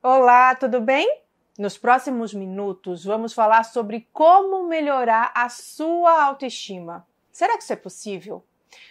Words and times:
Olá, 0.00 0.54
tudo 0.54 0.80
bem? 0.80 1.22
Nos 1.58 1.76
próximos 1.76 2.32
minutos 2.32 3.04
vamos 3.04 3.32
falar 3.32 3.64
sobre 3.64 4.08
como 4.12 4.68
melhorar 4.68 5.32
a 5.34 5.48
sua 5.48 6.22
autoestima. 6.22 7.04
Será 7.32 7.56
que 7.56 7.64
isso 7.64 7.72
é 7.72 7.76
possível? 7.76 8.44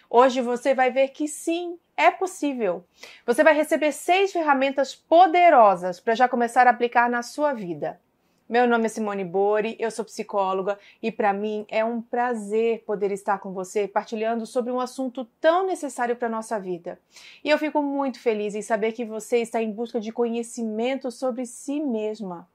Hoje 0.09 0.41
você 0.41 0.75
vai 0.75 0.91
ver 0.91 1.07
que 1.07 1.25
sim, 1.25 1.79
é 1.95 2.11
possível. 2.11 2.85
Você 3.25 3.41
vai 3.41 3.53
receber 3.53 3.93
seis 3.93 4.33
ferramentas 4.33 4.95
poderosas 4.95 5.97
para 5.97 6.13
já 6.13 6.27
começar 6.27 6.67
a 6.67 6.71
aplicar 6.71 7.09
na 7.09 7.23
sua 7.23 7.53
vida. 7.53 8.01
Meu 8.49 8.65
nome 8.65 8.85
é 8.85 8.87
Simone 8.87 9.25
Bori, 9.25 9.75
eu 9.77 9.91
sou 9.91 10.05
psicóloga 10.05 10.79
e 11.03 11.11
para 11.11 11.33
mim 11.33 11.65
é 11.67 11.83
um 11.83 12.01
prazer 12.01 12.81
poder 12.85 13.11
estar 13.11 13.39
com 13.39 13.51
você 13.51 13.89
partilhando 13.89 14.45
sobre 14.45 14.71
um 14.71 14.79
assunto 14.79 15.25
tão 15.41 15.65
necessário 15.65 16.15
para 16.15 16.29
nossa 16.29 16.57
vida. 16.57 16.97
E 17.43 17.49
eu 17.49 17.57
fico 17.57 17.81
muito 17.81 18.21
feliz 18.21 18.55
em 18.55 18.61
saber 18.61 18.93
que 18.93 19.03
você 19.03 19.39
está 19.39 19.61
em 19.61 19.69
busca 19.69 19.99
de 19.99 20.13
conhecimento 20.13 21.11
sobre 21.11 21.45
si 21.45 21.81
mesma. 21.81 22.47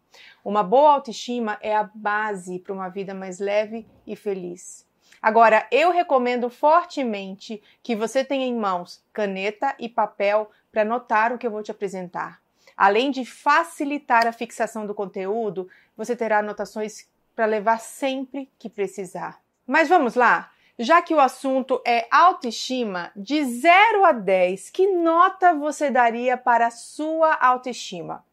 Uma 0.42 0.62
boa 0.62 0.94
autoestima 0.94 1.58
é 1.60 1.76
a 1.76 1.84
base 1.94 2.58
para 2.58 2.72
uma 2.72 2.88
vida 2.88 3.12
mais 3.12 3.38
leve 3.38 3.86
e 4.06 4.16
feliz. 4.16 4.88
Agora, 5.20 5.68
eu 5.70 5.92
recomendo 5.92 6.48
fortemente 6.48 7.62
que 7.82 7.94
você 7.94 8.24
tenha 8.24 8.46
em 8.46 8.56
mãos 8.56 9.04
caneta 9.12 9.76
e 9.78 9.90
papel 9.90 10.50
para 10.70 10.82
anotar 10.82 11.34
o 11.34 11.38
que 11.38 11.46
eu 11.46 11.50
vou 11.50 11.62
te 11.62 11.70
apresentar. 11.70 12.41
Além 12.76 13.10
de 13.10 13.24
facilitar 13.24 14.26
a 14.26 14.32
fixação 14.32 14.86
do 14.86 14.94
conteúdo, 14.94 15.68
você 15.96 16.16
terá 16.16 16.38
anotações 16.38 17.08
para 17.34 17.46
levar 17.46 17.80
sempre 17.80 18.50
que 18.58 18.68
precisar. 18.68 19.40
Mas 19.66 19.88
vamos 19.88 20.14
lá? 20.14 20.50
Já 20.78 21.02
que 21.02 21.14
o 21.14 21.20
assunto 21.20 21.80
é 21.86 22.08
autoestima, 22.10 23.12
de 23.14 23.44
0 23.44 24.04
a 24.04 24.12
10, 24.12 24.70
que 24.70 24.86
nota 24.90 25.54
você 25.54 25.90
daria 25.90 26.36
para 26.36 26.66
a 26.66 26.70
sua 26.70 27.34
autoestima? 27.34 28.24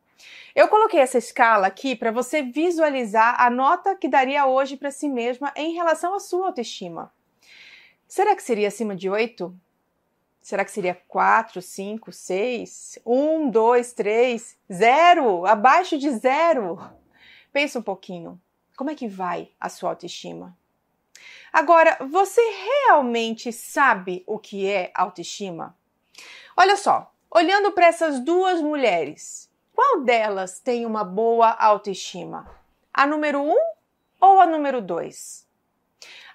Eu 0.55 0.67
coloquei 0.67 0.99
essa 0.99 1.17
escala 1.17 1.67
aqui 1.67 1.95
para 1.95 2.11
você 2.11 2.41
visualizar 2.41 3.39
a 3.39 3.49
nota 3.49 3.95
que 3.95 4.07
daria 4.07 4.45
hoje 4.45 4.77
para 4.77 4.91
si 4.91 5.07
mesma 5.07 5.53
em 5.55 5.73
relação 5.73 6.13
à 6.13 6.19
sua 6.19 6.47
autoestima. 6.47 7.13
Será 8.07 8.35
que 8.35 8.43
seria 8.43 8.67
acima 8.67 8.95
de 8.95 9.09
8? 9.09 9.55
Será 10.49 10.65
que 10.65 10.71
seria 10.71 10.99
4, 11.07 11.61
5, 11.61 12.11
6? 12.11 12.97
1, 13.05 13.51
2, 13.51 13.93
3, 13.93 14.57
0? 14.73 15.45
Abaixo 15.45 15.95
de 15.95 16.09
zero? 16.09 16.79
Pensa 17.53 17.77
um 17.77 17.83
pouquinho. 17.83 18.41
Como 18.75 18.89
é 18.89 18.95
que 18.95 19.07
vai 19.07 19.51
a 19.59 19.69
sua 19.69 19.91
autoestima? 19.91 20.57
Agora, 21.53 21.99
você 22.09 22.41
realmente 22.87 23.53
sabe 23.53 24.23
o 24.25 24.39
que 24.39 24.67
é 24.67 24.91
autoestima? 24.95 25.77
Olha 26.57 26.75
só, 26.77 27.13
olhando 27.29 27.71
para 27.71 27.85
essas 27.85 28.19
duas 28.19 28.59
mulheres, 28.59 29.51
qual 29.71 30.01
delas 30.01 30.59
tem 30.59 30.83
uma 30.83 31.03
boa 31.03 31.51
autoestima? 31.51 32.49
A 32.91 33.05
número 33.05 33.39
1 33.39 33.51
um 33.51 33.57
ou 34.19 34.41
a 34.41 34.47
número 34.47 34.81
2? 34.81 35.47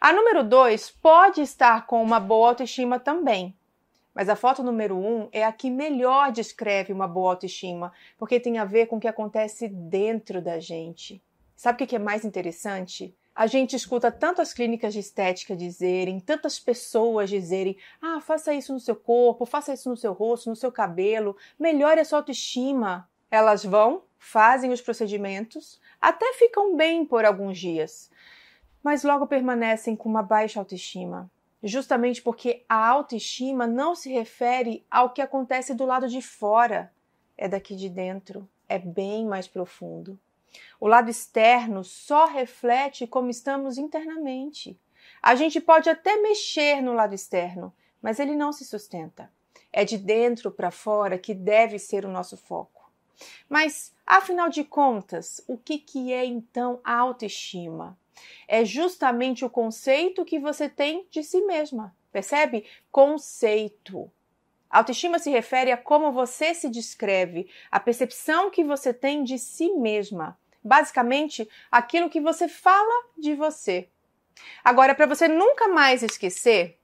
A 0.00 0.12
número 0.12 0.44
2 0.44 0.88
pode 1.02 1.40
estar 1.40 1.84
com 1.86 2.00
uma 2.00 2.20
boa 2.20 2.50
autoestima 2.50 3.00
também, 3.00 3.58
mas 4.14 4.28
a 4.28 4.36
foto 4.36 4.62
número 4.62 4.96
um 4.96 5.28
é 5.32 5.44
a 5.44 5.52
que 5.52 5.68
melhor 5.68 6.30
descreve 6.30 6.92
uma 6.92 7.08
boa 7.08 7.32
autoestima, 7.32 7.92
porque 8.16 8.38
tem 8.38 8.58
a 8.58 8.64
ver 8.64 8.86
com 8.86 8.96
o 8.96 9.00
que 9.00 9.08
acontece 9.08 9.68
dentro 9.68 10.40
da 10.40 10.60
gente. 10.60 11.20
Sabe 11.56 11.82
o 11.82 11.86
que 11.86 11.96
é 11.96 11.98
mais 11.98 12.24
interessante? 12.24 13.14
A 13.34 13.48
gente 13.48 13.74
escuta 13.74 14.12
tantas 14.12 14.54
clínicas 14.54 14.92
de 14.92 15.00
estética 15.00 15.56
dizerem, 15.56 16.20
tantas 16.20 16.60
pessoas 16.60 17.28
dizerem: 17.28 17.76
ah, 18.00 18.20
faça 18.20 18.54
isso 18.54 18.72
no 18.72 18.78
seu 18.78 18.94
corpo, 18.94 19.44
faça 19.44 19.74
isso 19.74 19.90
no 19.90 19.96
seu 19.96 20.12
rosto, 20.12 20.48
no 20.48 20.54
seu 20.54 20.70
cabelo, 20.70 21.36
melhore 21.58 22.00
a 22.00 22.04
sua 22.04 22.20
autoestima. 22.20 23.08
Elas 23.28 23.64
vão, 23.64 24.04
fazem 24.16 24.70
os 24.70 24.80
procedimentos, 24.80 25.80
até 26.00 26.32
ficam 26.34 26.76
bem 26.76 27.04
por 27.04 27.24
alguns 27.24 27.58
dias, 27.58 28.08
mas 28.80 29.02
logo 29.02 29.26
permanecem 29.26 29.96
com 29.96 30.08
uma 30.08 30.22
baixa 30.22 30.60
autoestima 30.60 31.28
justamente 31.64 32.20
porque 32.20 32.62
a 32.68 32.86
autoestima 32.86 33.66
não 33.66 33.94
se 33.94 34.12
refere 34.12 34.86
ao 34.90 35.10
que 35.10 35.22
acontece 35.22 35.74
do 35.74 35.86
lado 35.86 36.06
de 36.06 36.20
fora, 36.20 36.92
é 37.38 37.48
daqui 37.48 37.74
de 37.74 37.88
dentro, 37.88 38.46
é 38.68 38.78
bem 38.78 39.26
mais 39.26 39.48
profundo. 39.48 40.20
O 40.78 40.86
lado 40.86 41.10
externo 41.10 41.82
só 41.82 42.26
reflete 42.26 43.06
como 43.06 43.30
estamos 43.30 43.78
internamente. 43.78 44.78
A 45.22 45.34
gente 45.34 45.58
pode 45.58 45.88
até 45.88 46.20
mexer 46.20 46.82
no 46.82 46.92
lado 46.92 47.14
externo, 47.14 47.74
mas 48.00 48.20
ele 48.20 48.36
não 48.36 48.52
se 48.52 48.64
sustenta. 48.64 49.32
É 49.72 49.84
de 49.84 49.96
dentro 49.96 50.50
para 50.50 50.70
fora 50.70 51.18
que 51.18 51.34
deve 51.34 51.78
ser 51.78 52.04
o 52.04 52.10
nosso 52.10 52.36
foco. 52.36 52.92
Mas, 53.48 53.94
afinal 54.06 54.50
de 54.50 54.64
contas, 54.64 55.42
o 55.48 55.56
que, 55.56 55.78
que 55.78 56.12
é 56.12 56.24
então 56.24 56.78
a 56.84 56.94
autoestima? 56.94 57.98
É 58.46 58.64
justamente 58.64 59.44
o 59.44 59.50
conceito 59.50 60.24
que 60.24 60.38
você 60.38 60.68
tem 60.68 61.06
de 61.10 61.22
si 61.22 61.40
mesma. 61.42 61.94
Percebe? 62.12 62.64
Conceito. 62.90 64.10
Autoestima 64.70 65.18
se 65.18 65.30
refere 65.30 65.70
a 65.70 65.76
como 65.76 66.12
você 66.12 66.52
se 66.52 66.68
descreve, 66.68 67.48
a 67.70 67.78
percepção 67.78 68.50
que 68.50 68.64
você 68.64 68.92
tem 68.92 69.22
de 69.22 69.38
si 69.38 69.70
mesma. 69.72 70.38
Basicamente, 70.62 71.48
aquilo 71.70 72.10
que 72.10 72.20
você 72.20 72.48
fala 72.48 73.06
de 73.16 73.34
você. 73.34 73.88
Agora, 74.64 74.94
para 74.94 75.06
você 75.06 75.28
nunca 75.28 75.68
mais 75.68 76.02
esquecer, 76.02 76.78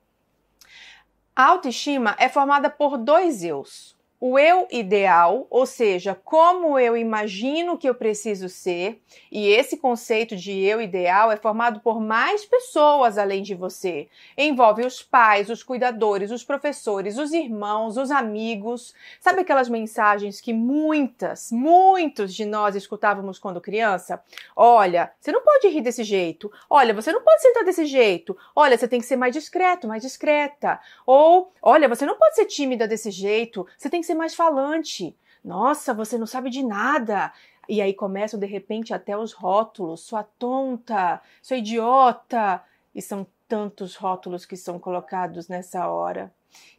a 1.34 1.46
autoestima 1.46 2.14
é 2.18 2.28
formada 2.28 2.70
por 2.70 2.96
dois 2.96 3.42
eus 3.42 3.98
o 4.20 4.38
eu 4.38 4.68
ideal, 4.70 5.46
ou 5.48 5.64
seja, 5.64 6.14
como 6.14 6.78
eu 6.78 6.94
imagino 6.94 7.78
que 7.78 7.88
eu 7.88 7.94
preciso 7.94 8.50
ser, 8.50 9.00
e 9.32 9.48
esse 9.48 9.78
conceito 9.78 10.36
de 10.36 10.60
eu 10.60 10.78
ideal 10.78 11.32
é 11.32 11.36
formado 11.36 11.80
por 11.80 11.98
mais 11.98 12.44
pessoas 12.44 13.16
além 13.16 13.42
de 13.42 13.54
você. 13.54 14.08
Envolve 14.36 14.84
os 14.84 15.02
pais, 15.02 15.48
os 15.48 15.62
cuidadores, 15.62 16.30
os 16.30 16.44
professores, 16.44 17.16
os 17.16 17.32
irmãos, 17.32 17.96
os 17.96 18.10
amigos. 18.10 18.94
Sabe 19.18 19.40
aquelas 19.40 19.70
mensagens 19.70 20.38
que 20.38 20.52
muitas, 20.52 21.50
muitos 21.50 22.34
de 22.34 22.44
nós 22.44 22.76
escutávamos 22.76 23.38
quando 23.38 23.58
criança? 23.58 24.22
Olha, 24.54 25.10
você 25.18 25.32
não 25.32 25.42
pode 25.42 25.68
rir 25.68 25.80
desse 25.80 26.04
jeito. 26.04 26.52
Olha, 26.68 26.92
você 26.92 27.10
não 27.10 27.22
pode 27.22 27.40
sentar 27.40 27.64
desse 27.64 27.86
jeito. 27.86 28.36
Olha, 28.54 28.76
você 28.76 28.86
tem 28.86 29.00
que 29.00 29.06
ser 29.06 29.16
mais 29.16 29.32
discreto, 29.32 29.88
mais 29.88 30.02
discreta. 30.02 30.78
Ou, 31.06 31.50
olha, 31.62 31.88
você 31.88 32.04
não 32.04 32.18
pode 32.18 32.34
ser 32.34 32.44
tímida 32.44 32.86
desse 32.86 33.10
jeito. 33.10 33.66
Você 33.78 33.88
tem 33.88 34.00
que 34.02 34.09
ser 34.10 34.14
mais 34.14 34.34
falante. 34.34 35.16
Nossa, 35.44 35.94
você 35.94 36.18
não 36.18 36.26
sabe 36.26 36.50
de 36.50 36.62
nada. 36.62 37.32
E 37.68 37.80
aí 37.80 37.94
começam 37.94 38.38
de 38.38 38.46
repente 38.46 38.92
até 38.92 39.16
os 39.16 39.32
rótulos: 39.32 40.00
sua 40.00 40.24
tonta, 40.24 41.22
sua 41.40 41.56
idiota. 41.56 42.62
E 42.94 43.00
são 43.00 43.26
tantos 43.46 43.94
rótulos 43.94 44.44
que 44.44 44.56
são 44.56 44.78
colocados 44.78 45.48
nessa 45.48 45.88
hora 45.88 46.32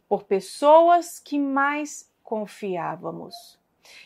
por 0.08 0.24
pessoas 0.24 1.18
que 1.18 1.38
mais 1.38 2.10
confiávamos. 2.22 3.58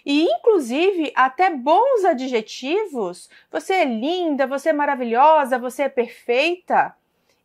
E 0.05 0.23
inclusive 0.23 1.13
até 1.17 1.51
bons 1.51 2.05
adjetivos, 2.05 3.29
você 3.51 3.75
é 3.75 3.85
linda, 3.85 4.47
você 4.47 4.69
é 4.69 4.73
maravilhosa, 4.73 5.59
você 5.59 5.83
é 5.83 5.89
perfeita, 5.89 6.97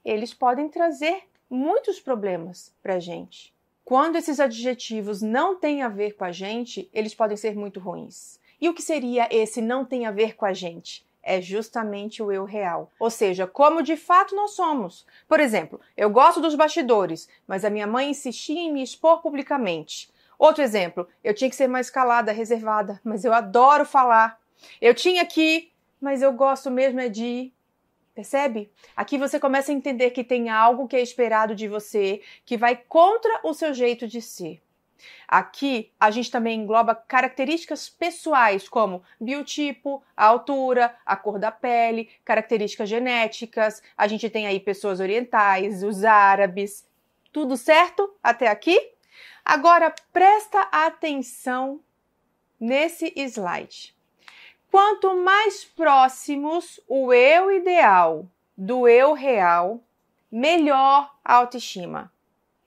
eles 0.05 0.31
podem 0.33 0.69
trazer 0.69 1.23
muitos 1.49 1.99
problemas 1.99 2.73
para 2.81 2.99
gente. 2.99 3.51
Quando 3.83 4.15
esses 4.15 4.39
adjetivos 4.39 5.21
não 5.21 5.55
têm 5.55 5.81
a 5.81 5.89
ver 5.89 6.13
com 6.15 6.23
a 6.23 6.31
gente, 6.31 6.89
eles 6.93 7.13
podem 7.13 7.35
ser 7.35 7.55
muito 7.55 7.79
ruins. 7.79 8.39
E 8.59 8.69
o 8.69 8.73
que 8.73 8.81
seria 8.81 9.27
esse 9.31 9.61
não 9.61 9.83
tem 9.83 10.05
a 10.05 10.11
ver 10.11 10.35
com 10.35 10.45
a 10.45 10.53
gente? 10.53 11.05
É 11.23 11.41
justamente 11.41 12.23
o 12.23 12.31
eu 12.31 12.45
real, 12.45 12.91
ou 12.99 13.09
seja, 13.09 13.45
como 13.45 13.83
de 13.83 13.95
fato 13.95 14.35
nós 14.35 14.51
somos. 14.51 15.05
Por 15.27 15.39
exemplo, 15.39 15.79
eu 15.95 16.09
gosto 16.09 16.41
dos 16.41 16.55
bastidores, 16.55 17.27
mas 17.47 17.63
a 17.63 17.69
minha 17.69 17.85
mãe 17.85 18.09
insistia 18.09 18.59
em 18.59 18.71
me 18.71 18.81
expor 18.81 19.21
publicamente. 19.21 20.09
Outro 20.37 20.63
exemplo, 20.63 21.07
eu 21.23 21.33
tinha 21.33 21.49
que 21.49 21.55
ser 21.55 21.67
mais 21.67 21.89
calada, 21.89 22.31
reservada, 22.31 22.99
mas 23.03 23.23
eu 23.23 23.33
adoro 23.33 23.85
falar. 23.85 24.39
Eu 24.79 24.95
tinha 24.95 25.25
que, 25.25 25.71
mas 25.99 26.21
eu 26.21 26.31
gosto 26.33 26.71
mesmo 26.71 26.99
é 26.99 27.09
de 27.09 27.51
Percebe? 28.13 28.69
Aqui 28.95 29.17
você 29.17 29.39
começa 29.39 29.71
a 29.71 29.75
entender 29.75 30.11
que 30.11 30.23
tem 30.23 30.49
algo 30.49 30.87
que 30.87 30.95
é 30.95 31.01
esperado 31.01 31.55
de 31.55 31.67
você 31.67 32.21
que 32.45 32.57
vai 32.57 32.75
contra 32.75 33.39
o 33.43 33.53
seu 33.53 33.73
jeito 33.73 34.07
de 34.07 34.21
ser. 34.21 34.61
Aqui 35.27 35.91
a 35.99 36.11
gente 36.11 36.29
também 36.29 36.59
engloba 36.59 36.93
características 36.93 37.89
pessoais 37.89 38.67
como 38.67 39.01
biotipo, 39.19 40.03
a 40.15 40.25
altura, 40.25 40.95
a 41.05 41.15
cor 41.15 41.39
da 41.39 41.51
pele, 41.51 42.09
características 42.25 42.89
genéticas. 42.89 43.81
A 43.97 44.07
gente 44.07 44.29
tem 44.29 44.45
aí 44.45 44.59
pessoas 44.59 44.99
orientais, 44.99 45.83
os 45.83 46.03
árabes. 46.03 46.85
Tudo 47.31 47.55
certo 47.55 48.13
até 48.21 48.49
aqui? 48.49 48.77
Agora 49.43 49.93
presta 50.11 50.61
atenção 50.71 51.79
nesse 52.59 53.11
slide. 53.15 53.95
Quanto 54.71 55.17
mais 55.17 55.65
próximos 55.65 56.79
o 56.87 57.11
eu 57.11 57.51
ideal 57.51 58.25
do 58.55 58.87
eu 58.87 59.11
real, 59.11 59.83
melhor 60.31 61.13
a 61.25 61.35
autoestima. 61.35 62.09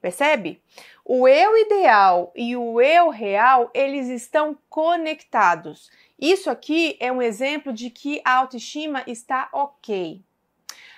Percebe? 0.02 0.62
O 1.02 1.26
eu 1.26 1.56
ideal 1.56 2.30
e 2.36 2.54
o 2.54 2.78
eu 2.78 3.08
real, 3.08 3.70
eles 3.72 4.08
estão 4.08 4.54
conectados. 4.68 5.90
Isso 6.20 6.50
aqui 6.50 6.94
é 7.00 7.10
um 7.10 7.22
exemplo 7.22 7.72
de 7.72 7.88
que 7.88 8.20
a 8.22 8.34
autoestima 8.34 9.02
está 9.06 9.48
ok. 9.50 10.22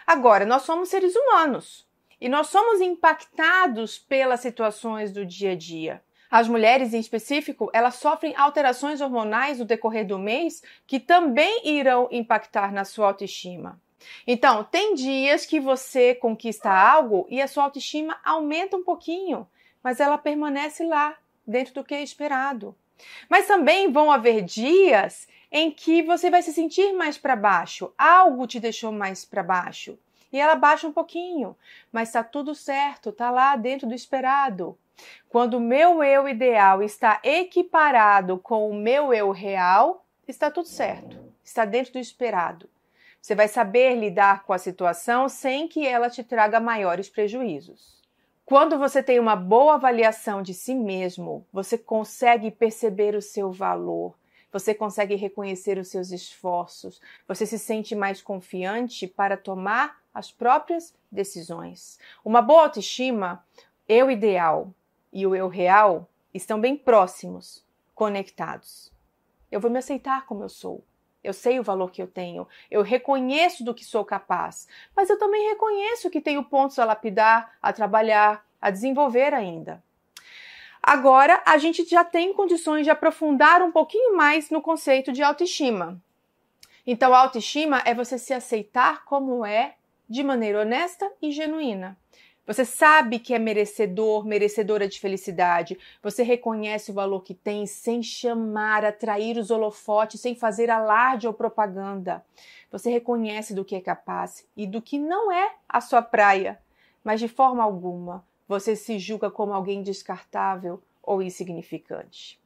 Agora, 0.05 0.45
nós 0.45 0.63
somos 0.63 0.89
seres 0.89 1.15
humanos 1.15 1.87
e 2.21 2.29
nós 2.29 2.49
somos 2.49 2.81
impactados 2.81 3.97
pelas 3.97 4.41
situações 4.41 5.13
do 5.13 5.25
dia 5.25 5.53
a 5.53 5.57
dia. 5.57 6.03
As 6.31 6.49
mulheres, 6.49 6.93
em 6.93 6.99
específico, 6.99 7.71
elas 7.73 7.97
sofrem 7.97 8.35
alterações 8.37 9.01
hormonais 9.01 9.59
no 9.59 9.65
decorrer 9.65 10.07
do 10.07 10.19
mês 10.19 10.63
que 10.87 10.99
também 10.99 11.63
irão 11.65 12.09
impactar 12.11 12.73
na 12.73 12.85
sua 12.85 13.09
autoestima. 13.09 13.81
Então, 14.27 14.65
tem 14.65 14.95
dias 14.95 15.47
que 15.47 15.59
você 15.59 16.15
conquista 16.15 16.71
algo 16.71 17.27
e 17.29 17.41
a 17.41 17.49
sua 17.49 17.65
autoestima 17.65 18.19
aumenta 18.25 18.77
um 18.77 18.85
pouquinho, 18.85 19.47
mas 19.83 20.01
ela 20.01 20.19
permanece 20.19 20.85
lá, 20.85 21.17
dentro 21.47 21.75
do 21.75 21.85
que 21.85 21.95
é 21.95 22.03
esperado. 22.03 22.77
Mas 23.29 23.47
também 23.47 23.91
vão 23.91 24.11
haver 24.11 24.43
dias 24.43 25.29
em 25.51 25.71
que 25.71 26.03
você 26.03 26.31
vai 26.31 26.43
se 26.43 26.53
sentir 26.53 26.93
mais 26.93 27.17
para 27.17 27.37
baixo, 27.37 27.93
algo 27.97 28.47
te 28.47 28.59
deixou 28.59 28.91
mais 28.91 29.25
para 29.25 29.43
baixo. 29.43 29.99
E 30.33 30.39
ela 30.39 30.55
baixa 30.55 30.87
um 30.87 30.93
pouquinho, 30.93 31.57
mas 31.93 32.09
está 32.09 32.23
tudo 32.23 32.55
certo, 32.55 33.11
está 33.11 33.31
lá 33.31 33.57
dentro 33.57 33.87
do 33.87 33.95
esperado. 33.95 34.77
Quando 35.29 35.55
o 35.55 35.61
meu 35.61 36.03
eu 36.03 36.29
ideal 36.29 36.83
está 36.83 37.21
equiparado 37.23 38.39
com 38.39 38.69
o 38.71 38.75
meu 38.75 39.13
eu 39.13 39.31
real, 39.31 40.05
está 40.27 40.51
tudo 40.51 40.69
certo, 40.69 41.19
está 41.45 41.65
dentro 41.65 41.95
do 41.95 41.99
esperado. 41.99 42.69
Você 43.21 43.35
vai 43.35 43.49
saber 43.49 43.95
lidar 43.97 44.45
com 44.45 44.53
a 44.53 44.59
situação 44.59 45.29
sem 45.29 45.67
que 45.67 45.87
ela 45.87 46.09
te 46.09 46.23
traga 46.23 46.61
maiores 46.61 47.09
prejuízos. 47.09 47.97
Quando 48.45 48.79
você 48.79 49.03
tem 49.03 49.19
uma 49.19 49.35
boa 49.35 49.75
avaliação 49.75 50.41
de 50.41 50.55
si 50.55 50.73
mesmo, 50.73 51.45
você 51.53 51.77
consegue 51.77 52.53
perceber 52.53 53.17
o 53.17 53.21
seu 53.21 53.51
valor, 53.51 54.15
você 54.53 54.73
consegue 54.73 55.17
reconhecer 55.17 55.77
os 55.77 55.89
seus 55.89 56.13
esforços, 56.13 57.01
você 57.27 57.45
se 57.45 57.59
sente 57.59 57.97
mais 57.97 58.23
confiante 58.23 59.09
para 59.09 59.37
tomar 59.37 60.01
as 60.17 60.33
próprias 60.33 60.95
decisões. 61.13 61.99
Uma 62.25 62.41
boa 62.41 62.63
autoestima, 62.63 63.45
eu 63.87 64.11
ideal 64.11 64.73
e 65.13 65.27
o 65.27 65.37
eu 65.37 65.47
real 65.47 66.09
estão 66.33 66.59
bem 66.59 66.75
próximos, 66.75 67.63
conectados. 67.95 68.91
Eu 69.53 69.61
vou 69.61 69.71
me 69.71 69.79
aceitar 69.79 70.25
como 70.25 70.43
eu 70.43 70.49
sou. 70.49 70.83
Eu 71.23 71.35
sei 71.35 71.61
o 71.61 71.63
valor 71.63 71.91
que 71.91 72.01
eu 72.01 72.07
tenho, 72.07 72.49
eu 72.71 72.81
reconheço 72.81 73.63
do 73.63 73.75
que 73.75 73.85
sou 73.85 74.07
capaz, 74.07 74.67
mas 74.97 75.11
eu 75.11 75.19
também 75.19 75.51
reconheço 75.51 76.09
que 76.09 76.21
tenho 76.21 76.45
pontos 76.45 76.79
a 76.79 76.85
lapidar, 76.87 77.55
a 77.61 77.71
trabalhar, 77.73 78.47
a 78.59 78.71
desenvolver 78.71 79.35
ainda. 79.35 79.85
Agora, 80.83 81.43
a 81.45 81.59
gente 81.59 81.85
já 81.85 82.05
tem 82.05 82.33
condições 82.33 82.85
de 82.85 82.91
aprofundar 82.91 83.61
um 83.61 83.73
pouquinho 83.73 84.17
mais 84.17 84.49
no 84.49 84.63
conceito 84.63 85.13
de 85.13 85.23
autoestima. 85.23 86.01
Então, 86.87 87.13
a 87.13 87.19
autoestima 87.19 87.83
é 87.85 87.93
você 87.93 88.17
se 88.19 88.33
aceitar 88.33 89.05
como 89.05 89.45
é, 89.45 89.75
de 90.09 90.23
maneira 90.23 90.61
honesta 90.61 91.11
e 91.21 91.31
genuína. 91.31 91.97
Você 92.47 92.65
sabe 92.65 93.19
que 93.19 93.35
é 93.35 93.41
merecedor, 93.41 94.25
merecedora 94.25 94.87
de 94.87 95.01
felicidade. 95.01 95.77
Você 96.01 96.23
reconhece 96.23 96.93
o 96.93 96.95
valor 96.95 97.25
que 97.25 97.35
tem 97.35 97.67
sem 97.67 98.05
chamar, 98.05 98.85
atrair 98.85 99.37
os 99.37 99.51
holofotes, 99.51 100.21
sem 100.21 100.37
fazer 100.37 100.71
alarde 100.71 101.27
ou 101.27 101.35
propaganda. 101.35 102.25
Você 102.71 102.89
reconhece 102.89 103.53
do 103.53 103.65
que 103.65 103.75
é 103.75 103.81
capaz 103.81 104.47
e 104.57 104.65
do 104.65 104.81
que 104.81 104.97
não 104.97 105.33
é 105.33 105.57
a 105.69 105.81
sua 105.81 106.03
praia, 106.03 106.61
mas 107.03 107.19
de 107.19 107.27
forma 107.27 107.65
alguma 107.65 108.25
você 108.47 108.77
se 108.77 108.97
julga 108.97 109.29
como 109.29 109.53
alguém 109.53 109.83
descartável 109.83 110.81
ou 111.03 111.21
insignificante. 111.21 112.39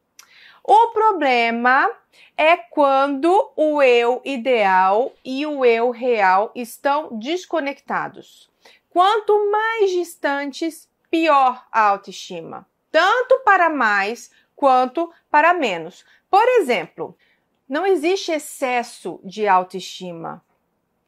O 0.63 0.87
problema 0.89 1.89
é 2.37 2.57
quando 2.57 3.51
o 3.55 3.81
eu 3.81 4.21
ideal 4.23 5.13
e 5.23 5.45
o 5.45 5.65
eu 5.65 5.91
real 5.91 6.51
estão 6.55 7.17
desconectados. 7.17 8.49
Quanto 8.89 9.51
mais 9.51 9.91
distantes, 9.91 10.89
pior 11.09 11.65
a 11.71 11.81
autoestima, 11.81 12.67
tanto 12.91 13.39
para 13.39 13.69
mais 13.69 14.31
quanto 14.55 15.11
para 15.29 15.53
menos. 15.53 16.05
Por 16.29 16.47
exemplo, 16.59 17.17
não 17.67 17.85
existe 17.85 18.31
excesso 18.31 19.19
de 19.23 19.47
autoestima. 19.47 20.43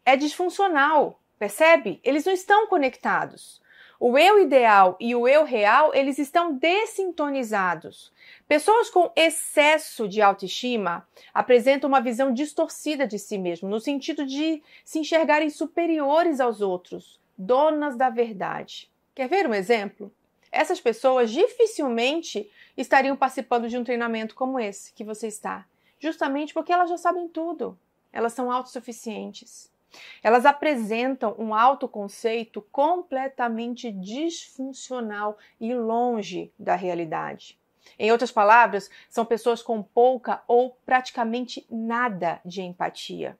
É 0.05 0.15
disfuncional, 0.15 1.19
percebe? 1.37 1.99
Eles 2.03 2.25
não 2.25 2.33
estão 2.33 2.67
conectados. 2.67 3.61
O 4.05 4.17
eu 4.17 4.37
ideal 4.37 4.97
e 4.99 5.15
o 5.15 5.25
eu 5.29 5.45
real, 5.45 5.95
eles 5.95 6.19
estão 6.19 6.53
dessintonizados. 6.57 8.11
Pessoas 8.45 8.89
com 8.89 9.09
excesso 9.15 10.09
de 10.09 10.21
autoestima 10.21 11.07
apresentam 11.33 11.87
uma 11.87 12.01
visão 12.01 12.33
distorcida 12.33 13.07
de 13.07 13.17
si 13.17 13.37
mesmo, 13.37 13.69
no 13.69 13.79
sentido 13.79 14.25
de 14.25 14.61
se 14.83 14.99
enxergarem 14.99 15.49
superiores 15.49 16.41
aos 16.41 16.59
outros, 16.59 17.17
donas 17.37 17.95
da 17.95 18.09
verdade. 18.09 18.91
Quer 19.15 19.29
ver 19.29 19.47
um 19.47 19.53
exemplo? 19.53 20.11
Essas 20.51 20.81
pessoas 20.81 21.31
dificilmente 21.31 22.51
estariam 22.75 23.15
participando 23.15 23.69
de 23.69 23.77
um 23.77 23.85
treinamento 23.85 24.35
como 24.35 24.59
esse 24.59 24.91
que 24.91 25.05
você 25.05 25.27
está, 25.27 25.65
justamente 25.97 26.53
porque 26.53 26.73
elas 26.73 26.89
já 26.89 26.97
sabem 26.97 27.29
tudo. 27.29 27.79
Elas 28.11 28.33
são 28.33 28.51
autossuficientes. 28.51 29.71
Elas 30.21 30.45
apresentam 30.45 31.35
um 31.37 31.53
autoconceito 31.53 32.61
completamente 32.71 33.91
disfuncional 33.91 35.37
e 35.59 35.73
longe 35.73 36.51
da 36.57 36.75
realidade. 36.75 37.59
Em 37.99 38.11
outras 38.11 38.31
palavras, 38.31 38.89
são 39.09 39.25
pessoas 39.25 39.61
com 39.61 39.83
pouca 39.83 40.41
ou 40.47 40.77
praticamente 40.85 41.65
nada 41.69 42.39
de 42.43 42.61
empatia. 42.61 43.37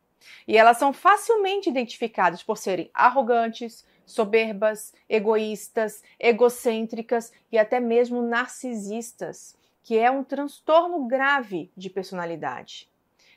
E 0.48 0.58
elas 0.58 0.78
são 0.78 0.94
facilmente 0.94 1.70
identificadas 1.70 2.44
por 2.44 2.58
serem 2.58 2.90
arrogantes, 2.94 3.86
soberbas, 4.06 4.94
egoístas, 5.08 6.04
egocêntricas 6.20 7.32
e 7.52 7.58
até 7.58 7.80
mesmo 7.80 8.22
narcisistas, 8.22 9.56
que 9.82 9.98
é 9.98 10.10
um 10.10 10.24
transtorno 10.24 11.06
grave 11.06 11.72
de 11.76 11.90
personalidade. 11.90 12.90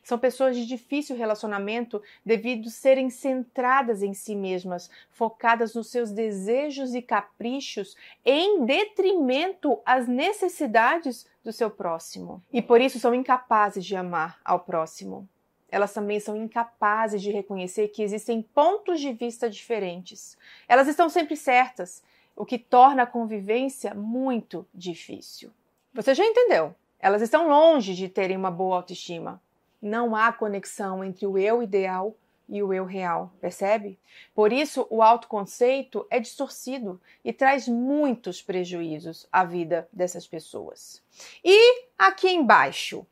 São 0.06 0.16
pessoas 0.16 0.54
de 0.56 0.64
difícil 0.64 1.16
relacionamento 1.16 2.00
devido 2.25 2.70
serem 2.70 3.10
centradas 3.10 4.04
em 4.04 4.14
si 4.14 4.36
mesmas, 4.36 4.88
focadas 5.10 5.75
nos 5.75 5.90
seus 5.90 6.12
desejos 6.12 6.94
e 6.94 7.02
caprichos, 7.02 7.96
em 8.25 8.64
detrimento 8.64 9.80
às 9.84 10.06
necessidades 10.06 11.26
do 11.42 11.52
seu 11.52 11.68
próximo. 11.68 12.40
E 12.52 12.62
por 12.62 12.80
isso 12.80 13.00
são 13.00 13.12
incapazes 13.12 13.84
de 13.84 13.96
amar 13.96 14.38
ao 14.44 14.60
próximo 14.60 15.28
elas 15.68 15.92
também 15.92 16.20
são 16.20 16.36
incapazes 16.36 17.20
de 17.20 17.32
reconhecer 17.32 17.88
que 17.88 18.00
existem 18.00 18.40
pontos 18.40 19.00
de 19.00 19.12
vista 19.12 19.50
diferentes. 19.50 20.38
Elas 20.68 20.86
estão 20.86 21.08
sempre 21.08 21.36
certas, 21.36 22.04
o 22.36 22.46
que 22.46 22.56
torna 22.56 23.02
a 23.02 23.06
convivência 23.06 23.92
muito 23.92 24.64
difícil. 24.72 25.50
Você 25.92 26.14
já 26.14 26.25
entendeu? 26.25 26.72
Elas 27.00 27.20
estão 27.20 27.48
longe 27.48 27.94
de 27.94 28.08
terem 28.08 28.36
uma 28.36 28.50
boa 28.50 28.76
autoestima. 28.76 29.42
Não 29.80 30.16
há 30.16 30.33
conexão 30.33 31.04
entre 31.04 31.26
o 31.26 31.37
eu 31.37 31.62
ideal 31.62 32.16
e 32.49 32.62
o 32.62 32.73
eu 32.73 32.85
real, 32.85 33.33
percebe? 33.40 33.99
Por 34.35 34.52
isso, 34.52 34.87
o 34.88 35.02
autoconceito 35.02 36.06
é 36.11 36.21
distorcido 36.21 37.00
e 37.25 37.33
traz 37.33 37.66
muitos 37.66 38.40
prejuízos 38.40 39.26
à 39.33 39.45
vida 39.45 39.88
dessas 39.92 40.26
pessoas. 40.26 41.02
E 41.45 41.87
aqui 41.99 42.30
embaixo, 42.30 43.06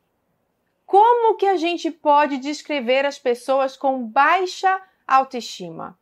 como 0.85 1.35
que 1.35 1.45
a 1.45 1.57
gente 1.57 1.91
pode 1.91 2.37
descrever 2.37 3.05
as 3.05 3.19
pessoas 3.19 3.75
com 3.75 4.07
baixa 4.07 4.81
autoestima? 5.05 5.97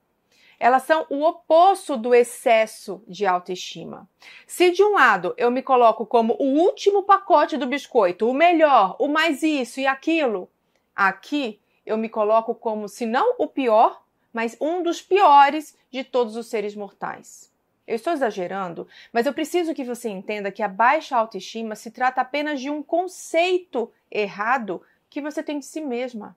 Elas 0.59 0.83
são 0.83 1.05
o 1.09 1.23
oposto 1.23 1.97
do 1.97 2.13
excesso 2.13 3.03
de 3.07 3.25
autoestima. 3.25 4.07
Se 4.47 4.71
de 4.71 4.83
um 4.83 4.93
lado 4.93 5.33
eu 5.37 5.51
me 5.51 5.61
coloco 5.61 6.05
como 6.05 6.35
o 6.39 6.59
último 6.59 7.03
pacote 7.03 7.57
do 7.57 7.67
biscoito, 7.67 8.29
o 8.29 8.33
melhor, 8.33 8.95
o 8.99 9.07
mais 9.07 9.43
isso 9.43 9.79
e 9.79 9.87
aquilo, 9.87 10.49
aqui 10.95 11.59
eu 11.85 11.97
me 11.97 12.09
coloco 12.09 12.55
como, 12.55 12.87
se 12.87 13.05
não 13.05 13.35
o 13.37 13.47
pior, 13.47 14.03
mas 14.31 14.57
um 14.59 14.81
dos 14.81 15.01
piores 15.01 15.77
de 15.91 16.03
todos 16.03 16.35
os 16.35 16.47
seres 16.47 16.75
mortais. 16.75 17.51
Eu 17.85 17.95
estou 17.95 18.13
exagerando, 18.13 18.87
mas 19.11 19.25
eu 19.25 19.33
preciso 19.33 19.73
que 19.73 19.83
você 19.83 20.09
entenda 20.09 20.51
que 20.51 20.63
a 20.63 20.67
baixa 20.69 21.17
autoestima 21.17 21.75
se 21.75 21.91
trata 21.91 22.21
apenas 22.21 22.61
de 22.61 22.69
um 22.69 22.81
conceito 22.81 23.91
errado 24.09 24.81
que 25.09 25.21
você 25.21 25.43
tem 25.43 25.59
de 25.59 25.65
si 25.65 25.81
mesma. 25.81 26.35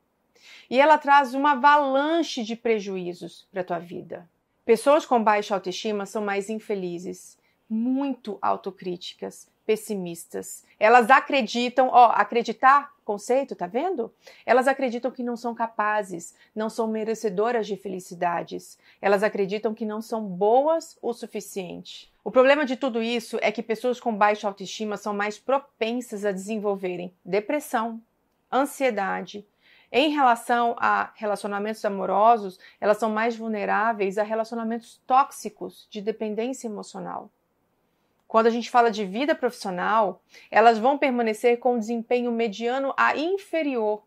E 0.69 0.81
ela 0.81 0.99
traz 0.99 1.35
uma 1.35 1.52
avalanche 1.52 2.43
de 2.43 2.57
prejuízos 2.57 3.47
para 3.50 3.61
a 3.61 3.64
tua 3.64 3.78
vida. 3.78 4.28
Pessoas 4.64 5.07
com 5.07 5.23
baixa 5.23 5.55
autoestima 5.55 6.07
são 6.07 6.25
mais 6.25 6.50
infelizes, 6.50 7.38
muito 7.69 8.38
autocríticas, 8.43 9.49
pessimistas. 9.64 10.64
Elas 10.78 11.11
acreditam, 11.11 11.88
ó, 11.93 12.07
acreditar, 12.07 12.95
conceito, 13.05 13.55
tá 13.55 13.66
vendo? 13.66 14.12
Elas 14.45 14.66
acreditam 14.69 15.11
que 15.11 15.23
não 15.23 15.37
são 15.37 15.55
capazes, 15.55 16.35
não 16.55 16.71
são 16.71 16.88
merecedoras 16.88 17.66
de 17.66 17.76
felicidades. 17.76 18.78
Elas 19.00 19.23
acreditam 19.23 19.75
que 19.75 19.85
não 19.85 20.00
são 20.00 20.25
boas 20.25 20.97
o 21.02 21.12
suficiente. 21.12 22.12
O 22.25 22.31
problema 22.31 22.64
de 22.64 22.76
tudo 22.76 23.02
isso 23.02 23.38
é 23.43 23.52
que 23.52 23.62
pessoas 23.62 24.00
com 24.00 24.12
baixa 24.12 24.49
autoestima 24.49 24.97
são 24.97 25.14
mais 25.14 25.38
propensas 25.38 26.25
a 26.25 26.33
desenvolverem 26.33 27.12
depressão, 27.25 28.00
ansiedade. 28.52 29.47
Em 29.99 30.11
relação 30.11 30.76
a 30.79 31.11
relacionamentos 31.15 31.83
amorosos, 31.83 32.61
elas 32.79 32.99
são 32.99 33.09
mais 33.09 33.35
vulneráveis 33.35 34.19
a 34.19 34.23
relacionamentos 34.23 35.00
tóxicos 35.07 35.88
de 35.88 36.03
dependência 36.03 36.69
emocional. 36.69 37.31
Quando 38.29 38.47
a 38.47 38.50
gente 38.50 38.71
fala 38.71 38.91
de 38.91 39.07
vida 39.07 39.35
profissional, 39.35 40.23
elas 40.50 40.76
vão 40.76 40.99
permanecer 40.99 41.59
com 41.59 41.79
desempenho 41.79 42.31
mediano 42.31 42.93
a 42.95 43.17
inferior, 43.17 44.03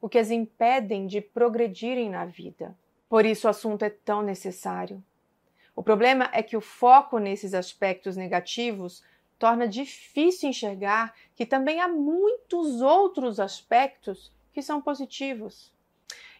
o 0.00 0.08
que 0.08 0.18
as 0.18 0.32
impedem 0.32 1.06
de 1.06 1.20
progredirem 1.20 2.10
na 2.10 2.24
vida. 2.24 2.76
Por 3.08 3.24
isso 3.24 3.46
o 3.46 3.50
assunto 3.50 3.84
é 3.84 3.90
tão 3.90 4.22
necessário. 4.22 5.00
O 5.76 5.84
problema 5.84 6.28
é 6.32 6.42
que 6.42 6.56
o 6.56 6.60
foco 6.60 7.20
nesses 7.20 7.54
aspectos 7.54 8.16
negativos 8.16 9.04
torna 9.38 9.68
difícil 9.68 10.48
enxergar 10.48 11.14
que 11.36 11.46
também 11.46 11.80
há 11.80 11.86
muitos 11.86 12.82
outros 12.82 13.38
aspectos 13.38 14.32
que 14.58 14.62
são 14.62 14.80
positivos. 14.80 15.72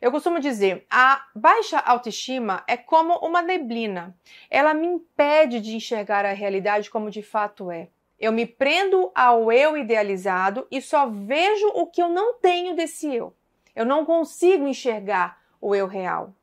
Eu 0.01 0.11
costumo 0.11 0.41
dizer, 0.41 0.85
a 0.91 1.25
baixa 1.37 1.79
autoestima 1.79 2.65
é 2.67 2.77
como 2.77 3.15
uma 3.19 3.41
neblina. 3.41 4.13
Ela 4.51 4.75
me 4.75 4.89
impede 4.89 5.61
de 5.61 5.77
enxergar 5.77 6.27
a 6.27 6.33
realidade 6.33 6.91
como 6.91 7.13
de 7.13 7.23
fato 7.23 7.71
é. 7.71 7.89
Eu 8.19 8.33
me 8.33 8.45
prendo 8.45 9.13
ao 9.15 9.53
eu 9.53 9.77
idealizado 9.77 10.67
e 10.69 10.83
só 10.83 11.09
vejo 11.09 11.69
o 11.77 11.87
que 11.87 12.03
eu 12.03 12.09
não 12.09 12.35
tenho 12.41 12.75
desse 12.75 13.15
eu. 13.15 13.33
Eu 13.73 13.87
não 13.87 14.05
consigo 14.05 14.67
enxergar 14.67 15.41
o 15.61 15.73
eu 15.73 15.87
real. 15.87 16.35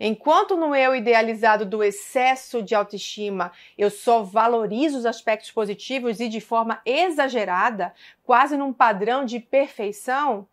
Enquanto 0.00 0.56
no 0.56 0.74
eu 0.74 0.96
idealizado 0.96 1.66
do 1.66 1.84
excesso 1.84 2.62
de 2.62 2.74
autoestima 2.74 3.52
eu 3.76 3.90
só 3.90 4.22
valorizo 4.22 4.96
os 4.96 5.04
aspectos 5.04 5.50
positivos 5.50 6.20
e 6.20 6.28
de 6.28 6.40
forma 6.40 6.80
exagerada, 6.86 7.92
quase 8.24 8.56
num 8.56 8.72
padrão 8.72 9.26
de 9.26 9.38
perfeição, 9.38 10.48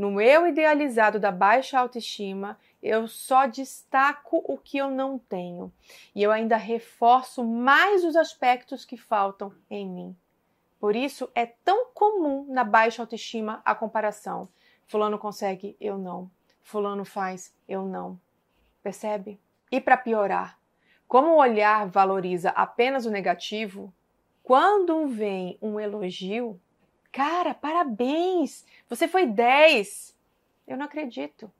no 0.00 0.18
eu 0.18 0.46
idealizado 0.46 1.20
da 1.20 1.30
baixa 1.30 1.78
autoestima, 1.78 2.58
eu 2.82 3.06
só 3.06 3.44
destaco 3.44 4.42
o 4.48 4.56
que 4.56 4.78
eu 4.78 4.90
não 4.90 5.18
tenho 5.18 5.70
e 6.14 6.22
eu 6.22 6.32
ainda 6.32 6.56
reforço 6.56 7.44
mais 7.44 8.02
os 8.02 8.16
aspectos 8.16 8.86
que 8.86 8.96
faltam 8.96 9.52
em 9.68 9.86
mim. 9.86 10.16
Por 10.78 10.96
isso 10.96 11.28
é 11.34 11.44
tão 11.44 11.88
comum 11.92 12.46
na 12.48 12.64
baixa 12.64 13.02
autoestima 13.02 13.60
a 13.62 13.74
comparação. 13.74 14.48
Fulano 14.86 15.18
consegue, 15.18 15.76
eu 15.78 15.98
não. 15.98 16.30
Fulano 16.62 17.04
faz, 17.04 17.54
eu 17.68 17.84
não. 17.84 18.18
Percebe? 18.82 19.38
E 19.70 19.82
para 19.82 19.98
piorar, 19.98 20.58
como 21.06 21.32
o 21.32 21.38
olhar 21.38 21.86
valoriza 21.86 22.48
apenas 22.48 23.04
o 23.04 23.10
negativo, 23.10 23.92
quando 24.42 25.06
vem 25.08 25.58
um 25.60 25.78
elogio, 25.78 26.58
cara, 27.12 27.54
parabéns, 27.54 28.64
você 28.88 29.08
foi 29.08 29.26
10. 29.26 30.16
Eu 30.66 30.76
não 30.76 30.86
acredito. 30.86 31.50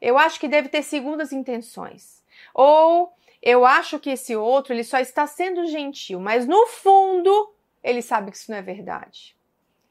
Eu 0.00 0.18
acho 0.18 0.38
que 0.38 0.48
deve 0.48 0.68
ter 0.68 0.82
segundas 0.82 1.32
intenções. 1.32 2.22
Ou 2.52 3.12
eu 3.42 3.64
acho 3.64 3.98
que 3.98 4.10
esse 4.10 4.34
outro 4.34 4.72
ele 4.72 4.84
só 4.84 4.98
está 4.98 5.26
sendo 5.26 5.66
gentil, 5.66 6.18
mas 6.20 6.46
no 6.46 6.66
fundo 6.66 7.54
ele 7.82 8.00
sabe 8.00 8.30
que 8.30 8.36
isso 8.36 8.50
não 8.50 8.58
é 8.58 8.62
verdade. 8.62 9.36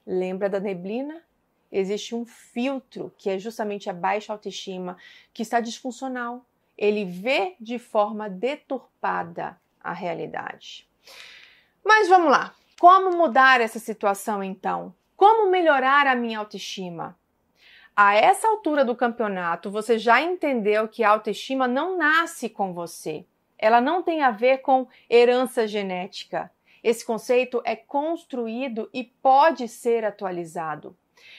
Lembra 0.05 0.50
da 0.50 0.60
neblina? 0.60 1.24
Existe 1.72 2.13
um 2.13 2.25
filtro 2.25 3.13
que 3.17 3.29
é 3.29 3.39
justamente 3.39 3.89
a 3.89 3.93
baixa 3.93 4.32
autoestima 4.32 4.98
que 5.34 5.41
está 5.41 5.60
disfuncional 5.60 6.46
ele 6.77 7.05
vê 7.05 7.55
de 7.60 7.77
forma 7.77 8.29
deturpada 8.29 9.60
a 9.82 9.93
realidade. 9.93 10.88
Mas 11.84 12.08
vamos 12.08 12.32
lá. 12.32 12.53
Como 12.79 13.15
mudar 13.15 13.62
essa 13.62 13.79
situação 13.79 14.44
então? 14.44 14.94
Como 15.16 15.50
melhorar 15.50 16.08
a 16.08 16.16
minha 16.16 16.40
autoestima? 16.40 17.18
A 17.96 18.16
essa 18.16 18.48
altura 18.48 18.84
do 18.84 18.96
campeonato, 18.96 19.70
você 19.70 20.00
já 20.00 20.20
entendeu 20.22 20.88
que 20.88 21.04
a 21.04 21.12
autoestima 21.12 21.68
não 21.68 21.96
nasce 21.96 22.50
com 22.50 22.74
você. 22.74 23.26
Ela 23.58 23.80
não 23.80 24.02
tem 24.02 24.24
a 24.24 24.32
ver 24.32 24.60
com 24.60 24.88
herança 25.10 25.68
genética. 25.68 26.52
Esse 26.84 27.06
conceito 27.06 27.62
é 27.64 27.76
construído 27.76 28.90
e 28.92 29.04
pode 29.04 29.68
ser 29.68 30.04
atualizado. 30.04 30.98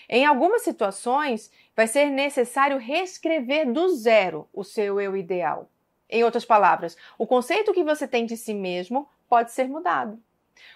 Em 0.09 0.25
algumas 0.25 0.63
situações, 0.63 1.51
vai 1.75 1.87
ser 1.87 2.07
necessário 2.07 2.79
reescrever 2.79 3.71
do 3.71 3.89
zero 3.89 4.49
o 4.53 4.63
seu 4.63 5.01
eu 5.01 5.17
ideal. 5.17 5.69
Em 6.09 6.23
outras 6.23 6.45
palavras, 6.45 6.97
o 7.19 7.27
conceito 7.27 7.75
que 7.75 7.83
você 7.83 8.07
tem 8.07 8.25
de 8.25 8.37
si 8.37 8.55
mesmo 8.55 9.09
pode 9.29 9.51
ser 9.51 9.69
mudado. 9.69 10.23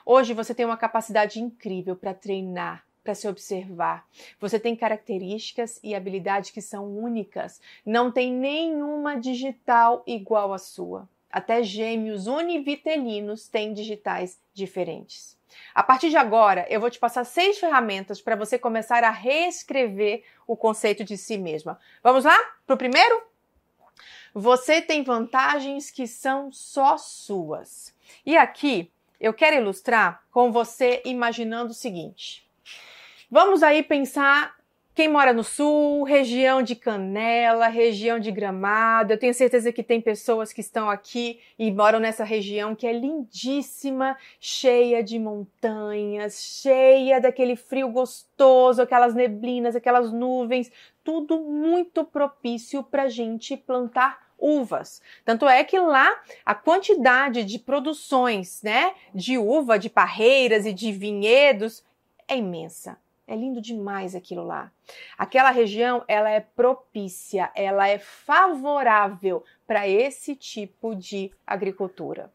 Hoje 0.05 0.35
você 0.35 0.55
tem 0.55 0.67
uma 0.67 0.77
capacidade 0.77 1.41
incrível 1.41 1.95
para 1.95 2.13
treinar, 2.13 2.85
para 3.09 3.15
se 3.15 3.27
observar. 3.27 4.07
Você 4.39 4.61
tem 4.61 4.77
características 4.77 5.81
e 5.83 5.95
habilidades 5.95 6.51
que 6.51 6.61
são 6.61 6.95
únicas. 6.95 7.59
Não 7.87 8.13
tem 8.13 8.31
nenhuma 8.31 9.19
digital 9.19 10.03
igual 10.07 10.53
à 10.53 10.59
sua. 10.59 11.09
Até 11.31 11.63
gêmeos 11.63 12.27
univitelinos 12.27 13.49
têm 13.49 13.73
digitais 13.73 14.39
diferentes. 14.53 15.39
A 15.75 15.83
partir 15.83 16.11
de 16.11 16.19
agora, 16.19 16.67
eu 16.69 16.79
vou 16.79 16.91
te 16.91 16.99
passar 16.99 17.25
seis 17.25 17.59
ferramentas 17.59 18.21
para 18.21 18.37
você 18.37 18.59
começar 18.59 19.03
a 19.03 19.11
reescrever 19.11 20.23
o 20.47 20.55
conceito 20.55 21.03
de 21.03 21.17
si 21.17 21.39
mesma. 21.39 21.81
Vamos 22.03 22.27
lá? 22.27 22.39
Para 22.67 22.75
o 22.75 22.79
primeiro? 22.79 23.23
Você 24.35 24.83
tem 24.83 25.03
vantagens 25.03 25.91
que 25.91 26.07
são 26.07 26.53
só 26.53 26.99
suas. 26.99 27.95
E 28.27 28.37
aqui 28.37 28.93
eu 29.19 29.33
quero 29.33 29.57
ilustrar 29.57 30.23
com 30.31 30.53
você 30.53 31.01
imaginando 31.07 31.71
o 31.71 31.75
seguinte. 31.75 32.47
Vamos 33.31 33.63
aí 33.63 33.83
pensar 33.83 34.57
quem 34.95 35.07
mora 35.07 35.35
no 35.35 35.45
sul, 35.45 36.03
região 36.03 36.63
de 36.63 36.75
Canela, 36.75 37.69
região 37.69 38.19
de 38.19 38.31
Gramado, 38.31 39.13
eu 39.13 39.19
tenho 39.19 39.35
certeza 39.35 39.71
que 39.71 39.83
tem 39.83 40.01
pessoas 40.01 40.51
que 40.51 40.63
estão 40.63 40.89
aqui 40.89 41.39
e 41.59 41.71
moram 41.71 42.01
nessa 42.01 42.25
região 42.25 42.75
que 42.75 42.87
é 42.87 42.93
lindíssima, 42.93 44.17
cheia 44.41 45.05
de 45.05 45.19
montanhas, 45.19 46.43
cheia 46.43 47.21
daquele 47.21 47.55
frio 47.55 47.91
gostoso, 47.91 48.81
aquelas 48.81 49.15
neblinas, 49.15 49.77
aquelas 49.77 50.11
nuvens, 50.11 50.73
tudo 51.05 51.39
muito 51.39 52.05
propício 52.05 52.83
para 52.83 53.11
gente 53.11 53.59
plantar 53.59 54.27
uvas. 54.39 55.03
Tanto 55.23 55.47
é 55.47 55.63
que 55.65 55.79
lá 55.79 56.19
a 56.47 56.55
quantidade 56.55 57.45
de 57.45 57.59
produções, 57.59 58.63
né, 58.63 58.95
de 59.15 59.37
uva, 59.37 59.79
de 59.79 59.91
parreiras 59.91 60.65
e 60.65 60.73
de 60.73 60.91
vinhedos 60.93 61.85
é 62.27 62.35
imensa. 62.35 62.97
É 63.29 63.37
lindo 63.37 63.61
demais 63.61 64.15
aquilo 64.15 64.43
lá. 64.43 64.73
Aquela 65.19 65.51
região, 65.51 66.03
ela 66.09 66.31
é 66.31 66.41
propícia, 66.41 67.53
ela 67.55 67.87
é 67.87 67.99
favorável 67.99 69.45
para 69.67 69.87
esse 69.87 70.35
tipo 70.35 70.97
de 70.97 71.31
agricultura. 71.47 72.33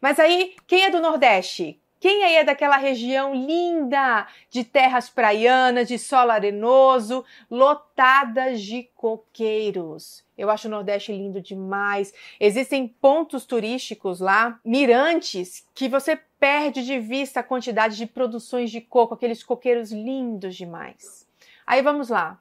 Mas 0.00 0.20
aí, 0.20 0.54
quem 0.64 0.84
é 0.84 0.90
do 0.90 1.00
Nordeste? 1.00 1.82
Quem 2.00 2.22
aí 2.22 2.36
é 2.36 2.44
daquela 2.44 2.76
região 2.76 3.34
linda 3.34 4.28
de 4.48 4.62
terras 4.62 5.10
praianas, 5.10 5.88
de 5.88 5.98
solo 5.98 6.30
arenoso, 6.30 7.24
lotadas 7.50 8.62
de 8.62 8.84
coqueiros? 8.94 10.24
Eu 10.36 10.48
acho 10.48 10.68
o 10.68 10.70
Nordeste 10.70 11.10
lindo 11.10 11.40
demais. 11.40 12.14
Existem 12.38 12.86
pontos 12.86 13.44
turísticos 13.44 14.20
lá, 14.20 14.60
mirantes, 14.64 15.66
que 15.74 15.88
você 15.88 16.20
perde 16.38 16.84
de 16.84 16.98
vista 16.98 17.40
a 17.40 17.44
quantidade 17.44 17.96
de 17.96 18.06
produções 18.06 18.70
de 18.70 18.80
coco, 18.80 19.14
aqueles 19.14 19.42
coqueiros 19.42 19.90
lindos 19.90 20.56
demais. 20.56 21.26
Aí 21.66 21.82
vamos 21.82 22.08
lá. 22.08 22.40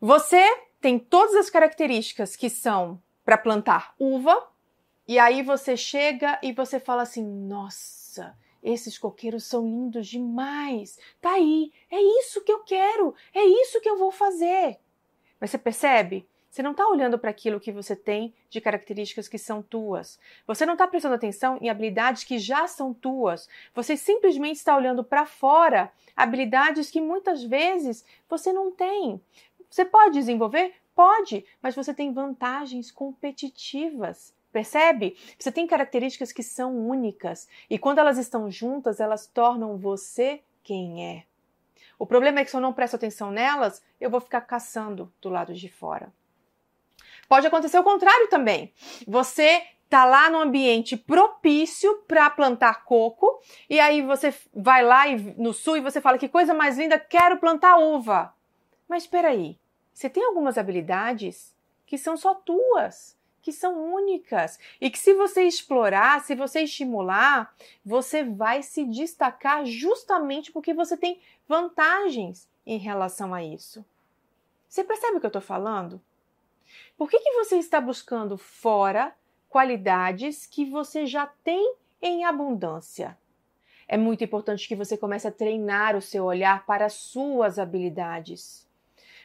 Você 0.00 0.42
tem 0.80 0.98
todas 0.98 1.34
as 1.34 1.50
características 1.50 2.36
que 2.36 2.50
são 2.50 3.00
para 3.24 3.38
plantar 3.38 3.94
uva, 3.98 4.48
e 5.06 5.18
aí 5.18 5.42
você 5.42 5.76
chega 5.76 6.38
e 6.42 6.52
você 6.52 6.80
fala 6.80 7.02
assim: 7.02 7.24
nossa, 7.24 8.36
esses 8.62 8.98
coqueiros 8.98 9.44
são 9.44 9.64
lindos 9.64 10.06
demais. 10.06 10.98
Tá 11.20 11.32
aí, 11.32 11.72
é 11.90 12.00
isso 12.20 12.42
que 12.42 12.52
eu 12.52 12.60
quero, 12.60 13.14
é 13.34 13.44
isso 13.44 13.80
que 13.80 13.88
eu 13.88 13.98
vou 13.98 14.10
fazer. 14.10 14.78
Mas 15.40 15.50
você 15.50 15.58
percebe? 15.58 16.28
Você 16.50 16.64
não 16.64 16.72
está 16.72 16.88
olhando 16.88 17.16
para 17.16 17.30
aquilo 17.30 17.60
que 17.60 17.70
você 17.70 17.94
tem 17.94 18.34
de 18.48 18.60
características 18.60 19.28
que 19.28 19.38
são 19.38 19.62
tuas. 19.62 20.18
Você 20.48 20.66
não 20.66 20.72
está 20.72 20.84
prestando 20.88 21.14
atenção 21.14 21.56
em 21.60 21.70
habilidades 21.70 22.24
que 22.24 22.40
já 22.40 22.66
são 22.66 22.92
tuas. 22.92 23.48
Você 23.72 23.96
simplesmente 23.96 24.56
está 24.56 24.76
olhando 24.76 25.04
para 25.04 25.24
fora 25.24 25.92
habilidades 26.16 26.90
que 26.90 27.00
muitas 27.00 27.44
vezes 27.44 28.04
você 28.28 28.52
não 28.52 28.72
tem. 28.72 29.20
Você 29.70 29.84
pode 29.84 30.14
desenvolver? 30.14 30.74
Pode, 30.92 31.46
mas 31.62 31.76
você 31.76 31.94
tem 31.94 32.12
vantagens 32.12 32.90
competitivas. 32.90 34.34
Percebe? 34.50 35.16
Você 35.38 35.52
tem 35.52 35.68
características 35.68 36.32
que 36.32 36.42
são 36.42 36.76
únicas 36.76 37.48
e 37.70 37.78
quando 37.78 38.00
elas 38.00 38.18
estão 38.18 38.50
juntas, 38.50 38.98
elas 38.98 39.24
tornam 39.28 39.76
você 39.76 40.42
quem 40.64 41.06
é. 41.06 41.24
O 41.96 42.04
problema 42.04 42.40
é 42.40 42.44
que 42.44 42.50
se 42.50 42.56
eu 42.56 42.60
não 42.60 42.72
presto 42.72 42.96
atenção 42.96 43.30
nelas, 43.30 43.80
eu 44.00 44.10
vou 44.10 44.20
ficar 44.20 44.40
caçando 44.40 45.12
do 45.22 45.28
lado 45.28 45.54
de 45.54 45.68
fora. 45.68 46.12
Pode 47.30 47.46
acontecer 47.46 47.78
o 47.78 47.84
contrário 47.84 48.28
também. 48.28 48.72
Você 49.06 49.64
tá 49.88 50.04
lá 50.04 50.28
no 50.28 50.40
ambiente 50.40 50.96
propício 50.96 52.02
para 52.08 52.28
plantar 52.28 52.82
coco 52.84 53.40
e 53.68 53.78
aí 53.78 54.02
você 54.02 54.34
vai 54.52 54.82
lá 54.82 55.04
no 55.38 55.52
sul 55.52 55.76
e 55.76 55.80
você 55.80 56.00
fala 56.00 56.18
que 56.18 56.28
coisa 56.28 56.52
mais 56.52 56.76
linda, 56.76 56.98
quero 56.98 57.38
plantar 57.38 57.78
uva. 57.78 58.34
Mas 58.88 59.04
espera 59.04 59.28
aí, 59.28 59.56
você 59.94 60.10
tem 60.10 60.24
algumas 60.24 60.58
habilidades 60.58 61.54
que 61.86 61.96
são 61.96 62.16
só 62.16 62.34
tuas, 62.34 63.16
que 63.40 63.52
são 63.52 63.94
únicas 63.94 64.58
e 64.80 64.90
que 64.90 64.98
se 64.98 65.14
você 65.14 65.44
explorar, 65.44 66.22
se 66.22 66.34
você 66.34 66.62
estimular, 66.62 67.54
você 67.84 68.24
vai 68.24 68.60
se 68.60 68.84
destacar 68.84 69.64
justamente 69.64 70.50
porque 70.50 70.74
você 70.74 70.96
tem 70.96 71.20
vantagens 71.46 72.48
em 72.66 72.76
relação 72.76 73.32
a 73.32 73.40
isso. 73.40 73.84
Você 74.68 74.82
percebe 74.82 75.18
o 75.18 75.20
que 75.20 75.26
eu 75.26 75.28
estou 75.28 75.40
falando? 75.40 76.02
Por 77.00 77.08
que, 77.08 77.18
que 77.18 77.32
você 77.32 77.56
está 77.56 77.80
buscando 77.80 78.36
fora 78.36 79.14
qualidades 79.48 80.44
que 80.44 80.66
você 80.66 81.06
já 81.06 81.26
tem 81.42 81.76
em 82.02 82.26
abundância? 82.26 83.16
É 83.88 83.96
muito 83.96 84.22
importante 84.22 84.68
que 84.68 84.76
você 84.76 84.98
comece 84.98 85.26
a 85.26 85.32
treinar 85.32 85.96
o 85.96 86.02
seu 86.02 86.26
olhar 86.26 86.66
para 86.66 86.84
as 86.84 86.92
suas 86.92 87.58
habilidades. 87.58 88.68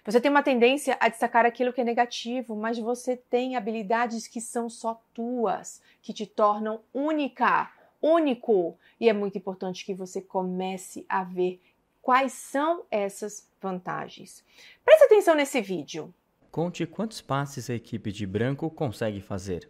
Você 0.06 0.22
tem 0.22 0.32
uma 0.32 0.42
tendência 0.42 0.96
a 1.02 1.10
destacar 1.10 1.46
aquilo 1.46 1.74
que 1.74 1.82
é 1.82 1.84
negativo, 1.84 2.56
mas 2.56 2.80
você 2.80 3.18
tem 3.18 3.58
habilidades 3.58 4.26
que 4.26 4.40
são 4.40 4.70
só 4.70 5.02
tuas, 5.14 5.82
que 6.02 6.14
te 6.14 6.26
tornam 6.26 6.80
única, 6.94 7.70
único. 8.02 8.80
E 8.98 9.10
é 9.10 9.14
muito 9.14 9.38
importante 9.38 9.86
que 9.86 9.94
você 9.94 10.22
comece 10.22 11.06
a 11.10 11.26
ver 11.26 11.62
quais 12.02 12.32
são 12.32 12.86
essas 12.90 13.50
vantagens. 13.62 14.46
Preste 14.86 15.04
atenção 15.04 15.36
nesse 15.36 15.60
vídeo. 15.60 16.14
Conte 16.56 16.86
quantos 16.86 17.20
passes 17.20 17.70
a 17.70 17.74
equipe 17.74 18.14
de 18.14 18.26
branco 18.26 18.70
consegue 18.70 19.20
fazer. 19.20 19.70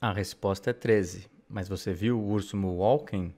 A 0.00 0.10
resposta 0.10 0.70
é 0.70 0.72
13. 0.72 1.28
Mas 1.46 1.68
você 1.68 1.92
viu 1.92 2.18
o 2.18 2.30
urso 2.30 2.56
Walking? 2.56 3.34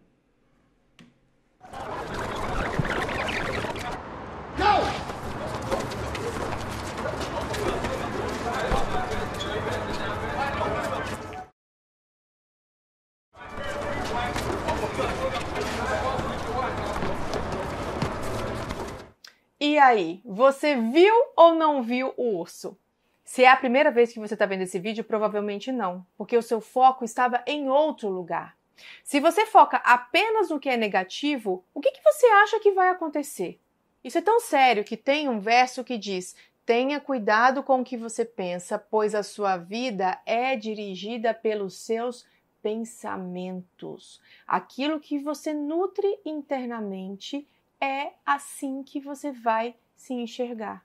E 19.65 19.72
aí, 19.87 20.21
você 20.25 20.77
viu 20.77 21.15
ou 21.37 21.55
não 21.55 21.83
viu 21.83 22.13
o 22.17 22.39
urso? 22.39 22.79
Se 23.25 23.45
é 23.45 23.51
a 23.51 23.57
primeira 23.57 23.91
vez 23.91 24.13
que 24.13 24.19
você 24.19 24.35
está 24.35 24.47
vendo 24.47 24.63
esse 24.63 24.79
vídeo, 24.79 25.05
provavelmente 25.05 25.73
não, 25.73 26.07
porque 26.17 26.37
o 26.37 26.43
seu 26.43 26.61
foco 26.61 27.05
estava 27.05 27.43
em 27.47 27.69
outro 27.69 28.09
lugar. 28.09 28.57
Se 29.05 29.21
você 29.21 29.47
foca 29.47 29.77
apenas 29.79 30.51
no 30.51 30.59
que 30.59 30.69
é 30.69 30.77
negativo, 30.77 31.65
o 31.73 31.81
que, 31.81 31.93
que 31.93 32.03
você 32.03 32.27
acha 32.27 32.61
que 32.61 32.73
vai 32.73 32.89
acontecer? 32.89 33.61
Isso 34.03 34.19
é 34.19 34.23
tão 34.23 34.41
sério 34.41 34.85
que 34.85 34.97
tem 34.97 35.29
um 35.29 35.39
verso 35.39 35.85
que 35.85 35.97
diz: 35.97 36.35
Tenha 36.67 37.01
cuidado 37.01 37.63
com 37.63 37.81
o 37.81 37.85
que 37.85 37.97
você 37.97 38.25
pensa, 38.25 38.79
pois 38.79 39.15
a 39.15 39.23
sua 39.23 39.57
vida 39.57 40.21
é 40.27 40.57
dirigida 40.57 41.33
pelos 41.33 41.75
seus 41.75 42.27
pensamentos. 42.63 44.21
Aquilo 44.47 45.01
que 45.01 45.19
você 45.19 45.53
nutre 45.53 46.21
internamente 46.25 47.47
é 47.83 48.13
assim 48.25 48.85
que 48.85 49.01
você 49.01 49.33
vai 49.33 49.75
se 49.97 50.15
enxergar. 50.15 50.85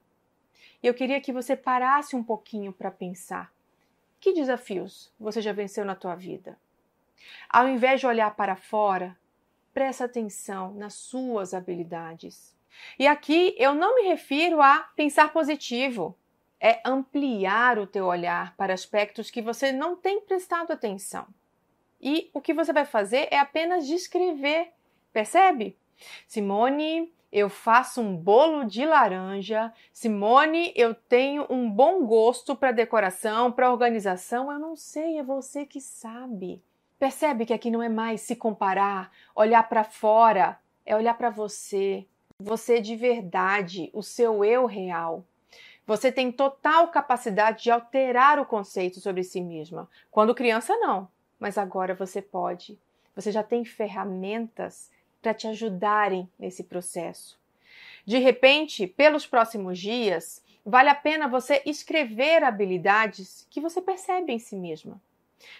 E 0.82 0.88
eu 0.88 0.96
queria 0.96 1.22
que 1.22 1.32
você 1.32 1.56
parasse 1.56 2.16
um 2.16 2.24
pouquinho 2.24 2.74
para 2.74 2.90
pensar. 2.90 3.54
Que 4.20 4.34
desafios 4.34 5.14
você 5.20 5.40
já 5.40 5.54
venceu 5.54 5.86
na 5.86 5.94
tua 5.94 6.16
vida? 6.16 6.58
Ao 7.48 7.68
invés 7.68 8.00
de 8.00 8.08
olhar 8.08 8.36
para 8.36 8.56
fora, 8.56 9.16
presta 9.74 10.06
atenção 10.06 10.74
nas 10.74 10.96
suas 10.96 11.54
habilidades. 11.54 12.58
E 12.98 13.06
aqui 13.06 13.56
eu 13.60 13.76
não 13.76 13.96
me 13.96 14.08
refiro 14.08 14.60
a 14.60 14.80
pensar 14.96 15.32
positivo, 15.32 16.18
é 16.60 16.82
ampliar 16.84 17.78
o 17.78 17.86
teu 17.86 18.06
olhar 18.06 18.56
para 18.56 18.74
aspectos 18.74 19.30
que 19.30 19.42
você 19.42 19.72
não 19.72 19.96
tem 19.96 20.22
prestado 20.22 20.72
atenção. 20.72 21.28
E 22.02 22.32
o 22.34 22.42
que 22.42 22.56
você 22.56 22.74
vai 22.74 22.86
fazer 22.86 23.28
é 23.30 23.38
apenas 23.38 23.86
descrever, 23.86 24.72
percebe? 25.14 25.78
Simone 26.28 27.12
eu 27.32 27.50
faço 27.50 28.02
um 28.02 28.16
bolo 28.16 28.64
de 28.64 28.86
laranja. 28.86 29.74
Simone, 29.92 30.72
eu 30.76 30.96
tenho 30.96 31.46
um 31.50 31.70
bom 31.70 32.06
gosto 32.06 32.56
para 32.56 32.72
decoração, 32.72 33.52
para 33.52 33.72
organização. 33.72 34.52
Eu 34.52 34.60
não 34.60 34.76
sei, 34.76 35.18
é 35.18 35.24
você 35.24 35.66
que 35.66 35.82
sabe. 35.82 36.64
Percebe 36.98 37.46
que 37.46 37.54
aqui 37.54 37.70
não 37.70 37.84
é 37.84 37.90
mais 37.90 38.22
se 38.22 38.36
comparar, 38.36 39.12
olhar 39.36 39.68
para 39.70 39.84
fora, 39.84 40.58
é 40.86 40.96
olhar 40.96 41.14
para 41.16 41.30
você. 41.30 42.08
Você 42.40 42.82
de 42.82 42.96
verdade, 42.96 43.92
o 43.94 44.02
seu 44.02 44.44
eu 44.44 44.66
real. 44.66 45.24
Você 45.86 46.12
tem 46.12 46.32
total 46.32 46.88
capacidade 46.90 47.64
de 47.64 47.72
alterar 47.72 48.40
o 48.40 48.46
conceito 48.46 49.00
sobre 49.00 49.24
si 49.24 49.42
mesma. 49.42 49.90
Quando 50.10 50.36
criança, 50.36 50.76
não, 50.78 51.08
mas 51.40 51.58
agora 51.58 51.94
você 51.94 52.22
pode. 52.22 52.80
Você 53.16 53.32
já 53.32 53.44
tem 53.44 53.64
ferramentas 53.64 54.92
para 55.28 55.34
te 55.34 55.46
ajudarem 55.46 56.30
nesse 56.40 56.64
processo. 56.64 57.38
De 58.06 58.18
repente, 58.18 58.88
pelos 58.88 59.28
próximos 59.28 59.78
dias, 59.78 60.42
vale 60.66 60.88
a 60.88 60.96
pena 60.96 61.28
você 61.28 61.62
escrever 61.66 62.46
habilidades 62.46 63.46
que 63.50 63.60
você 63.60 63.82
percebe 63.82 64.32
em 64.32 64.40
si 64.40 64.56
mesma. 64.56 65.02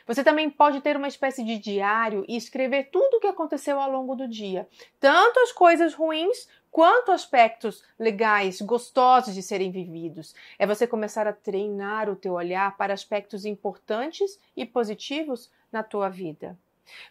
Você 0.06 0.24
também 0.24 0.50
pode 0.50 0.80
ter 0.80 0.96
uma 0.96 1.10
espécie 1.10 1.44
de 1.44 1.60
diário 1.60 2.24
e 2.30 2.38
escrever 2.38 2.86
tudo 2.94 3.18
o 3.18 3.20
que 3.20 3.28
aconteceu 3.28 3.78
ao 3.78 3.92
longo 3.92 4.16
do 4.16 4.26
dia, 4.26 4.66
tanto 5.02 5.38
as 5.42 5.52
coisas 5.52 5.94
ruins 5.94 6.48
quanto 6.72 7.12
aspectos 7.12 7.84
legais, 8.00 8.62
gostosos 8.62 9.36
de 9.36 9.44
serem 9.44 9.70
vividos. 9.70 10.34
É 10.58 10.66
você 10.66 10.88
começar 10.88 11.28
a 11.28 11.34
treinar 11.34 12.10
o 12.10 12.16
teu 12.16 12.36
olhar 12.36 12.78
para 12.78 12.94
aspectos 12.94 13.44
importantes 13.44 14.40
e 14.56 14.66
positivos 14.66 15.52
na 15.70 15.84
tua 15.84 16.08
vida. 16.08 16.58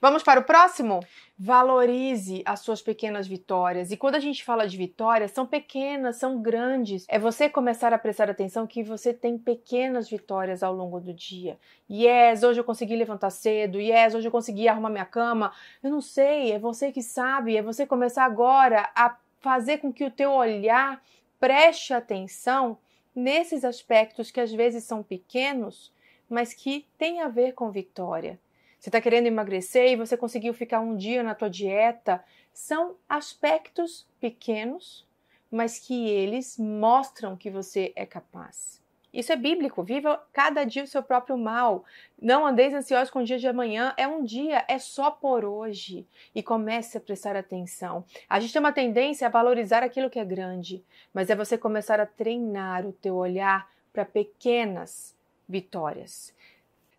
Vamos 0.01 0.23
para 0.23 0.41
o 0.41 0.45
próximo? 0.45 1.01
Valorize 1.39 2.43
as 2.45 2.61
suas 2.61 2.81
pequenas 2.81 3.27
vitórias. 3.27 3.91
E 3.91 3.97
quando 3.97 4.15
a 4.15 4.21
gente 4.21 4.45
fala 4.45 4.67
de 4.67 4.77
vitórias, 4.77 5.33
são 5.33 5.47
pequenas, 5.47 6.17
são 6.17 6.41
grandes. 6.41 7.05
É 7.09 7.19
você 7.19 7.49
começar 7.49 7.93
a 7.93 7.99
prestar 7.99 8.31
atenção 8.31 8.67
que 8.67 8.83
você 8.83 9.12
tem 9.12 9.37
pequenas 9.37 10.09
vitórias 10.09 10.62
ao 10.62 10.75
longo 10.75 11.01
do 11.01 11.12
dia. 11.12 11.59
Yes, 11.91 12.43
hoje 12.43 12.61
eu 12.61 12.65
consegui 12.65 12.97
levantar 12.97 13.31
cedo. 13.31 13.81
Yes, 13.81 14.15
hoje 14.15 14.29
eu 14.29 14.33
consegui 14.33 14.69
arrumar 14.69 14.91
minha 14.91 15.05
cama. 15.05 15.53
Eu 15.83 15.91
não 15.91 16.01
sei, 16.01 16.53
é 16.53 16.59
você 16.59 16.91
que 16.91 17.03
sabe. 17.03 17.57
É 17.57 17.62
você 17.62 17.87
começar 17.87 18.25
agora 18.25 18.91
a 18.95 19.17
fazer 19.41 19.79
com 19.79 19.93
que 19.93 20.05
o 20.05 20.11
teu 20.11 20.33
olhar 20.33 21.03
preste 21.39 21.93
atenção 21.93 22.79
nesses 23.15 23.65
aspectos 23.65 24.31
que 24.31 24.41
às 24.41 24.53
vezes 24.53 24.85
são 24.85 25.03
pequenos, 25.03 25.93
mas 26.29 26.53
que 26.53 26.87
têm 26.99 27.23
a 27.23 27.29
ver 27.29 27.53
com 27.53 27.71
vitória. 27.71 28.39
Você 28.87 28.90
está 28.90 29.01
querendo 29.01 29.27
emagrecer 29.27 29.90
e 29.90 29.96
você 29.96 30.16
conseguiu 30.16 30.55
ficar 30.55 30.79
um 30.79 30.96
dia 30.96 31.20
na 31.20 31.35
tua 31.35 31.51
dieta. 31.51 32.25
São 32.53 32.94
aspectos 33.09 34.07
pequenos, 34.20 35.05
mas 35.51 35.81
que 35.81 36.09
eles 36.09 36.57
mostram 36.57 37.37
que 37.37 37.51
você 37.51 37.92
é 37.96 38.07
capaz. 38.07 38.81
Isso 39.12 39.33
é 39.33 39.37
bíblico. 39.37 39.83
Viva 39.83 40.25
cada 40.33 40.62
dia 40.62 40.85
o 40.85 40.87
seu 40.87 41.03
próprio 41.03 41.37
mal. 41.37 41.85
Não 42.22 42.46
andeis 42.46 42.72
ansiosos 42.72 43.11
com 43.11 43.18
o 43.18 43.25
dia 43.25 43.40
de 43.40 43.49
amanhã. 43.49 43.92
É 43.96 44.07
um 44.07 44.22
dia, 44.22 44.64
é 44.68 44.79
só 44.79 45.11
por 45.11 45.44
hoje. 45.44 46.07
E 46.33 46.40
comece 46.40 46.96
a 46.96 47.01
prestar 47.01 47.35
atenção. 47.35 48.05
A 48.29 48.38
gente 48.38 48.53
tem 48.53 48.61
uma 48.61 48.72
tendência 48.72 49.27
a 49.27 49.31
valorizar 49.31 49.83
aquilo 49.83 50.09
que 50.09 50.20
é 50.20 50.25
grande, 50.25 50.85
mas 51.12 51.29
é 51.29 51.35
você 51.35 51.59
começar 51.59 51.99
a 51.99 52.07
treinar 52.07 52.87
o 52.87 52.92
teu 52.92 53.16
olhar 53.16 53.68
para 53.92 54.05
pequenas 54.05 55.12
vitórias. 55.49 56.36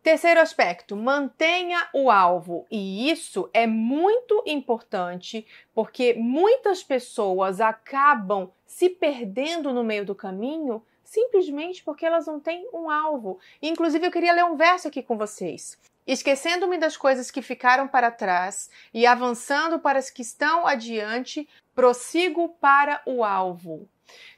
Terceiro 0.07 0.39
aspecto, 0.39 0.95
mantenha 0.95 1.85
o 1.93 2.09
alvo. 2.09 2.65
E 2.71 3.11
isso 3.11 3.49
é 3.53 3.67
muito 3.67 4.41
importante 4.45 5.45
porque 5.75 6.13
muitas 6.13 6.81
pessoas 6.81 7.59
acabam 7.59 8.49
se 8.65 8.87
perdendo 8.87 9.73
no 9.73 9.83
meio 9.83 10.05
do 10.05 10.15
caminho 10.15 10.81
simplesmente 11.03 11.83
porque 11.83 12.05
elas 12.05 12.25
não 12.25 12.39
têm 12.39 12.69
um 12.73 12.89
alvo. 12.89 13.37
Inclusive, 13.61 14.07
eu 14.07 14.11
queria 14.11 14.31
ler 14.31 14.45
um 14.45 14.55
verso 14.55 14.87
aqui 14.87 15.03
com 15.03 15.17
vocês. 15.17 15.77
Esquecendo-me 16.07 16.77
das 16.77 16.95
coisas 16.95 17.29
que 17.29 17.41
ficaram 17.41 17.85
para 17.85 18.09
trás 18.09 18.69
e 18.93 19.05
avançando 19.05 19.77
para 19.77 19.99
as 19.99 20.09
que 20.09 20.21
estão 20.21 20.65
adiante, 20.65 21.45
prossigo 21.75 22.55
para 22.61 23.01
o 23.05 23.25
alvo. 23.25 23.89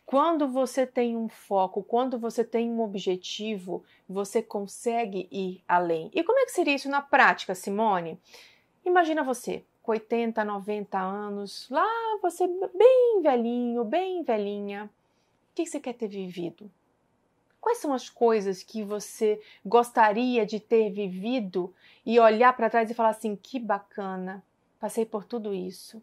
Quando 0.05 0.47
você 0.47 0.86
tem 0.86 1.15
um 1.15 1.29
foco, 1.29 1.84
quando 1.84 2.17
você 2.17 2.43
tem 2.43 2.69
um 2.69 2.82
objetivo, 2.82 3.84
você 4.08 4.41
consegue 4.41 5.27
ir 5.32 5.63
além. 5.67 6.10
E 6.13 6.23
como 6.23 6.39
é 6.39 6.45
que 6.45 6.51
seria 6.51 6.75
isso 6.75 6.89
na 6.89 7.01
prática, 7.01 7.53
Simone? 7.53 8.19
Imagina 8.86 9.23
você, 9.23 9.63
com 9.84 9.91
80, 9.91 10.43
90 10.43 10.99
anos, 10.99 11.67
lá 11.69 11.88
você 12.21 12.47
bem 12.47 13.21
velhinho, 13.21 13.84
bem 13.84 14.23
velhinha, 14.23 14.89
que 15.65 15.65
você 15.65 15.79
quer 15.79 15.93
ter 15.93 16.08
vivido? 16.08 16.71
Quais 17.60 17.79
são 17.79 17.93
as 17.93 18.10
coisas 18.10 18.63
que 18.63 18.84
você 18.84 19.41
gostaria 19.65 20.45
de 20.45 20.60
ter 20.60 20.89
vivido 20.91 21.73
e 22.05 22.19
olhar 22.19 22.55
para 22.55 22.69
trás 22.69 22.89
e 22.89 22.93
falar 22.93 23.10
assim: 23.10 23.36
que 23.36 23.60
bacana, 23.60 24.43
passei 24.79 25.05
por 25.05 25.25
tudo 25.25 25.53
isso. 25.53 26.01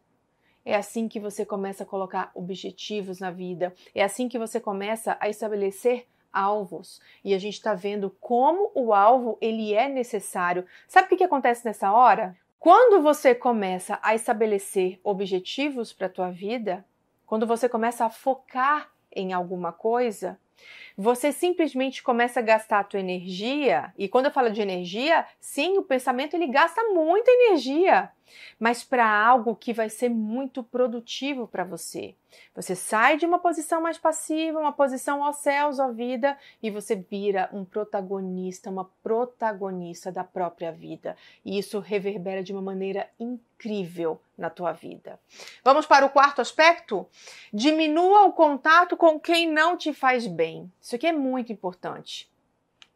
É 0.66 0.74
assim 0.74 1.06
que 1.06 1.20
você 1.20 1.46
começa 1.46 1.84
a 1.84 1.86
colocar 1.86 2.32
objetivos 2.34 3.20
na 3.20 3.30
vida, 3.30 3.72
é 3.94 4.02
assim 4.02 4.28
que 4.28 4.36
você 4.36 4.58
começa 4.58 5.16
a 5.20 5.28
estabelecer 5.28 6.08
alvos. 6.32 7.00
E 7.24 7.32
a 7.34 7.38
gente 7.38 7.54
está 7.54 7.72
vendo 7.72 8.10
como 8.20 8.72
o 8.74 8.92
alvo 8.92 9.38
ele 9.40 9.72
é 9.72 9.88
necessário. 9.88 10.66
Sabe 10.88 11.06
o 11.06 11.08
que, 11.08 11.18
que 11.18 11.24
acontece 11.24 11.64
nessa 11.64 11.92
hora? 11.92 12.36
Quando 12.58 13.00
você 13.00 13.32
começa 13.32 14.00
a 14.02 14.16
estabelecer 14.16 14.98
objetivos 15.04 15.92
para 15.92 16.08
a 16.08 16.10
tua 16.10 16.30
vida, 16.32 16.84
quando 17.24 17.46
você 17.46 17.68
começa 17.68 18.04
a 18.04 18.10
focar 18.10 18.90
em 19.12 19.32
alguma 19.32 19.72
coisa, 19.72 20.36
você 20.96 21.30
simplesmente 21.30 22.02
começa 22.02 22.40
a 22.40 22.42
gastar 22.42 22.80
a 22.80 22.84
tua 22.84 23.00
energia, 23.00 23.92
e 23.98 24.08
quando 24.08 24.26
eu 24.26 24.30
falo 24.30 24.50
de 24.50 24.62
energia, 24.62 25.26
sim, 25.38 25.76
o 25.76 25.82
pensamento 25.82 26.34
ele 26.34 26.46
gasta 26.46 26.82
muita 26.84 27.30
energia, 27.30 28.10
mas 28.58 28.82
para 28.82 29.06
algo 29.06 29.54
que 29.54 29.72
vai 29.72 29.88
ser 29.88 30.08
muito 30.08 30.62
produtivo 30.62 31.46
para 31.46 31.64
você. 31.64 32.14
Você 32.54 32.74
sai 32.74 33.16
de 33.16 33.26
uma 33.26 33.38
posição 33.38 33.80
mais 33.80 33.98
passiva, 33.98 34.58
uma 34.58 34.72
posição 34.72 35.20
ó 35.20 35.32
céus, 35.32 35.78
ó 35.78 35.90
vida, 35.90 36.36
e 36.62 36.70
você 36.70 36.96
vira 36.96 37.48
um 37.52 37.64
protagonista, 37.64 38.70
uma 38.70 38.90
protagonista 39.02 40.10
da 40.10 40.24
própria 40.24 40.72
vida. 40.72 41.16
E 41.44 41.58
isso 41.58 41.78
reverbera 41.80 42.42
de 42.42 42.52
uma 42.52 42.62
maneira 42.62 43.08
incrível 43.18 44.20
na 44.36 44.50
tua 44.50 44.72
vida. 44.72 45.18
Vamos 45.64 45.86
para 45.86 46.04
o 46.04 46.10
quarto 46.10 46.40
aspecto? 46.40 47.06
Diminua 47.52 48.24
o 48.24 48.32
contato 48.32 48.96
com 48.96 49.18
quem 49.18 49.50
não 49.50 49.76
te 49.76 49.92
faz 49.92 50.26
bem. 50.26 50.70
Isso 50.86 50.94
aqui 50.94 51.08
é 51.08 51.12
muito 51.12 51.52
importante. 51.52 52.30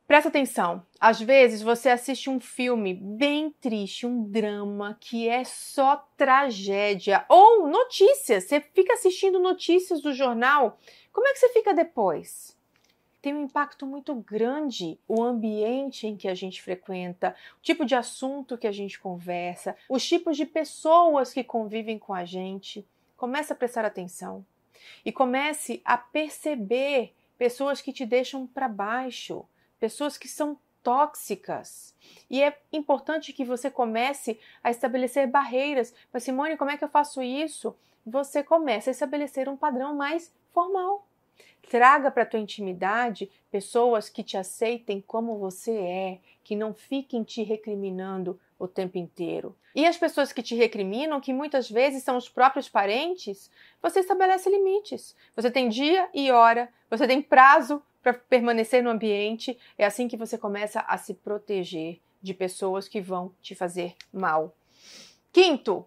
Presta 0.07 0.29
atenção. 0.29 0.87
Às 1.00 1.20
vezes 1.20 1.61
você 1.61 1.88
assiste 1.88 2.31
um 2.31 2.38
filme 2.38 2.94
bem 2.94 3.50
triste, 3.61 4.07
um 4.07 4.22
drama 4.22 4.96
que 5.00 5.29
é 5.29 5.42
só 5.42 5.96
tragédia 6.16 7.24
ou 7.29 7.66
notícias. 7.66 8.44
Você 8.44 8.61
fica 8.61 8.92
assistindo 8.92 9.40
notícias 9.40 10.00
do 10.00 10.14
jornal. 10.14 10.79
Como 11.12 11.26
é 11.26 11.33
que 11.33 11.40
você 11.40 11.48
fica 11.48 11.74
depois? 11.74 12.57
Tem 13.20 13.35
um 13.35 13.42
impacto 13.42 13.85
muito 13.85 14.14
grande 14.14 14.96
o 15.09 15.20
ambiente 15.20 16.07
em 16.07 16.16
que 16.16 16.29
a 16.29 16.35
gente 16.35 16.62
frequenta, 16.62 17.35
o 17.59 17.61
tipo 17.61 17.85
de 17.85 17.96
assunto 17.96 18.57
que 18.57 18.68
a 18.68 18.72
gente 18.72 19.00
conversa, 19.00 19.74
os 19.88 20.07
tipos 20.07 20.37
de 20.37 20.46
pessoas 20.46 21.33
que 21.33 21.42
convivem 21.42 21.98
com 21.98 22.14
a 22.14 22.24
gente. 22.24 22.87
Comece 23.16 23.53
a 23.53 23.57
prestar 23.57 23.85
atenção 23.85 24.46
e 25.05 25.11
comece 25.11 25.83
a 25.85 25.98
perceber 25.98 27.14
pessoas 27.40 27.81
que 27.81 27.90
te 27.90 28.05
deixam 28.05 28.46
para 28.46 28.68
baixo 28.68 29.46
pessoas 29.79 30.18
que 30.18 30.29
são 30.29 30.59
tóxicas. 30.83 31.96
E 32.29 32.42
é 32.42 32.55
importante 32.70 33.33
que 33.33 33.46
você 33.46 33.70
comece 33.70 34.38
a 34.62 34.70
estabelecer 34.70 35.26
barreiras. 35.26 35.94
Mas, 36.12 36.22
Simone, 36.22 36.59
como 36.59 36.70
é 36.70 36.76
que 36.76 36.85
eu 36.85 36.88
faço 36.90 37.22
isso? 37.22 37.74
Você 38.05 38.42
começa 38.42 38.90
a 38.90 38.92
estabelecer 38.92 39.48
um 39.48 39.57
padrão 39.57 39.96
mais 39.96 40.31
formal. 40.53 41.07
Traga 41.70 42.11
para 42.11 42.24
a 42.24 42.26
tua 42.26 42.40
intimidade 42.40 43.31
pessoas 43.50 44.11
que 44.11 44.22
te 44.22 44.37
aceitem 44.37 45.00
como 45.00 45.38
você 45.38 45.72
é, 45.72 46.18
que 46.44 46.55
não 46.55 46.74
fiquem 46.74 47.24
te 47.24 47.42
recriminando 47.42 48.38
o 48.61 48.68
tempo 48.68 48.99
inteiro. 48.99 49.57
E 49.75 49.87
as 49.87 49.96
pessoas 49.96 50.33
que 50.33 50.42
te 50.42 50.55
recriminam, 50.55 51.20
que 51.20 51.33
muitas 51.33 51.68
vezes 51.68 52.03
são 52.03 52.16
os 52.16 52.29
próprios 52.29 52.68
parentes, 52.68 53.51
você 53.83 54.01
estabelece 54.01 54.51
limites. 54.51 55.16
Você 55.35 55.51
tem 55.51 55.70
dia 55.70 56.09
e 56.12 56.31
hora, 56.31 56.68
você 56.90 57.07
tem 57.07 57.23
prazo 57.23 57.83
para 58.03 58.12
permanecer 58.12 58.83
no 58.83 58.90
ambiente. 58.90 59.59
É 59.79 59.87
assim 59.87 60.07
que 60.07 60.16
você 60.16 60.37
começa 60.37 60.81
a 60.81 60.99
se 60.99 61.14
proteger 61.14 62.01
de 62.20 62.35
pessoas 62.35 62.87
que 62.87 63.01
vão 63.01 63.33
te 63.40 63.55
fazer 63.55 63.94
mal. 64.12 64.55
Quinto, 65.33 65.87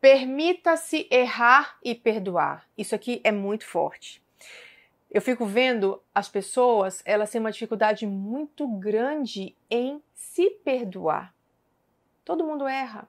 permita-se 0.00 1.08
errar 1.10 1.78
e 1.82 1.94
perdoar. 1.96 2.64
Isso 2.78 2.94
aqui 2.94 3.20
é 3.24 3.32
muito 3.32 3.66
forte. 3.66 4.22
Eu 5.10 5.22
fico 5.22 5.46
vendo 5.46 6.02
as 6.14 6.28
pessoas, 6.28 7.02
elas 7.04 7.30
têm 7.30 7.40
uma 7.40 7.52
dificuldade 7.52 8.06
muito 8.06 8.68
grande 8.68 9.56
em 9.70 10.02
se 10.14 10.50
perdoar. 10.50 11.34
Todo 12.24 12.44
mundo 12.44 12.66
erra. 12.66 13.08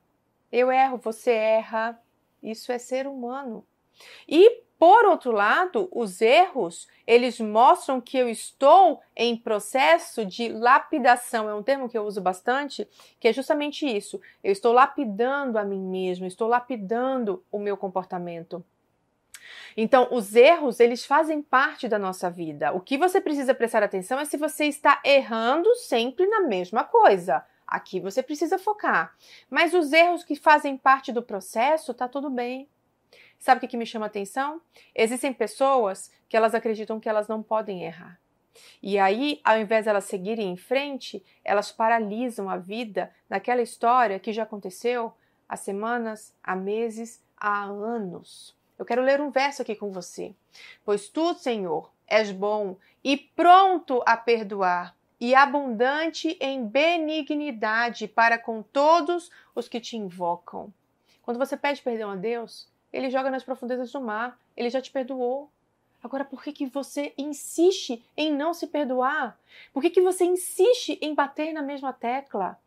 Eu 0.51 0.71
erro, 0.71 0.97
você 0.97 1.31
erra. 1.31 1.99
Isso 2.41 2.71
é 2.71 2.77
ser 2.77 3.07
humano. 3.07 3.65
E 4.27 4.65
por 4.77 5.05
outro 5.05 5.31
lado, 5.31 5.87
os 5.91 6.21
erros, 6.21 6.87
eles 7.07 7.39
mostram 7.39 8.01
que 8.01 8.17
eu 8.17 8.27
estou 8.27 9.01
em 9.15 9.37
processo 9.37 10.25
de 10.25 10.49
lapidação. 10.49 11.49
É 11.49 11.55
um 11.55 11.63
termo 11.63 11.87
que 11.87 11.97
eu 11.97 12.03
uso 12.03 12.21
bastante, 12.21 12.87
que 13.19 13.27
é 13.27 13.33
justamente 13.33 13.85
isso. 13.85 14.19
Eu 14.43 14.51
estou 14.51 14.73
lapidando 14.73 15.57
a 15.57 15.63
mim 15.63 15.81
mesmo, 15.81 16.25
estou 16.25 16.47
lapidando 16.47 17.43
o 17.49 17.57
meu 17.57 17.77
comportamento. 17.77 18.63
Então, 19.77 20.09
os 20.11 20.35
erros, 20.35 20.79
eles 20.79 21.05
fazem 21.05 21.41
parte 21.41 21.87
da 21.87 21.99
nossa 21.99 22.29
vida. 22.29 22.73
O 22.73 22.81
que 22.81 22.97
você 22.97 23.21
precisa 23.21 23.53
prestar 23.53 23.83
atenção 23.83 24.19
é 24.19 24.25
se 24.25 24.37
você 24.37 24.65
está 24.65 25.01
errando 25.05 25.73
sempre 25.75 26.25
na 26.27 26.41
mesma 26.41 26.83
coisa. 26.83 27.45
Aqui 27.67 27.99
você 27.99 28.21
precisa 28.21 28.59
focar. 28.59 29.15
Mas 29.49 29.73
os 29.73 29.91
erros 29.91 30.23
que 30.23 30.35
fazem 30.35 30.77
parte 30.77 31.11
do 31.11 31.23
processo, 31.23 31.93
tá 31.93 32.07
tudo 32.07 32.29
bem. 32.29 32.69
Sabe 33.39 33.65
o 33.65 33.69
que, 33.69 33.77
me 33.77 33.85
chama 33.85 34.05
atenção? 34.05 34.61
Existem 34.93 35.33
pessoas 35.33 36.11
que 36.27 36.37
elas 36.37 36.55
acreditam 36.55 36.99
que 36.99 37.09
elas 37.09 37.27
não 37.27 37.43
podem 37.43 37.83
errar. 37.83 38.19
E 38.81 38.97
aí, 38.97 39.41
ao 39.43 39.59
invés 39.59 39.83
de 39.83 39.89
elas 39.89 40.05
seguirem 40.05 40.51
em 40.51 40.57
frente, 40.57 41.23
elas 41.43 41.71
paralisam 41.71 42.49
a 42.49 42.57
vida 42.57 43.11
naquela 43.29 43.61
história 43.61 44.19
que 44.19 44.31
já 44.31 44.43
aconteceu 44.43 45.13
há 45.47 45.57
semanas, 45.57 46.33
há 46.43 46.55
meses, 46.55 47.23
há 47.37 47.65
anos. 47.65 48.55
Eu 48.77 48.85
quero 48.85 49.01
ler 49.01 49.21
um 49.21 49.29
verso 49.29 49.61
aqui 49.61 49.75
com 49.75 49.91
você. 49.91 50.33
Pois 50.83 51.07
tu, 51.07 51.33
Senhor, 51.35 51.91
és 52.07 52.31
bom 52.31 52.77
e 53.03 53.17
pronto 53.17 54.01
a 54.05 54.17
perdoar, 54.17 54.95
e 55.25 55.33
abundante 55.33 56.37
em 56.39 56.67
benignidade 56.67 58.07
para 58.07 58.37
com 58.37 58.61
todos 58.61 59.31
os 59.55 59.67
que 59.67 59.81
te 59.81 59.97
invocam. 59.97 60.71
Quando 61.23 61.39
você 61.39 61.57
pede 61.57 61.81
perdão 61.81 62.11
a 62.11 62.15
Deus, 62.15 62.71
ele 62.93 63.09
joga 63.09 63.31
nas 63.31 63.43
profundezas 63.43 63.91
do 63.91 63.99
mar, 63.99 64.39
ele 64.55 64.69
já 64.69 64.79
te 64.79 64.91
perdoou. 64.91 65.49
Agora, 66.03 66.23
por 66.23 66.43
que, 66.43 66.53
que 66.53 66.67
você 66.67 67.11
insiste 67.17 68.05
em 68.15 68.31
não 68.31 68.53
se 68.53 68.67
perdoar? 68.67 69.35
Por 69.73 69.81
que, 69.81 69.89
que 69.89 69.99
você 69.99 70.25
insiste 70.25 70.99
em 71.01 71.15
bater 71.15 71.51
na 71.53 71.63
mesma 71.63 71.91
tecla? 71.91 72.59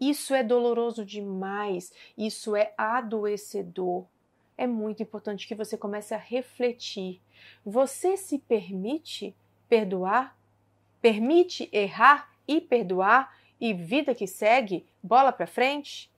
Isso 0.00 0.34
é 0.34 0.42
doloroso 0.42 1.04
demais, 1.04 1.92
isso 2.16 2.56
é 2.56 2.72
adoecedor. 2.78 4.06
É 4.56 4.66
muito 4.66 5.02
importante 5.02 5.46
que 5.46 5.54
você 5.54 5.76
comece 5.76 6.14
a 6.14 6.18
refletir. 6.18 7.20
Você 7.66 8.16
se 8.16 8.38
permite 8.38 9.36
perdoar? 9.68 10.37
Permite 11.00 11.68
errar 11.72 12.30
e 12.46 12.60
perdoar? 12.60 13.36
E 13.60 13.74
vida 13.74 14.14
que 14.14 14.26
segue, 14.26 14.86
bola 15.02 15.32
para 15.32 15.46
frente? 15.46 16.10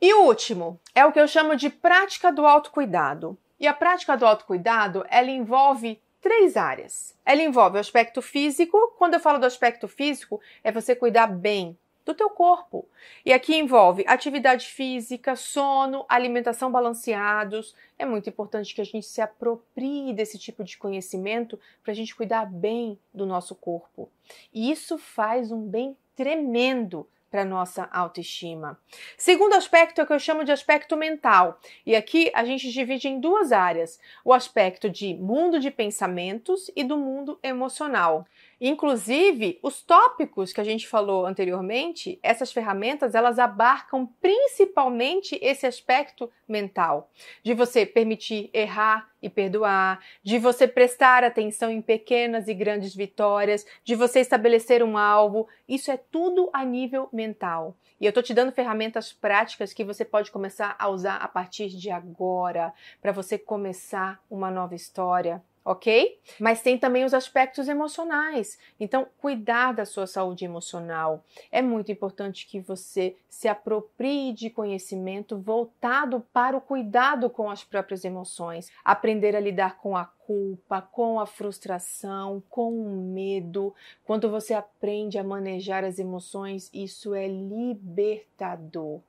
E 0.00 0.12
o 0.14 0.24
último 0.24 0.80
é 0.94 1.04
o 1.04 1.12
que 1.12 1.20
eu 1.20 1.28
chamo 1.28 1.56
de 1.56 1.70
prática 1.70 2.32
do 2.32 2.46
autocuidado. 2.46 3.38
E 3.58 3.66
a 3.66 3.74
prática 3.74 4.16
do 4.16 4.26
autocuidado, 4.26 5.04
ela 5.08 5.30
envolve 5.30 6.00
três 6.20 6.56
áreas. 6.56 7.16
Ela 7.24 7.42
envolve 7.42 7.76
o 7.76 7.80
aspecto 7.80 8.22
físico. 8.22 8.94
Quando 8.96 9.14
eu 9.14 9.20
falo 9.20 9.38
do 9.38 9.46
aspecto 9.46 9.88
físico, 9.88 10.40
é 10.62 10.70
você 10.70 10.94
cuidar 10.94 11.26
bem 11.26 11.76
do 12.08 12.14
teu 12.14 12.30
corpo. 12.30 12.88
E 13.24 13.34
aqui 13.34 13.54
envolve 13.54 14.02
atividade 14.06 14.66
física, 14.66 15.36
sono, 15.36 16.06
alimentação 16.08 16.72
balanceados. 16.72 17.74
É 17.98 18.06
muito 18.06 18.30
importante 18.30 18.74
que 18.74 18.80
a 18.80 18.84
gente 18.84 19.06
se 19.06 19.20
aproprie 19.20 20.14
desse 20.14 20.38
tipo 20.38 20.64
de 20.64 20.78
conhecimento 20.78 21.60
para 21.82 21.92
a 21.92 21.94
gente 21.94 22.16
cuidar 22.16 22.46
bem 22.46 22.98
do 23.12 23.26
nosso 23.26 23.54
corpo. 23.54 24.10
E 24.54 24.70
isso 24.70 24.96
faz 24.96 25.52
um 25.52 25.68
bem 25.68 25.94
tremendo 26.16 27.06
para 27.30 27.44
nossa 27.44 27.84
autoestima. 27.92 28.80
Segundo 29.16 29.52
aspecto 29.52 30.00
é 30.00 30.04
o 30.04 30.06
que 30.06 30.12
eu 30.14 30.18
chamo 30.18 30.44
de 30.44 30.52
aspecto 30.52 30.96
mental. 30.96 31.60
E 31.84 31.94
aqui 31.94 32.30
a 32.34 32.42
gente 32.42 32.70
divide 32.70 33.06
em 33.06 33.20
duas 33.20 33.52
áreas: 33.52 34.00
o 34.24 34.32
aspecto 34.32 34.88
de 34.88 35.14
mundo 35.14 35.60
de 35.60 35.70
pensamentos 35.70 36.70
e 36.74 36.82
do 36.82 36.96
mundo 36.96 37.38
emocional. 37.42 38.26
Inclusive, 38.60 39.56
os 39.62 39.82
tópicos 39.82 40.52
que 40.52 40.60
a 40.60 40.64
gente 40.64 40.88
falou 40.88 41.24
anteriormente, 41.24 42.18
essas 42.24 42.50
ferramentas, 42.50 43.14
elas 43.14 43.38
abarcam 43.38 44.04
principalmente 44.20 45.38
esse 45.40 45.64
aspecto 45.64 46.28
mental, 46.46 47.08
de 47.42 47.54
você 47.54 47.86
permitir 47.86 48.50
errar 48.52 49.08
e 49.22 49.30
perdoar, 49.30 50.00
de 50.24 50.40
você 50.40 50.66
prestar 50.66 51.22
atenção 51.22 51.70
em 51.70 51.80
pequenas 51.80 52.48
e 52.48 52.54
grandes 52.54 52.96
vitórias, 52.96 53.64
de 53.84 53.94
você 53.94 54.20
estabelecer 54.20 54.82
um 54.82 54.98
alvo. 54.98 55.46
Isso 55.68 55.92
é 55.92 55.96
tudo 55.96 56.50
a 56.52 56.64
nível 56.64 57.08
mental. 57.12 57.76
E 58.00 58.06
eu 58.06 58.10
estou 58.10 58.22
te 58.24 58.34
dando 58.34 58.50
ferramentas 58.50 59.12
práticas 59.12 59.72
que 59.72 59.84
você 59.84 60.04
pode 60.04 60.32
começar 60.32 60.74
a 60.80 60.88
usar 60.88 61.16
a 61.16 61.28
partir 61.28 61.68
de 61.68 61.90
agora, 61.90 62.72
para 63.00 63.12
você 63.12 63.38
começar 63.38 64.20
uma 64.28 64.50
nova 64.50 64.74
história 64.74 65.42
ok? 65.68 66.18
Mas 66.40 66.62
tem 66.62 66.78
também 66.78 67.04
os 67.04 67.12
aspectos 67.12 67.68
emocionais. 67.68 68.58
Então, 68.80 69.06
cuidar 69.18 69.72
da 69.72 69.84
sua 69.84 70.06
saúde 70.06 70.46
emocional. 70.46 71.22
É 71.52 71.60
muito 71.60 71.92
importante 71.92 72.46
que 72.46 72.58
você 72.58 73.14
se 73.28 73.48
aproprie 73.48 74.32
de 74.32 74.48
conhecimento 74.48 75.36
voltado 75.36 76.26
para 76.32 76.56
o 76.56 76.60
cuidado 76.60 77.28
com 77.28 77.50
as 77.50 77.64
próprias 77.64 78.02
emoções. 78.02 78.72
Aprender 78.82 79.36
a 79.36 79.40
lidar 79.40 79.76
com 79.76 79.94
a 79.94 80.06
culpa, 80.06 80.80
com 80.80 81.20
a 81.20 81.26
frustração, 81.26 82.42
com 82.48 82.72
o 82.72 83.12
medo. 83.12 83.74
Quando 84.06 84.30
você 84.30 84.54
aprende 84.54 85.18
a 85.18 85.24
manejar 85.24 85.84
as 85.84 85.98
emoções, 85.98 86.70
isso 86.72 87.14
é 87.14 87.28
libertador. 87.28 89.02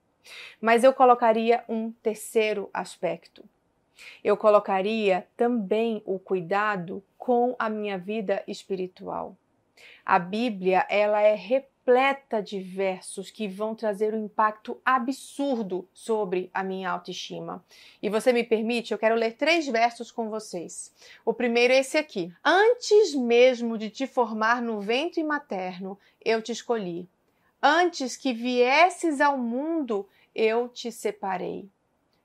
Mas 0.60 0.84
eu 0.84 0.92
colocaria 0.92 1.64
um 1.70 1.90
terceiro 1.90 2.70
aspecto 2.74 3.46
eu 4.24 4.36
colocaria 4.38 5.28
também 5.36 6.02
o 6.06 6.20
cuidado 6.20 7.04
com 7.18 7.56
a 7.60 7.70
minha 7.70 7.98
vida 7.98 8.44
espiritual. 8.48 9.36
A 10.06 10.18
Bíblia, 10.18 10.86
ela 10.90 11.22
é 11.22 11.36
repleta 11.36 12.42
de 12.42 12.60
versos 12.60 13.30
que 13.30 13.48
vão 13.48 13.76
trazer 13.76 14.14
um 14.14 14.26
impacto 14.26 14.82
absurdo 14.84 15.88
sobre 15.94 16.50
a 16.54 16.64
minha 16.64 16.90
autoestima. 16.90 17.64
E 18.02 18.10
você 18.10 18.34
me 18.34 18.44
permite, 18.44 18.92
eu 18.92 18.98
quero 18.98 19.16
ler 19.16 19.34
três 19.34 19.68
versos 19.68 20.12
com 20.12 20.30
vocês. 20.30 20.94
O 21.24 21.34
primeiro 21.34 21.74
é 21.74 21.80
esse 21.80 21.98
aqui: 21.98 22.34
Antes 22.44 23.14
mesmo 23.14 23.78
de 23.78 23.90
te 23.90 24.08
formar 24.08 24.62
no 24.62 24.82
ventre 24.82 25.24
materno, 25.24 25.98
eu 26.24 26.42
te 26.42 26.52
escolhi. 26.52 27.08
Antes 27.62 28.16
que 28.16 28.34
viesses 28.34 29.20
ao 29.20 29.38
mundo, 29.38 30.08
eu 30.34 30.70
te 30.70 30.92
separei. 30.92 31.70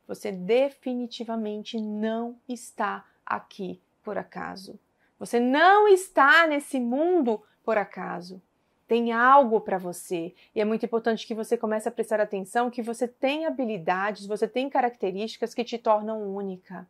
Você 0.06 0.30
definitivamente 0.30 1.80
não 1.80 2.36
está 2.48 3.04
aqui 3.24 3.80
por 4.02 4.18
acaso. 4.18 4.78
Você 5.18 5.40
não 5.40 5.88
está 5.88 6.46
nesse 6.46 6.78
mundo 6.78 7.42
por 7.64 7.78
acaso. 7.78 8.42
Tem 8.86 9.12
algo 9.12 9.60
para 9.62 9.78
você 9.78 10.34
e 10.54 10.60
é 10.60 10.64
muito 10.64 10.84
importante 10.84 11.26
que 11.26 11.34
você 11.34 11.56
comece 11.56 11.88
a 11.88 11.92
prestar 11.92 12.20
atenção 12.20 12.70
que 12.70 12.82
você 12.82 13.08
tem 13.08 13.46
habilidades, 13.46 14.26
você 14.26 14.46
tem 14.46 14.68
características 14.68 15.54
que 15.54 15.64
te 15.64 15.78
tornam 15.78 16.34
única. 16.34 16.86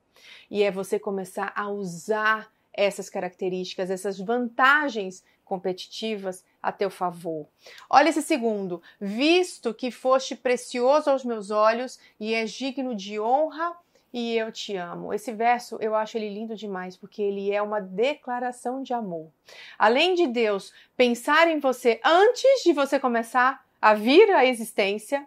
E 0.50 0.64
é 0.64 0.72
você 0.72 0.98
começar 0.98 1.52
a 1.54 1.68
usar 1.68 2.52
essas 2.72 3.08
características, 3.08 3.90
essas 3.90 4.18
vantagens 4.18 5.22
competitivas 5.44 6.44
a 6.62 6.72
teu 6.72 6.90
favor. 6.90 7.46
Olha 7.88 8.08
esse 8.08 8.22
segundo. 8.22 8.82
Visto 9.00 9.74
que 9.74 9.90
foste 9.90 10.34
precioso 10.34 11.10
aos 11.10 11.24
meus 11.24 11.50
olhos 11.50 11.98
e 12.18 12.34
és 12.34 12.50
digno 12.50 12.94
de 12.94 13.20
honra 13.20 13.76
e 14.12 14.36
eu 14.36 14.52
te 14.52 14.76
amo. 14.76 15.12
Esse 15.12 15.32
verso 15.32 15.76
eu 15.80 15.94
acho 15.94 16.16
ele 16.16 16.28
lindo 16.28 16.54
demais 16.54 16.96
porque 16.96 17.20
ele 17.20 17.52
é 17.52 17.60
uma 17.60 17.80
declaração 17.80 18.82
de 18.82 18.94
amor. 18.94 19.30
Além 19.78 20.14
de 20.14 20.26
Deus 20.26 20.72
pensar 20.96 21.48
em 21.48 21.58
você 21.58 22.00
antes 22.04 22.62
de 22.62 22.72
você 22.72 22.98
começar 23.00 23.66
a 23.82 23.92
vir 23.92 24.30
à 24.30 24.46
existência, 24.46 25.26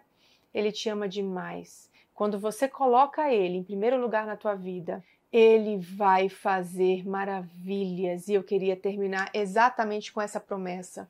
ele 0.52 0.72
te 0.72 0.88
ama 0.88 1.08
demais. 1.08 1.88
Quando 2.14 2.38
você 2.38 2.66
coloca 2.66 3.32
ele 3.32 3.58
em 3.58 3.62
primeiro 3.62 4.00
lugar 4.00 4.26
na 4.26 4.36
tua 4.36 4.54
vida, 4.54 5.04
ele 5.32 5.78
vai 5.78 6.28
fazer 6.28 7.06
maravilhas. 7.06 8.28
E 8.28 8.34
eu 8.34 8.42
queria 8.42 8.76
terminar 8.76 9.30
exatamente 9.34 10.12
com 10.12 10.20
essa 10.20 10.40
promessa. 10.40 11.08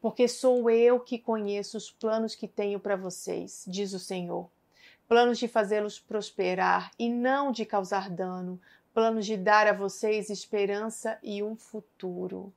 Porque 0.00 0.26
sou 0.26 0.70
eu 0.70 0.98
que 0.98 1.18
conheço 1.18 1.76
os 1.76 1.90
planos 1.90 2.34
que 2.34 2.48
tenho 2.48 2.80
para 2.80 2.96
vocês, 2.96 3.64
diz 3.68 3.92
o 3.92 3.98
Senhor. 3.98 4.48
Planos 5.06 5.38
de 5.38 5.46
fazê-los 5.46 5.98
prosperar 5.98 6.90
e 6.98 7.08
não 7.08 7.52
de 7.52 7.66
causar 7.66 8.08
dano, 8.08 8.60
planos 8.94 9.26
de 9.26 9.36
dar 9.36 9.66
a 9.66 9.72
vocês 9.72 10.30
esperança 10.30 11.18
e 11.22 11.42
um 11.42 11.54
futuro. 11.54 12.52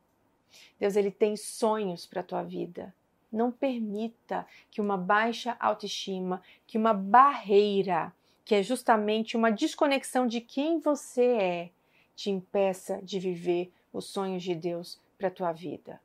Deus 0.80 0.96
ele 0.96 1.12
tem 1.12 1.36
sonhos 1.36 2.06
para 2.06 2.22
a 2.22 2.24
tua 2.24 2.44
vida. 2.44 2.94
Não 3.32 3.52
permita 3.52 4.46
que 4.70 4.80
uma 4.80 4.96
baixa 4.96 5.58
autoestima, 5.60 6.42
que 6.68 6.78
uma 6.78 6.94
barreira 6.94 8.14
que 8.46 8.56
é 8.56 8.64
justamente 8.64 9.38
uma 9.38 9.52
desconexão 9.52 10.28
de 10.28 10.42
quem 10.42 10.80
você 10.80 11.26
é, 11.26 11.70
te 12.16 12.30
impeça 12.30 13.00
de 13.02 13.20
viver 13.20 13.72
os 13.92 14.06
sonhos 14.06 14.44
de 14.44 14.56
Deus 14.56 15.00
para 15.18 15.28
a 15.28 15.32
tua 15.32 15.52
vida. 15.52 16.00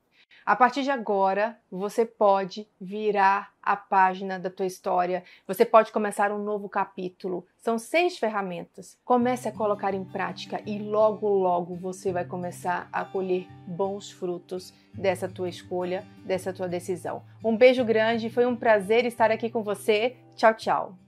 A 0.48 0.56
partir 0.56 0.82
de 0.82 0.90
agora, 0.90 1.58
você 1.70 2.06
pode 2.06 2.66
virar 2.80 3.52
a 3.62 3.76
página 3.76 4.38
da 4.38 4.48
tua 4.48 4.64
história, 4.64 5.22
você 5.46 5.62
pode 5.62 5.92
começar 5.92 6.32
um 6.32 6.42
novo 6.42 6.70
capítulo. 6.70 7.46
São 7.58 7.78
seis 7.78 8.16
ferramentas. 8.16 8.96
Comece 9.04 9.46
a 9.46 9.52
colocar 9.52 9.92
em 9.92 10.04
prática 10.04 10.62
e 10.64 10.78
logo, 10.78 11.28
logo 11.28 11.74
você 11.74 12.12
vai 12.12 12.24
começar 12.24 12.88
a 12.90 13.04
colher 13.04 13.46
bons 13.66 14.10
frutos 14.10 14.72
dessa 14.94 15.28
tua 15.28 15.50
escolha, 15.50 16.06
dessa 16.24 16.50
tua 16.50 16.66
decisão. 16.66 17.22
Um 17.44 17.54
beijo 17.54 17.84
grande, 17.84 18.30
foi 18.30 18.46
um 18.46 18.56
prazer 18.56 19.04
estar 19.04 19.30
aqui 19.30 19.50
com 19.50 19.62
você. 19.62 20.16
Tchau, 20.34 20.54
tchau. 20.54 21.07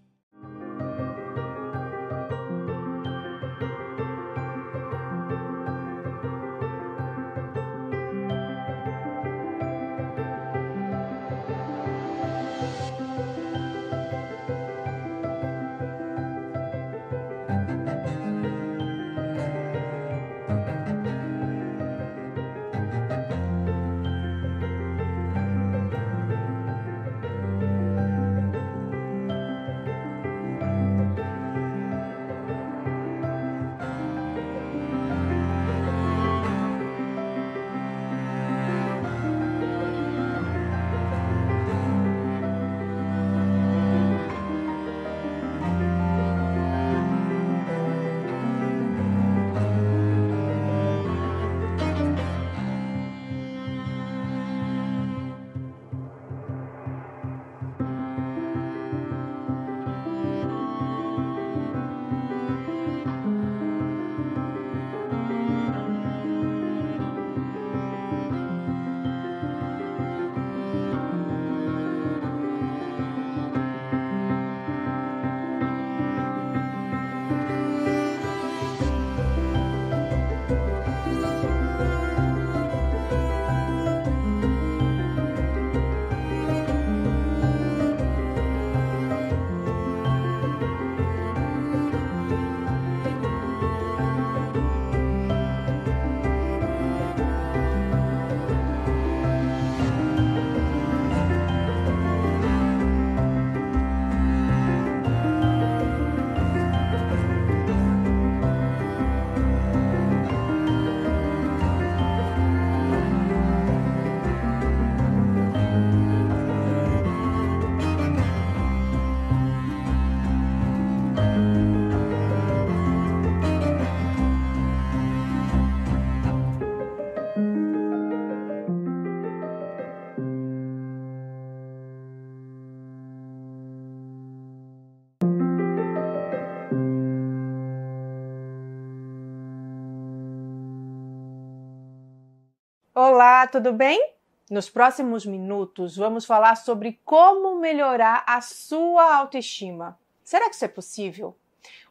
Tudo 143.51 143.73
bem? 143.73 144.15
Nos 144.49 144.71
próximos 144.71 145.27
minutos 145.27 145.97
vamos 145.97 146.25
falar 146.25 146.55
sobre 146.57 147.01
como 147.05 147.59
melhorar 147.59 148.25
a 148.27 148.41
sua 148.41 149.17
autoestima. 149.17 149.99
Será 150.23 150.49
que 150.49 150.55
isso 150.55 150.65
é 150.65 150.69
possível? 150.69 151.37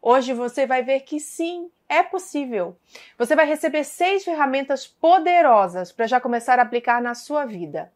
Hoje 0.02 0.34
você 0.34 0.66
vai 0.66 0.82
ver 0.82 1.02
que 1.02 1.20
sim, 1.20 1.70
é 1.90 2.02
possível. 2.02 2.78
Você 3.18 3.36
vai 3.36 3.46
receber 3.46 3.84
seis 3.84 4.24
ferramentas 4.24 4.88
poderosas 4.88 5.92
para 5.92 6.08
já 6.08 6.22
começar 6.22 6.60
a 6.60 6.62
aplicar 6.62 7.02
na 7.02 7.14
sua 7.14 7.46
vida. 7.46 7.92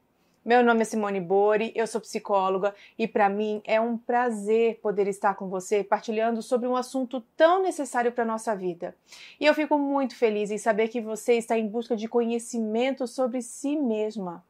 Meu 0.46 0.62
nome 0.62 0.82
é 0.82 0.84
Simone 0.84 1.22
Bori, 1.22 1.72
eu 1.74 1.88
sou 1.88 2.02
psicóloga 2.02 2.76
e 3.00 3.08
para 3.08 3.30
mim 3.30 3.62
é 3.64 3.80
um 3.80 3.98
prazer 3.98 4.78
poder 4.82 5.08
estar 5.08 5.36
com 5.36 5.48
você 5.48 5.86
partilhando 5.86 6.42
sobre 6.42 6.68
um 6.68 6.76
assunto 6.76 7.22
tão 7.38 7.62
necessário 7.62 8.12
para 8.12 8.26
nossa 8.26 8.54
vida. 8.54 8.94
E 9.40 9.46
eu 9.46 9.54
fico 9.54 9.78
muito 9.78 10.18
feliz 10.18 10.52
em 10.52 10.58
saber 10.58 10.90
que 10.90 11.00
você 11.00 11.36
está 11.36 11.58
em 11.58 11.66
busca 11.66 11.96
de 11.96 12.10
conhecimento 12.10 13.08
sobre 13.08 13.42
si 13.42 13.78
mesma. 13.78 14.44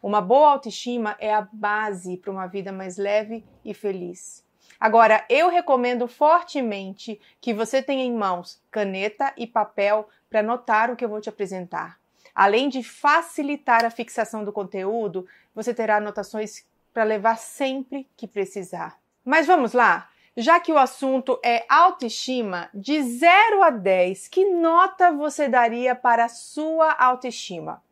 Uma 0.00 0.20
boa 0.20 0.52
autoestima 0.52 1.16
é 1.18 1.34
a 1.34 1.48
base 1.52 2.16
para 2.16 2.30
uma 2.30 2.46
vida 2.46 2.70
mais 2.70 2.96
leve 2.96 3.44
e 3.64 3.74
feliz. 3.74 4.46
Agora, 4.78 5.26
eu 5.28 5.50
recomendo 5.50 6.06
fortemente 6.06 7.20
que 7.40 7.52
você 7.52 7.82
tenha 7.82 8.04
em 8.04 8.14
mãos 8.14 8.62
caneta 8.70 9.34
e 9.36 9.48
papel 9.48 10.08
para 10.28 10.40
anotar 10.40 10.92
o 10.92 10.96
que 10.96 11.04
eu 11.04 11.08
vou 11.08 11.20
te 11.20 11.28
apresentar. 11.28 11.99
Além 12.34 12.68
de 12.68 12.82
facilitar 12.82 13.84
a 13.84 13.90
fixação 13.90 14.44
do 14.44 14.52
conteúdo, 14.52 15.26
você 15.54 15.74
terá 15.74 15.96
anotações 15.96 16.64
para 16.92 17.04
levar 17.04 17.36
sempre 17.38 18.08
que 18.16 18.26
precisar. 18.26 18.98
Mas 19.24 19.46
vamos 19.46 19.72
lá? 19.72 20.08
Já 20.36 20.60
que 20.60 20.72
o 20.72 20.78
assunto 20.78 21.38
é 21.44 21.66
autoestima, 21.68 22.70
de 22.72 23.02
0 23.02 23.62
a 23.62 23.70
10, 23.70 24.28
que 24.28 24.48
nota 24.48 25.12
você 25.12 25.48
daria 25.48 25.94
para 25.94 26.24
a 26.24 26.28
sua 26.28 26.92
autoestima? 26.92 27.82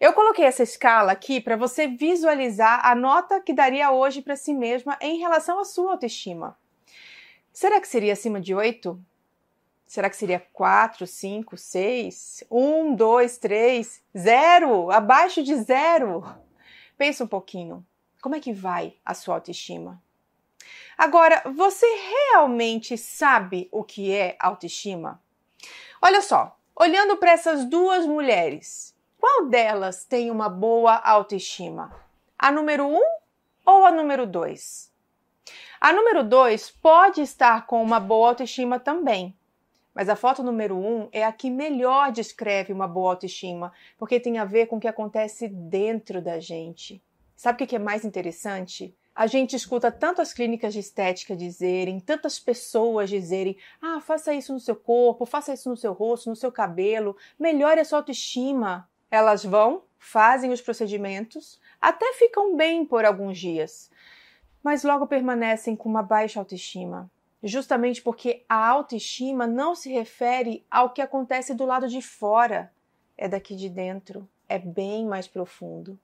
Eu 0.00 0.12
coloquei 0.12 0.44
essa 0.44 0.62
escala 0.62 1.12
aqui 1.12 1.40
para 1.40 1.56
você 1.56 1.86
visualizar 1.86 2.84
a 2.84 2.94
nota 2.94 3.40
que 3.40 3.52
daria 3.52 3.90
hoje 3.90 4.20
para 4.22 4.36
si 4.36 4.52
mesma 4.52 4.98
em 5.00 5.18
relação 5.18 5.58
à 5.58 5.64
sua 5.64 5.92
autoestima. 5.92 6.58
Será 7.52 7.80
que 7.80 7.88
seria 7.88 8.12
acima 8.12 8.40
de 8.40 8.54
8? 8.54 9.00
Será 9.94 10.10
que 10.10 10.16
seria 10.16 10.44
4, 10.52 11.06
5, 11.06 11.56
6? 11.56 12.42
1, 12.50 12.96
2, 12.96 13.38
3, 13.38 14.02
0? 14.18 14.90
Abaixo 14.90 15.40
de 15.40 15.54
zero? 15.54 16.24
Pensa 16.98 17.22
um 17.22 17.28
pouquinho. 17.28 17.86
Como 18.20 18.34
é 18.34 18.40
que 18.40 18.52
vai 18.52 18.96
a 19.04 19.14
sua 19.14 19.36
autoestima? 19.36 20.02
Agora, 20.98 21.44
você 21.54 21.86
realmente 22.32 22.98
sabe 22.98 23.68
o 23.70 23.84
que 23.84 24.12
é 24.12 24.36
autoestima? 24.40 25.22
Olha 26.02 26.20
só, 26.22 26.58
olhando 26.74 27.16
para 27.16 27.30
essas 27.30 27.64
duas 27.64 28.04
mulheres, 28.04 28.96
qual 29.16 29.46
delas 29.46 30.04
tem 30.04 30.28
uma 30.28 30.48
boa 30.48 30.96
autoestima? 30.96 31.94
A 32.36 32.50
número 32.50 32.84
1 32.84 32.96
um 32.96 33.02
ou 33.64 33.86
a 33.86 33.92
número 33.92 34.26
2? 34.26 34.92
A 35.80 35.92
número 35.92 36.24
2 36.24 36.72
pode 36.82 37.20
estar 37.20 37.64
com 37.66 37.80
uma 37.80 38.00
boa 38.00 38.30
autoestima 38.30 38.80
também, 38.80 39.38
mas 39.94 40.08
a 40.08 40.16
foto 40.16 40.42
número 40.42 40.76
um 40.76 41.08
é 41.12 41.24
a 41.24 41.32
que 41.32 41.48
melhor 41.48 42.10
descreve 42.10 42.72
uma 42.72 42.88
boa 42.88 43.12
autoestima, 43.12 43.72
porque 43.96 44.18
tem 44.18 44.38
a 44.38 44.44
ver 44.44 44.66
com 44.66 44.76
o 44.76 44.80
que 44.80 44.88
acontece 44.88 45.46
dentro 45.48 46.20
da 46.20 46.40
gente. 46.40 47.00
Sabe 47.36 47.62
o 47.62 47.66
que 47.66 47.76
é 47.76 47.78
mais 47.78 48.04
interessante? 48.04 48.96
A 49.14 49.28
gente 49.28 49.54
escuta 49.54 49.92
tantas 49.92 50.32
clínicas 50.32 50.72
de 50.72 50.80
estética 50.80 51.36
dizerem, 51.36 52.00
tantas 52.00 52.40
pessoas 52.40 53.08
dizerem: 53.08 53.56
ah, 53.80 54.00
faça 54.00 54.34
isso 54.34 54.52
no 54.52 54.58
seu 54.58 54.74
corpo, 54.74 55.24
faça 55.24 55.54
isso 55.54 55.70
no 55.70 55.76
seu 55.76 55.92
rosto, 55.92 56.28
no 56.28 56.34
seu 56.34 56.50
cabelo, 56.50 57.16
melhore 57.38 57.80
a 57.80 57.84
sua 57.84 58.00
autoestima. 58.00 58.88
Elas 59.08 59.44
vão, 59.44 59.84
fazem 59.96 60.50
os 60.50 60.60
procedimentos, 60.60 61.60
até 61.80 62.12
ficam 62.14 62.56
bem 62.56 62.84
por 62.84 63.04
alguns 63.04 63.38
dias, 63.38 63.88
mas 64.60 64.82
logo 64.82 65.06
permanecem 65.06 65.76
com 65.76 65.88
uma 65.88 66.02
baixa 66.02 66.40
autoestima 66.40 67.08
justamente 67.44 68.00
porque 68.00 68.42
a 68.48 68.66
autoestima 68.66 69.46
não 69.46 69.74
se 69.74 69.92
refere 69.92 70.66
ao 70.70 70.90
que 70.90 71.02
acontece 71.02 71.54
do 71.54 71.66
lado 71.66 71.86
de 71.86 72.00
fora, 72.00 72.72
é 73.18 73.28
daqui 73.28 73.54
de 73.54 73.68
dentro, 73.68 74.26
é 74.48 74.58
bem 74.58 75.06
mais 75.06 75.28
profundo. 75.28 75.98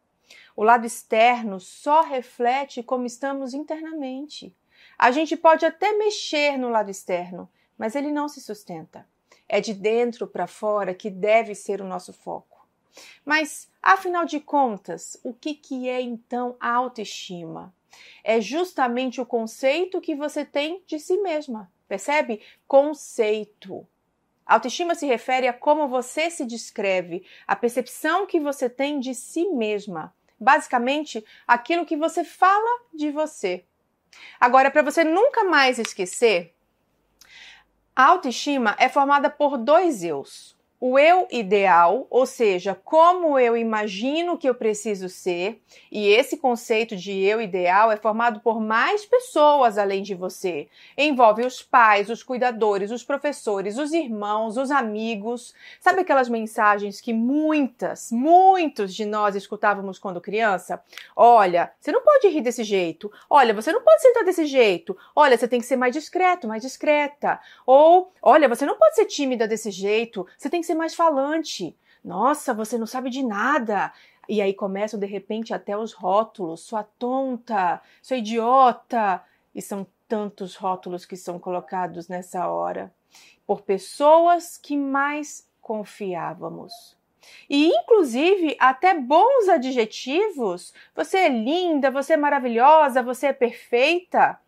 O 0.55 0.63
lado 0.63 0.87
externo 0.87 1.59
só 1.59 2.03
reflete 2.03 2.83
como 2.83 3.07
estamos 3.07 3.55
internamente. 3.55 4.55
A 4.99 5.11
gente 5.11 5.35
pode 5.35 5.65
até 5.65 5.97
mexer 5.97 6.59
no 6.59 6.69
lado 6.69 6.91
externo, 6.91 7.49
mas 7.77 7.97
ele 7.97 8.13
não 8.13 8.29
se 8.29 8.41
sustenta. 8.41 9.09
É 9.49 9.61
de 9.61 9.73
dentro 9.73 10.27
para 10.27 10.47
fora 10.47 10.95
que 10.95 11.11
deve 11.11 11.55
ser 11.55 11.81
o 11.81 11.87
nosso 11.87 12.13
foco. 12.13 12.69
Mas, 13.25 13.71
afinal 13.83 14.27
de 14.27 14.41
contas, 14.41 15.19
o 15.25 15.33
que, 15.33 15.55
que 15.55 15.89
é 15.89 16.01
então 16.01 16.55
a 16.61 16.71
autoestima? 16.71 17.75
É 18.23 18.41
justamente 18.41 19.21
o 19.21 19.27
conceito 19.27 20.01
que 20.01 20.15
você 20.15 20.45
tem 20.45 20.83
de 20.87 20.99
si 20.99 21.17
mesma. 21.19 21.71
Percebe? 21.89 22.41
Conceito. 22.67 23.87
Autoestima 24.47 24.95
se 24.95 25.07
refere 25.07 25.47
a 25.47 25.53
como 25.53 25.89
você 25.89 26.31
se 26.31 26.45
descreve, 26.45 27.25
a 27.47 27.55
percepção 27.55 28.27
que 28.27 28.41
você 28.41 28.69
tem 28.69 28.99
de 28.99 29.15
si 29.15 29.47
mesma. 29.49 30.15
Basicamente, 30.39 31.25
aquilo 31.47 31.87
que 31.87 31.97
você 31.97 32.25
fala 32.25 32.83
de 32.93 33.11
você. 33.11 33.65
Agora, 34.41 34.71
para 34.71 34.83
você 34.83 35.05
nunca 35.05 35.45
mais 35.45 35.79
esquecer, 35.79 36.55
a 37.95 38.07
autoestima 38.07 38.75
é 38.79 38.89
formada 38.89 39.31
por 39.31 39.57
dois 39.57 40.03
eus 40.03 40.59
o 40.81 40.99
eu 40.99 41.29
ideal, 41.31 42.07
ou 42.09 42.25
seja, 42.25 42.75
como 42.75 43.39
eu 43.39 43.55
imagino 43.55 44.39
que 44.39 44.49
eu 44.49 44.55
preciso 44.55 45.11
ser, 45.11 45.61
e 45.93 46.09
esse 46.09 46.39
conceito 46.39 46.97
de 46.97 47.21
eu 47.21 47.39
ideal 47.39 47.93
é 47.93 47.97
formado 47.99 48.41
por 48.41 48.59
mais 48.59 49.05
pessoas 49.05 49.77
além 49.77 50.03
de 50.03 50.15
você. 50.15 50.69
Envolve 50.97 51.45
os 51.45 51.63
pais, 51.63 52.09
os 52.09 52.23
cuidadores, 52.23 52.91
os 52.91 53.05
professores, 53.05 53.77
os 53.77 53.93
irmãos, 53.93 54.57
os 54.57 54.71
amigos. 54.71 55.55
Sabe 55.79 56.01
aquelas 56.01 56.31
mensagens 56.31 56.99
que 56.99 57.13
muitas, 57.13 58.11
muitos 58.11 58.95
de 58.95 59.05
nós 59.05 59.37
escutávamos 59.37 59.99
quando 59.99 60.19
criança? 60.19 60.83
Olha, 61.15 61.71
você 61.79 61.93
não 61.93 62.03
pode 62.03 62.29
rir 62.29 62.41
desse 62.41 62.65
jeito. 62.65 63.13
Olha, 63.29 63.53
você 63.53 63.71
não 63.71 63.83
pode 63.83 64.01
sentar 64.01 64.25
desse 64.25 64.47
jeito. 64.47 64.97
Olha, 65.15 65.37
você 65.37 65.47
tem 65.47 65.61
que 65.61 65.67
ser 65.67 65.77
mais 65.77 65.93
discreto, 65.93 66.49
mais 66.49 66.63
discreta. 66.63 67.39
Ou, 67.67 68.11
olha, 68.23 68.49
você 68.49 68.65
não 68.65 68.79
pode 68.79 68.95
ser 68.95 69.05
tímida 69.05 69.47
desse 69.47 69.71
jeito. 69.71 70.27
Você 70.39 70.49
tem 70.49 70.63
que 70.63 70.70
ser 70.71 70.75
mais 70.75 70.95
falante. 70.95 71.77
Nossa, 72.05 72.55
você 72.55 72.79
não 72.79 72.87
sabe 72.87 73.11
de 73.11 73.23
nada. 73.23 73.93
E 74.29 74.41
aí 74.41 74.55
começam 74.55 74.99
de 74.99 75.07
repente 75.07 75.53
até 75.53 75.77
os 75.77 75.93
rótulos, 75.93 76.61
sua 76.61 76.85
tonta, 76.85 77.83
sua 78.01 78.17
idiota. 78.17 79.23
E 79.55 79.61
são 79.61 79.87
tantos 80.09 80.55
rótulos 80.55 81.05
que 81.05 81.17
são 81.17 81.39
colocados 81.39 82.09
nessa 82.09 82.49
hora 82.49 82.93
por 83.47 83.63
pessoas 83.63 84.57
que 84.57 84.77
mais 84.77 85.49
confiávamos. 85.61 86.97
E 87.49 87.67
inclusive 87.67 88.57
até 88.61 88.95
bons 88.95 89.49
adjetivos, 89.49 90.73
você 90.95 91.19
é 91.19 91.29
linda, 91.29 91.91
você 91.91 92.13
é 92.13 92.17
maravilhosa, 92.17 93.03
você 93.03 93.27
é 93.27 93.33
perfeita, 93.33 94.41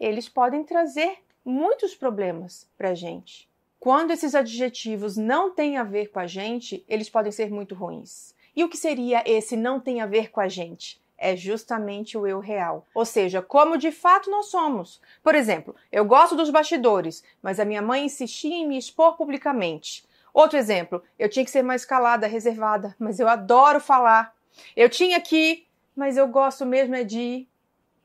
eles 0.00 0.28
podem 0.28 0.64
trazer 0.64 1.18
muitos 1.44 1.94
problemas 1.94 2.68
para 2.76 2.94
gente. 2.94 3.48
Quando 3.86 4.10
esses 4.10 4.34
adjetivos 4.34 5.16
não 5.16 5.54
têm 5.54 5.76
a 5.76 5.84
ver 5.84 6.08
com 6.08 6.18
a 6.18 6.26
gente, 6.26 6.84
eles 6.88 7.08
podem 7.08 7.30
ser 7.30 7.52
muito 7.52 7.72
ruins. 7.72 8.34
E 8.56 8.64
o 8.64 8.68
que 8.68 8.76
seria 8.76 9.22
esse 9.24 9.56
não 9.56 9.78
tem 9.78 10.00
a 10.00 10.06
ver 10.06 10.32
com 10.32 10.40
a 10.40 10.48
gente? 10.48 11.00
É 11.16 11.36
justamente 11.36 12.18
o 12.18 12.26
eu 12.26 12.40
real, 12.40 12.84
ou 12.92 13.04
seja, 13.04 13.40
como 13.40 13.78
de 13.78 13.92
fato 13.92 14.28
nós 14.28 14.46
somos. 14.46 15.00
Por 15.22 15.36
exemplo, 15.36 15.72
eu 15.92 16.04
gosto 16.04 16.34
dos 16.34 16.50
bastidores, 16.50 17.22
mas 17.40 17.60
a 17.60 17.64
minha 17.64 17.80
mãe 17.80 18.06
insistia 18.06 18.56
em 18.56 18.66
me 18.66 18.76
expor 18.76 19.16
publicamente. 19.16 20.04
Outro 20.34 20.58
exemplo, 20.58 21.00
eu 21.16 21.28
tinha 21.28 21.44
que 21.44 21.50
ser 21.52 21.62
mais 21.62 21.84
calada, 21.84 22.26
reservada, 22.26 22.92
mas 22.98 23.20
eu 23.20 23.28
adoro 23.28 23.78
falar. 23.78 24.34
Eu 24.74 24.90
tinha 24.90 25.20
que, 25.20 25.64
mas 25.94 26.16
eu 26.16 26.26
gosto 26.26 26.66
mesmo 26.66 26.96
é 26.96 27.04
de 27.04 27.46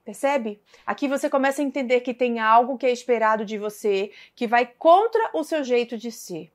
Percebe? 0.04 0.60
Aqui 0.86 1.08
você 1.08 1.30
começa 1.30 1.62
a 1.62 1.66
entender 1.66 2.02
que 2.02 2.14
tem 2.14 2.40
algo 2.40 2.78
que 2.78 2.86
é 2.86 2.92
esperado 2.92 3.46
de 3.46 3.58
você 3.58 4.12
que 4.36 4.48
vai 4.48 4.66
contra 4.66 5.30
o 5.34 5.44
seu 5.44 5.64
jeito 5.64 5.98
de 5.98 6.12
ser. 6.12 6.52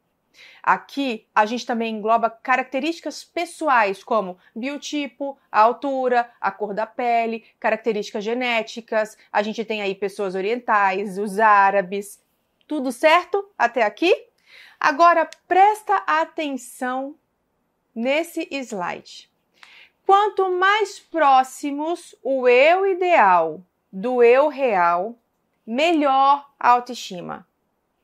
Aqui 0.62 1.26
a 1.34 1.46
gente 1.46 1.64
também 1.64 1.94
engloba 1.94 2.28
características 2.28 3.24
pessoais 3.24 4.02
como 4.02 4.36
biotipo, 4.54 5.38
a 5.50 5.60
altura, 5.60 6.30
a 6.40 6.50
cor 6.50 6.74
da 6.74 6.86
pele, 6.86 7.44
características 7.60 8.24
genéticas. 8.24 9.16
A 9.32 9.42
gente 9.42 9.64
tem 9.64 9.80
aí 9.80 9.94
pessoas 9.94 10.34
orientais, 10.34 11.18
os 11.18 11.38
árabes. 11.38 12.20
Tudo 12.66 12.90
certo 12.90 13.48
até 13.56 13.84
aqui? 13.84 14.12
Agora 14.78 15.28
presta 15.46 15.96
atenção 16.06 17.14
nesse 17.94 18.48
slide. 18.50 19.30
Quanto 20.06 20.48
mais 20.52 21.00
próximos 21.00 22.14
o 22.22 22.46
eu 22.46 22.86
ideal 22.86 23.60
do 23.92 24.22
eu 24.22 24.46
real, 24.46 25.18
melhor 25.66 26.48
a 26.60 26.70
autoestima. 26.70 27.44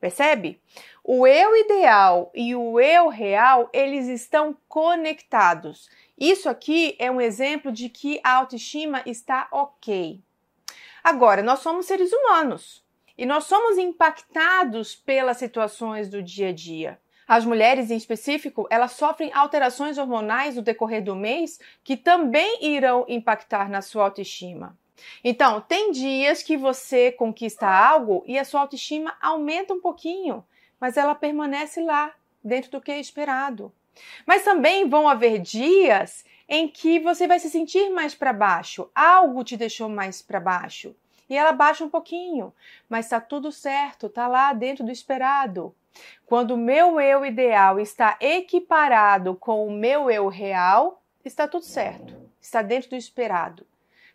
Percebe? 0.01 0.61
O 1.01 1.25
eu 1.25 1.55
ideal 1.55 2.29
e 2.35 2.53
o 2.55 2.77
eu 2.77 3.07
real, 3.07 3.69
eles 3.71 4.07
estão 4.09 4.53
conectados. 4.67 5.89
Isso 6.19 6.49
aqui 6.49 6.93
é 6.99 7.09
um 7.09 7.21
exemplo 7.21 7.71
de 7.71 7.87
que 7.87 8.19
a 8.21 8.33
autoestima 8.33 9.01
está 9.05 9.47
ok. 9.49 10.21
Agora, 11.01 11.41
nós 11.41 11.59
somos 11.59 11.85
seres 11.85 12.11
humanos 12.11 12.83
e 13.17 13.25
nós 13.25 13.45
somos 13.45 13.77
impactados 13.77 14.93
pelas 14.93 15.37
situações 15.37 16.09
do 16.09 16.21
dia 16.21 16.49
a 16.49 16.53
dia. 16.53 16.99
As 17.27 17.45
mulheres, 17.45 17.89
em 17.89 17.97
específico, 17.97 18.67
elas 18.69 18.91
sofrem 18.93 19.31
alterações 19.33 19.97
hormonais 19.97 20.55
no 20.55 20.61
decorrer 20.61 21.03
do 21.03 21.15
mês 21.15 21.59
que 21.83 21.95
também 21.95 22.59
irão 22.61 23.05
impactar 23.07 23.69
na 23.69 23.81
sua 23.81 24.05
autoestima. 24.05 24.77
Então, 25.23 25.61
tem 25.61 25.91
dias 25.91 26.43
que 26.43 26.55
você 26.55 27.11
conquista 27.11 27.67
algo 27.67 28.23
e 28.25 28.37
a 28.37 28.45
sua 28.45 28.61
autoestima 28.61 29.15
aumenta 29.21 29.73
um 29.73 29.81
pouquinho, 29.81 30.45
mas 30.79 30.97
ela 30.97 31.15
permanece 31.15 31.81
lá, 31.81 32.13
dentro 32.43 32.71
do 32.71 32.81
que 32.81 32.91
é 32.91 32.99
esperado. 32.99 33.73
Mas 34.25 34.43
também 34.43 34.87
vão 34.87 35.07
haver 35.07 35.39
dias 35.39 36.25
em 36.47 36.67
que 36.67 36.99
você 36.99 37.27
vai 37.27 37.39
se 37.39 37.49
sentir 37.49 37.89
mais 37.89 38.13
para 38.13 38.33
baixo, 38.33 38.89
algo 38.93 39.43
te 39.43 39.55
deixou 39.55 39.87
mais 39.87 40.21
para 40.21 40.39
baixo. 40.39 40.95
E 41.29 41.37
ela 41.37 41.51
baixa 41.51 41.83
um 41.83 41.89
pouquinho, 41.89 42.53
mas 42.89 43.05
está 43.05 43.19
tudo 43.19 43.51
certo, 43.51 44.07
está 44.07 44.27
lá 44.27 44.53
dentro 44.53 44.83
do 44.83 44.91
esperado. 44.91 45.73
Quando 46.25 46.51
o 46.51 46.57
meu 46.57 46.99
eu 46.99 47.25
ideal 47.25 47.79
está 47.79 48.17
equiparado 48.19 49.35
com 49.35 49.67
o 49.67 49.71
meu 49.71 50.09
eu 50.09 50.27
real, 50.27 51.01
está 51.23 51.47
tudo 51.47 51.65
certo, 51.65 52.15
está 52.41 52.61
dentro 52.61 52.91
do 52.91 52.95
esperado. 52.95 53.65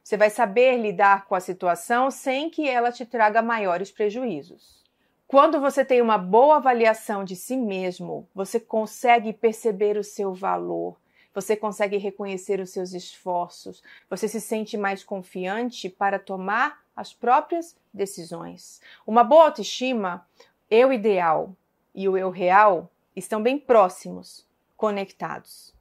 Você 0.02 0.16
vai 0.16 0.30
saber 0.30 0.76
lidar 0.78 1.26
com 1.26 1.34
a 1.34 1.40
situação 1.40 2.10
sem 2.10 2.48
que 2.48 2.68
ela 2.68 2.90
te 2.90 3.04
traga 3.04 3.42
maiores 3.42 3.90
prejuízos. 3.90 4.82
Quando 5.26 5.60
você 5.60 5.84
tem 5.84 6.00
uma 6.00 6.16
boa 6.16 6.56
avaliação 6.56 7.22
de 7.22 7.36
si 7.36 7.54
mesmo, 7.54 8.26
você 8.34 8.58
consegue 8.58 9.34
perceber 9.34 9.98
o 9.98 10.02
seu 10.02 10.32
valor, 10.32 10.96
você 11.34 11.54
consegue 11.54 11.98
reconhecer 11.98 12.58
os 12.58 12.70
seus 12.70 12.94
esforços, 12.94 13.82
você 14.08 14.26
se 14.26 14.40
sente 14.40 14.78
mais 14.78 15.04
confiante 15.04 15.90
para 15.90 16.18
tomar 16.18 16.82
as 16.98 17.14
próprias 17.14 17.76
decisões. 17.94 18.82
Uma 19.06 19.22
boa 19.22 19.44
autoestima, 19.44 20.26
eu 20.68 20.92
ideal 20.92 21.54
e 21.94 22.08
o 22.08 22.18
eu 22.18 22.28
real 22.28 22.90
estão 23.14 23.40
bem 23.40 23.56
próximos, 23.56 24.44
conectados. 24.76 25.72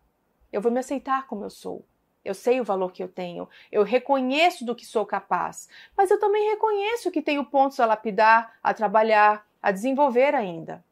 Eu 0.53 0.61
vou 0.61 0.71
me 0.71 0.79
aceitar 0.79 1.25
como 1.25 1.43
eu 1.43 1.49
sou. 1.49 1.83
Eu 2.23 2.35
sei 2.35 2.61
o 2.61 2.63
valor 2.63 2.91
que 2.91 3.01
eu 3.01 3.07
tenho, 3.07 3.49
eu 3.71 3.81
reconheço 3.81 4.63
do 4.63 4.75
que 4.75 4.85
sou 4.85 5.07
capaz, 5.07 5.67
mas 5.95 6.11
eu 6.11 6.19
também 6.19 6.51
reconheço 6.51 7.09
que 7.09 7.21
tenho 7.21 7.45
pontos 7.45 7.79
a 7.79 7.85
lapidar, 7.87 8.55
a 8.61 8.71
trabalhar, 8.73 9.47
a 9.59 9.71
desenvolver 9.71 10.35
ainda. 10.35 10.85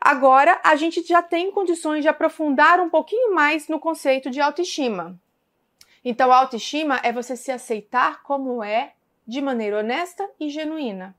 Agora, 0.00 0.60
a 0.62 0.76
gente 0.76 1.02
já 1.02 1.22
tem 1.22 1.50
condições 1.50 2.02
de 2.02 2.08
aprofundar 2.08 2.78
um 2.78 2.90
pouquinho 2.90 3.34
mais 3.34 3.66
no 3.66 3.80
conceito 3.80 4.30
de 4.30 4.40
autoestima. 4.40 5.18
Então, 6.04 6.30
a 6.30 6.36
autoestima 6.36 7.00
é 7.02 7.10
você 7.10 7.36
se 7.36 7.50
aceitar 7.50 8.22
como 8.22 8.62
é, 8.62 8.92
de 9.26 9.40
maneira 9.40 9.78
honesta 9.78 10.28
e 10.38 10.48
genuína. 10.48 11.14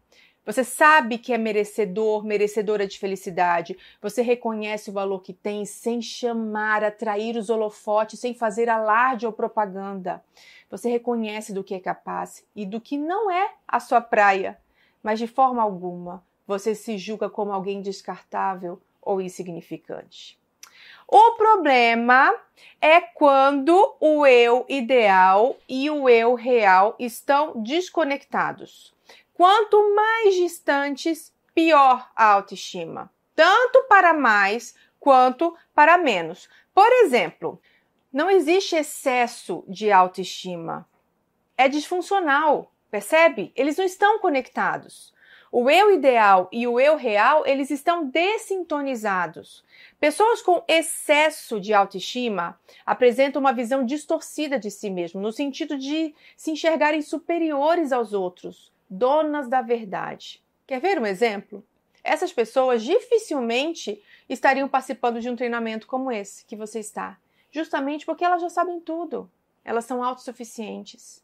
Você 0.46 0.64
sabe 0.64 1.18
que 1.18 1.34
é 1.34 1.40
merecedor, 1.40 2.24
merecedora 2.24 2.86
de 2.86 3.00
felicidade. 3.00 3.76
Você 4.00 4.22
reconhece 4.22 4.92
o 4.92 4.94
valor 4.94 5.24
que 5.24 5.34
tem 5.34 5.66
sem 5.66 6.04
chamar, 6.04 6.84
atrair 6.84 7.36
os 7.36 7.50
holofotes, 7.50 8.20
sem 8.20 8.34
fazer 8.36 8.70
alarde 8.70 9.26
ou 9.26 9.34
propaganda. 9.34 10.24
Você 10.70 10.88
reconhece 10.88 11.52
do 11.52 11.64
que 11.64 11.74
é 11.74 11.80
capaz 11.80 12.46
e 12.56 12.64
do 12.64 12.80
que 12.80 12.96
não 12.96 13.32
é 13.32 13.56
a 13.68 13.80
sua 13.80 14.02
praia, 14.02 14.60
mas 15.02 15.18
de 15.18 15.26
forma 15.26 15.64
alguma 15.64 16.24
você 16.46 16.76
se 16.76 16.96
julga 16.96 17.28
como 17.28 17.52
alguém 17.52 17.82
descartável 17.82 18.80
ou 19.02 19.20
insignificante. 19.20 20.38
O 21.08 21.34
problema 21.34 22.34
é 22.82 23.02
quando 23.02 23.96
o 24.00 24.26
eu 24.26 24.66
ideal 24.68 25.58
e 25.68 25.90
o 25.90 26.10
eu 26.10 26.34
real 26.36 26.96
estão 27.00 27.54
desconectados. 27.62 28.94
Quanto 29.34 29.96
mais 29.96 30.36
distantes, 30.36 31.34
pior 31.54 32.10
a 32.16 32.26
autoestima, 32.34 33.12
tanto 33.36 33.84
para 33.84 34.14
mais 34.14 34.76
quanto 35.00 35.56
para 35.74 35.98
menos. 35.98 36.50
Por 36.74 36.92
exemplo, 37.04 37.62
não 38.12 38.30
existe 38.30 38.76
excesso 38.76 39.64
de 39.68 39.92
autoestima. 39.92 40.88
É 41.58 41.68
disfuncional, 41.68 42.72
percebe? 42.92 43.52
Eles 43.56 43.78
não 43.78 43.86
estão 43.86 44.20
conectados. 44.20 45.14
O 45.58 45.70
eu 45.70 45.90
ideal 45.90 46.50
e 46.52 46.68
o 46.68 46.82
eu 46.82 46.98
real, 46.98 47.48
eles 47.48 47.72
estão 47.72 48.06
dessintonizados. 48.10 49.64
Pessoas 49.98 50.42
com 50.42 50.62
excesso 50.68 51.62
de 51.62 51.74
autoestima 51.74 52.60
apresentam 52.86 53.40
uma 53.40 53.54
visão 53.54 53.86
distorcida 53.86 54.60
de 54.60 54.70
si 54.70 54.90
mesmo, 54.90 55.22
no 55.22 55.32
sentido 55.32 55.78
de 55.78 56.14
se 56.36 56.52
enxergarem 56.52 57.02
superiores 57.02 57.94
aos 57.94 58.12
outros, 58.12 58.70
donas 58.90 59.48
da 59.48 59.62
verdade. 59.62 60.44
Quer 60.68 60.82
ver 60.82 61.00
um 61.00 61.06
exemplo? 61.06 61.64
Essas 62.04 62.34
pessoas 62.34 62.84
dificilmente 62.84 64.04
estariam 64.28 64.68
participando 64.68 65.22
de 65.22 65.30
um 65.30 65.38
treinamento 65.38 65.88
como 65.88 66.12
esse 66.12 66.44
que 66.44 66.58
você 66.58 66.82
está, 66.82 67.18
justamente 67.50 68.06
porque 68.06 68.26
elas 68.26 68.42
já 68.42 68.50
sabem 68.50 68.82
tudo. 68.82 69.32
Elas 69.64 69.86
são 69.86 70.04
autossuficientes. 70.04 71.24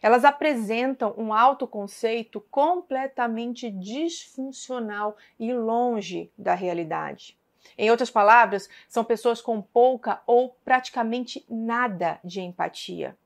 Elas 0.00 0.24
apresentam 0.24 1.14
um 1.16 1.32
autoconceito 1.32 2.40
completamente 2.50 3.70
disfuncional 3.70 5.16
e 5.38 5.52
longe 5.52 6.30
da 6.36 6.54
realidade. 6.54 7.38
Em 7.78 7.90
outras 7.90 8.10
palavras, 8.10 8.68
são 8.88 9.04
pessoas 9.04 9.40
com 9.40 9.62
pouca 9.62 10.20
ou 10.26 10.56
praticamente 10.64 11.44
nada 11.48 12.18
de 12.22 12.40
empatia. 12.40 13.16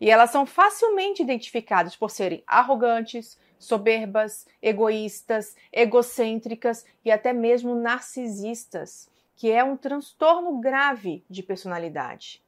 E 0.00 0.10
elas 0.10 0.30
são 0.30 0.46
facilmente 0.46 1.22
identificadas 1.22 1.96
por 1.96 2.10
serem 2.10 2.42
arrogantes, 2.46 3.38
soberbas, 3.58 4.46
egoístas, 4.60 5.56
egocêntricas 5.72 6.84
e 7.04 7.10
até 7.10 7.32
mesmo 7.32 7.74
narcisistas, 7.74 9.08
que 9.34 9.50
é 9.50 9.62
um 9.62 9.76
transtorno 9.76 10.58
grave 10.58 11.24
de 11.28 11.42
personalidade. 11.42 12.42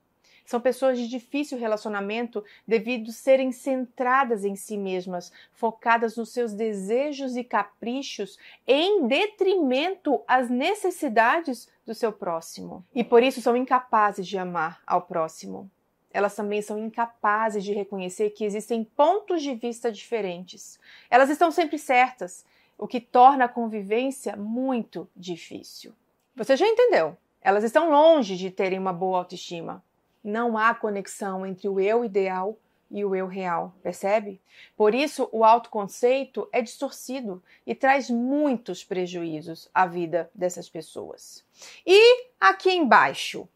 São 0.48 0.62
pessoas 0.62 0.98
de 0.98 1.06
difícil 1.06 1.58
relacionamento 1.58 2.42
devido 2.66 3.12
serem 3.12 3.52
centradas 3.52 4.46
em 4.46 4.56
si 4.56 4.78
mesmas, 4.78 5.30
focadas 5.52 6.16
nos 6.16 6.32
seus 6.32 6.54
desejos 6.54 7.36
e 7.36 7.44
caprichos, 7.44 8.38
em 8.66 9.06
detrimento 9.06 10.22
às 10.26 10.48
necessidades 10.48 11.68
do 11.84 11.94
seu 11.94 12.10
próximo. 12.10 12.82
E 12.94 13.04
por 13.04 13.22
isso 13.22 13.42
são 13.42 13.54
incapazes 13.54 14.26
de 14.26 14.38
amar 14.38 14.80
ao 14.86 15.02
próximo 15.02 15.70
elas 16.10 16.34
também 16.34 16.62
são 16.62 16.78
incapazes 16.78 17.62
de 17.62 17.74
reconhecer 17.74 18.30
que 18.30 18.42
existem 18.42 18.82
pontos 18.82 19.42
de 19.42 19.54
vista 19.54 19.92
diferentes. 19.92 20.80
Elas 21.10 21.28
estão 21.28 21.50
sempre 21.50 21.78
certas, 21.78 22.46
o 22.78 22.88
que 22.88 22.98
torna 22.98 23.44
a 23.44 23.48
convivência 23.48 24.34
muito 24.34 25.06
difícil. 25.14 25.92
Você 26.34 26.56
já 26.56 26.66
entendeu? 26.66 27.14
Elas 27.42 27.62
estão 27.62 27.90
longe 27.90 28.36
de 28.36 28.50
terem 28.50 28.78
uma 28.78 28.92
boa 28.92 29.18
autoestima. 29.18 29.84
Não 30.22 30.58
há 30.58 30.74
conexão 30.74 31.46
entre 31.46 31.68
o 31.68 31.80
eu 31.80 32.04
ideal 32.04 32.58
e 32.90 33.04
o 33.04 33.14
eu 33.14 33.26
real, 33.26 33.74
percebe? 33.82 34.40
Por 34.76 34.94
isso, 34.94 35.28
o 35.30 35.44
autoconceito 35.44 36.48
é 36.52 36.62
distorcido 36.62 37.42
e 37.66 37.74
traz 37.74 38.08
muitos 38.08 38.82
prejuízos 38.82 39.68
à 39.74 39.86
vida 39.86 40.30
dessas 40.34 40.68
pessoas. 40.68 41.44
E 41.86 42.28
aqui 42.40 42.72
embaixo, 42.72 43.48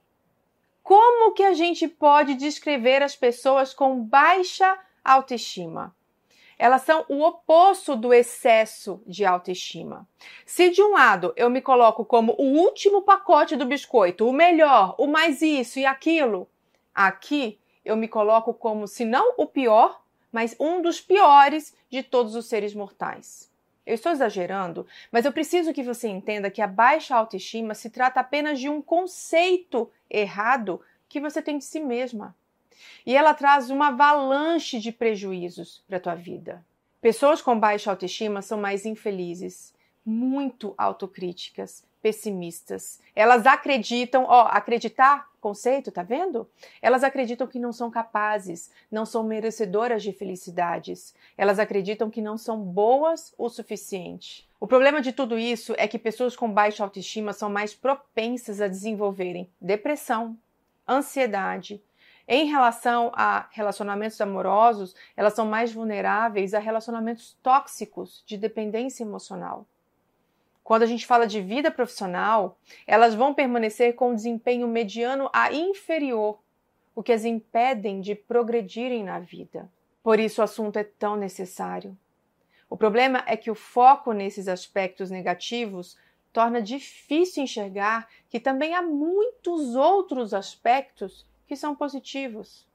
como 0.82 1.32
que 1.32 1.42
a 1.42 1.54
gente 1.54 1.88
pode 1.88 2.34
descrever 2.34 3.02
as 3.02 3.16
pessoas 3.16 3.72
com 3.72 4.02
baixa 4.02 4.78
autoestima? 5.02 5.94
Elas 6.62 6.82
são 6.82 7.04
o 7.08 7.24
oposto 7.24 7.96
do 7.96 8.14
excesso 8.14 9.02
de 9.04 9.24
autoestima. 9.24 10.08
Se 10.46 10.70
de 10.70 10.80
um 10.80 10.92
lado 10.92 11.32
eu 11.34 11.50
me 11.50 11.60
coloco 11.60 12.04
como 12.04 12.36
o 12.38 12.56
último 12.56 13.02
pacote 13.02 13.56
do 13.56 13.66
biscoito, 13.66 14.28
o 14.28 14.32
melhor, 14.32 14.94
o 14.96 15.08
mais 15.08 15.42
isso 15.42 15.80
e 15.80 15.84
aquilo, 15.84 16.48
aqui 16.94 17.58
eu 17.84 17.96
me 17.96 18.06
coloco 18.06 18.54
como, 18.54 18.86
se 18.86 19.04
não 19.04 19.34
o 19.38 19.44
pior, 19.44 20.04
mas 20.30 20.54
um 20.60 20.80
dos 20.80 21.00
piores 21.00 21.76
de 21.90 22.00
todos 22.00 22.36
os 22.36 22.46
seres 22.46 22.76
mortais. 22.76 23.50
Eu 23.84 23.96
estou 23.96 24.12
exagerando, 24.12 24.86
mas 25.10 25.24
eu 25.24 25.32
preciso 25.32 25.72
que 25.72 25.82
você 25.82 26.06
entenda 26.06 26.48
que 26.48 26.62
a 26.62 26.68
baixa 26.68 27.16
autoestima 27.16 27.74
se 27.74 27.90
trata 27.90 28.20
apenas 28.20 28.60
de 28.60 28.68
um 28.68 28.80
conceito 28.80 29.90
errado 30.08 30.80
que 31.08 31.18
você 31.18 31.42
tem 31.42 31.58
de 31.58 31.64
si 31.64 31.80
mesma. 31.80 32.36
E 33.04 33.16
ela 33.16 33.34
traz 33.34 33.70
uma 33.70 33.88
avalanche 33.88 34.78
de 34.78 34.92
prejuízos 34.92 35.82
para 35.86 35.96
a 35.96 36.00
tua 36.00 36.14
vida. 36.14 36.64
Pessoas 37.00 37.42
com 37.42 37.58
baixa 37.58 37.90
autoestima 37.90 38.42
são 38.42 38.60
mais 38.60 38.86
infelizes, 38.86 39.74
muito 40.04 40.74
autocríticas, 40.78 41.84
pessimistas. 42.02 43.00
Elas 43.14 43.46
acreditam, 43.46 44.24
ó, 44.28 44.42
acreditar, 44.42 45.30
conceito, 45.40 45.90
tá 45.90 46.02
vendo? 46.02 46.48
Elas 46.80 47.02
acreditam 47.02 47.46
que 47.46 47.58
não 47.58 47.72
são 47.72 47.90
capazes, 47.90 48.70
não 48.90 49.06
são 49.06 49.22
merecedoras 49.22 50.02
de 50.02 50.12
felicidades. 50.12 51.14
Elas 51.36 51.58
acreditam 51.58 52.10
que 52.10 52.20
não 52.20 52.36
são 52.36 52.60
boas 52.60 53.32
o 53.38 53.48
suficiente. 53.48 54.48
O 54.60 54.66
problema 54.66 55.00
de 55.00 55.12
tudo 55.12 55.38
isso 55.38 55.74
é 55.78 55.88
que 55.88 55.98
pessoas 55.98 56.36
com 56.36 56.48
baixa 56.52 56.84
autoestima 56.84 57.32
são 57.32 57.50
mais 57.50 57.74
propensas 57.74 58.60
a 58.60 58.68
desenvolverem 58.68 59.50
depressão, 59.60 60.36
ansiedade. 60.88 61.82
Em 62.34 62.46
relação 62.46 63.12
a 63.14 63.46
relacionamentos 63.50 64.18
amorosos, 64.18 64.96
elas 65.14 65.34
são 65.34 65.44
mais 65.44 65.70
vulneráveis 65.70 66.54
a 66.54 66.58
relacionamentos 66.58 67.36
tóxicos 67.42 68.24
de 68.24 68.38
dependência 68.38 69.04
emocional. 69.04 69.66
Quando 70.64 70.82
a 70.82 70.86
gente 70.86 71.06
fala 71.06 71.26
de 71.26 71.42
vida 71.42 71.70
profissional, 71.70 72.58
elas 72.86 73.14
vão 73.14 73.34
permanecer 73.34 73.94
com 73.94 74.14
desempenho 74.14 74.66
mediano 74.66 75.28
a 75.30 75.52
inferior, 75.52 76.38
o 76.94 77.02
que 77.02 77.12
as 77.12 77.26
impedem 77.26 78.00
de 78.00 78.14
progredirem 78.14 79.04
na 79.04 79.18
vida. 79.18 79.70
Por 80.02 80.18
isso 80.18 80.40
o 80.40 80.44
assunto 80.44 80.78
é 80.78 80.84
tão 80.84 81.16
necessário. 81.16 81.94
O 82.70 82.78
problema 82.78 83.22
é 83.26 83.36
que 83.36 83.50
o 83.50 83.54
foco 83.54 84.14
nesses 84.14 84.48
aspectos 84.48 85.10
negativos 85.10 85.98
torna 86.32 86.62
difícil 86.62 87.42
enxergar 87.42 88.08
que 88.30 88.40
também 88.40 88.74
há 88.74 88.80
muitos 88.80 89.76
outros 89.76 90.32
aspectos 90.32 91.26
que 91.53 91.57
são 91.57 91.74
positivos. 91.74 92.66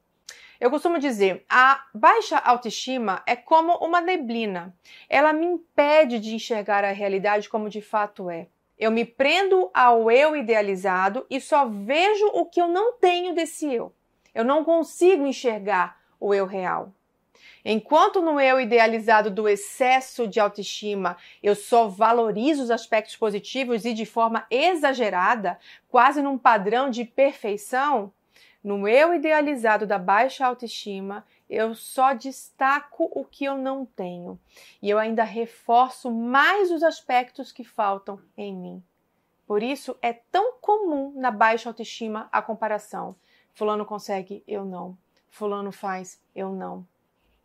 Eu 0.60 0.70
costumo 0.70 1.00
dizer, 1.00 1.44
a 1.50 1.84
baixa 1.96 2.38
autoestima 2.38 3.24
é 3.26 3.36
como 3.36 3.74
uma 3.78 4.00
neblina. 4.00 4.72
Ela 5.10 5.34
me 5.34 5.48
impede 5.48 6.20
de 6.20 6.36
enxergar 6.36 6.84
a 6.84 6.92
realidade 6.92 7.50
como 7.50 7.72
de 7.72 7.82
fato 7.82 8.30
é. 8.30 8.48
Eu 8.78 8.92
me 8.92 9.04
prendo 9.04 9.72
ao 9.74 10.12
eu 10.12 10.36
idealizado 10.36 11.26
e 11.28 11.42
só 11.42 11.66
vejo 11.66 12.28
o 12.36 12.46
que 12.46 12.62
eu 12.62 12.68
não 12.68 12.94
tenho 13.00 13.34
desse 13.34 13.74
eu. 13.74 13.92
Eu 14.32 14.46
não 14.46 14.64
consigo 14.64 15.26
enxergar 15.26 16.00
o 16.20 16.32
eu 16.32 16.46
real. 16.46 16.94
Enquanto 17.66 18.22
no 18.22 18.40
eu 18.40 18.62
idealizado 18.62 19.32
do 19.32 19.50
excesso 19.50 20.28
de 20.28 20.40
autoestima 20.40 21.18
eu 21.42 21.56
só 21.56 21.88
valorizo 21.88 22.62
os 22.62 22.70
aspectos 22.70 23.16
positivos 23.16 23.86
e 23.86 23.94
de 23.94 24.06
forma 24.06 24.46
exagerada, 24.52 25.58
quase 25.90 26.22
num 26.22 26.38
padrão 26.38 26.92
de 26.92 27.04
perfeição, 27.04 28.14
no 28.68 28.86
eu 28.86 29.14
idealizado 29.14 29.88
da 29.88 29.98
baixa 29.98 30.46
autoestima, 30.46 31.26
eu 31.50 31.74
só 31.74 32.12
destaco 32.12 33.10
o 33.16 33.24
que 33.24 33.46
eu 33.46 33.58
não 33.58 33.86
tenho 33.86 34.38
e 34.82 34.90
eu 34.90 35.00
ainda 35.00 35.24
reforço 35.24 36.12
mais 36.12 36.70
os 36.70 36.84
aspectos 36.84 37.54
que 37.54 37.64
faltam 37.64 38.20
em 38.36 38.54
mim. 38.54 38.84
Por 39.46 39.64
isso 39.64 39.98
é 40.02 40.12
tão 40.12 40.56
comum 40.60 41.14
na 41.16 41.32
baixa 41.32 41.70
autoestima 41.70 42.28
a 42.30 42.42
comparação. 42.42 43.16
Fulano 43.54 43.86
consegue, 43.86 44.44
eu 44.46 44.66
não. 44.66 44.98
Fulano 45.30 45.72
faz, 45.72 46.22
eu 46.36 46.52
não. 46.52 46.86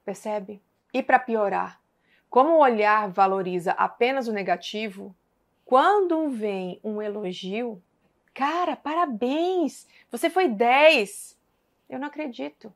Percebe? 0.04 0.60
E 0.92 1.04
para 1.04 1.20
piorar, 1.20 1.80
como 2.28 2.54
o 2.54 2.60
olhar 2.60 3.08
valoriza 3.08 3.70
apenas 3.70 4.26
o 4.26 4.32
negativo, 4.32 5.14
quando 5.64 6.28
vem 6.30 6.80
um 6.82 7.00
elogio, 7.00 7.80
cara, 8.34 8.76
parabéns, 8.76 9.86
você 10.10 10.28
foi 10.30 10.48
10. 10.48 11.38
Eu 11.88 11.98
não 11.98 12.08
acredito. 12.08 12.72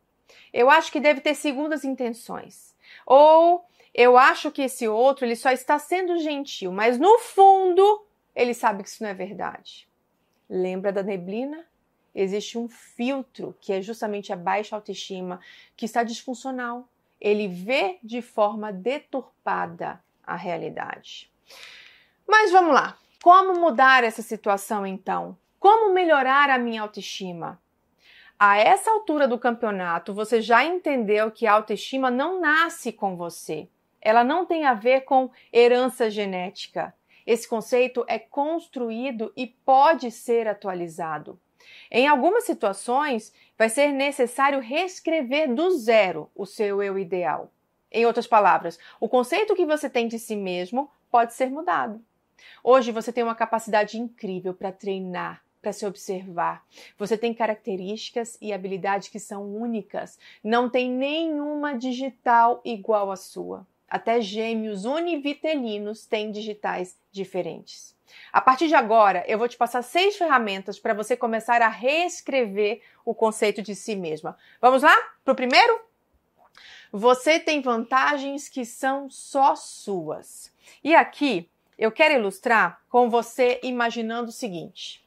Eu 0.52 0.70
acho 0.70 0.90
que 0.90 1.00
deve 1.00 1.20
ter 1.20 1.34
segundas 1.34 1.84
intenções. 1.84 2.74
Ou 3.04 3.64
eu 3.94 4.18
acho 4.18 4.50
que 4.50 4.62
esse 4.62 4.86
outro 4.86 5.24
ele 5.24 5.36
só 5.36 5.50
está 5.50 5.78
sendo 5.78 6.18
gentil, 6.18 6.70
mas 6.72 6.98
no 6.98 7.18
fundo 7.18 8.06
ele 8.34 8.52
sabe 8.52 8.82
que 8.82 8.88
isso 8.88 9.02
não 9.02 9.10
é 9.10 9.14
verdade. 9.14 9.88
Lembra 10.48 10.92
da 10.92 11.02
neblina? 11.02 11.64
Existe 12.14 12.58
um 12.58 12.68
filtro 12.68 13.54
que 13.60 13.72
é 13.72 13.82
justamente 13.82 14.32
a 14.32 14.36
baixa 14.36 14.74
autoestima 14.74 15.40
que 15.76 15.84
está 15.84 16.02
disfuncional 16.02 16.88
ele 17.20 17.48
vê 17.48 17.98
de 18.02 18.20
forma 18.20 18.72
deturpada 18.72 20.02
a 20.22 20.36
realidade. 20.36 21.30
Mas 22.26 22.50
vamos 22.50 22.74
lá. 22.74 22.98
Como 23.22 23.58
mudar 23.58 24.04
essa 24.04 24.22
situação 24.22 24.86
então? 24.86 25.36
Como 25.58 25.92
melhorar 25.92 26.50
a 26.50 26.58
minha 26.58 26.82
autoestima? 26.82 27.60
A 28.38 28.58
essa 28.58 28.90
altura 28.90 29.26
do 29.26 29.38
campeonato, 29.38 30.12
você 30.12 30.42
já 30.42 30.64
entendeu 30.64 31.30
que 31.30 31.46
a 31.46 31.52
autoestima 31.54 32.10
não 32.10 32.38
nasce 32.38 32.92
com 32.92 33.16
você. 33.16 33.68
Ela 34.00 34.22
não 34.22 34.44
tem 34.44 34.66
a 34.66 34.74
ver 34.74 35.02
com 35.02 35.30
herança 35.52 36.10
genética. 36.10 36.94
Esse 37.26 37.48
conceito 37.48 38.04
é 38.06 38.18
construído 38.18 39.32
e 39.34 39.46
pode 39.46 40.10
ser 40.10 40.46
atualizado. 40.46 41.40
Em 41.90 42.06
algumas 42.06 42.44
situações, 42.44 43.32
vai 43.56 43.68
ser 43.68 43.88
necessário 43.92 44.60
reescrever 44.60 45.52
do 45.52 45.70
zero 45.70 46.30
o 46.34 46.44
seu 46.44 46.82
eu 46.82 46.98
ideal. 46.98 47.50
Em 47.90 48.04
outras 48.04 48.26
palavras, 48.26 48.78
o 49.00 49.08
conceito 49.08 49.56
que 49.56 49.64
você 49.64 49.88
tem 49.88 50.06
de 50.06 50.18
si 50.18 50.36
mesmo 50.36 50.90
pode 51.10 51.32
ser 51.32 51.50
mudado. 51.50 52.04
Hoje 52.62 52.92
você 52.92 53.12
tem 53.12 53.24
uma 53.24 53.34
capacidade 53.34 53.98
incrível 53.98 54.52
para 54.52 54.70
treinar, 54.70 55.42
para 55.66 55.72
se 55.72 55.84
observar. 55.84 56.64
Você 56.96 57.18
tem 57.18 57.34
características 57.34 58.38
e 58.40 58.52
habilidades 58.52 59.08
que 59.08 59.18
são 59.18 59.52
únicas. 59.52 60.16
Não 60.44 60.70
tem 60.70 60.88
nenhuma 60.88 61.76
digital 61.76 62.60
igual 62.64 63.10
à 63.10 63.16
sua. 63.16 63.66
Até 63.88 64.20
gêmeos 64.20 64.84
univitelinos 64.84 66.06
têm 66.06 66.30
digitais 66.30 66.96
diferentes. 67.10 67.96
A 68.32 68.40
partir 68.40 68.68
de 68.68 68.76
agora, 68.76 69.24
eu 69.26 69.36
vou 69.36 69.48
te 69.48 69.56
passar 69.56 69.82
seis 69.82 70.16
ferramentas 70.16 70.78
para 70.78 70.94
você 70.94 71.16
começar 71.16 71.60
a 71.60 71.68
reescrever 71.68 72.80
o 73.04 73.12
conceito 73.12 73.60
de 73.60 73.74
si 73.74 73.96
mesma. 73.96 74.38
Vamos 74.60 74.84
lá? 74.84 74.96
Para 75.24 75.32
o 75.32 75.36
primeiro? 75.36 75.80
Você 76.92 77.40
tem 77.40 77.60
vantagens 77.60 78.48
que 78.48 78.64
são 78.64 79.10
só 79.10 79.56
suas. 79.56 80.52
E 80.84 80.94
aqui 80.94 81.50
eu 81.76 81.90
quero 81.90 82.14
ilustrar 82.14 82.80
com 82.88 83.10
você 83.10 83.58
imaginando 83.64 84.28
o 84.28 84.32
seguinte. 84.32 85.04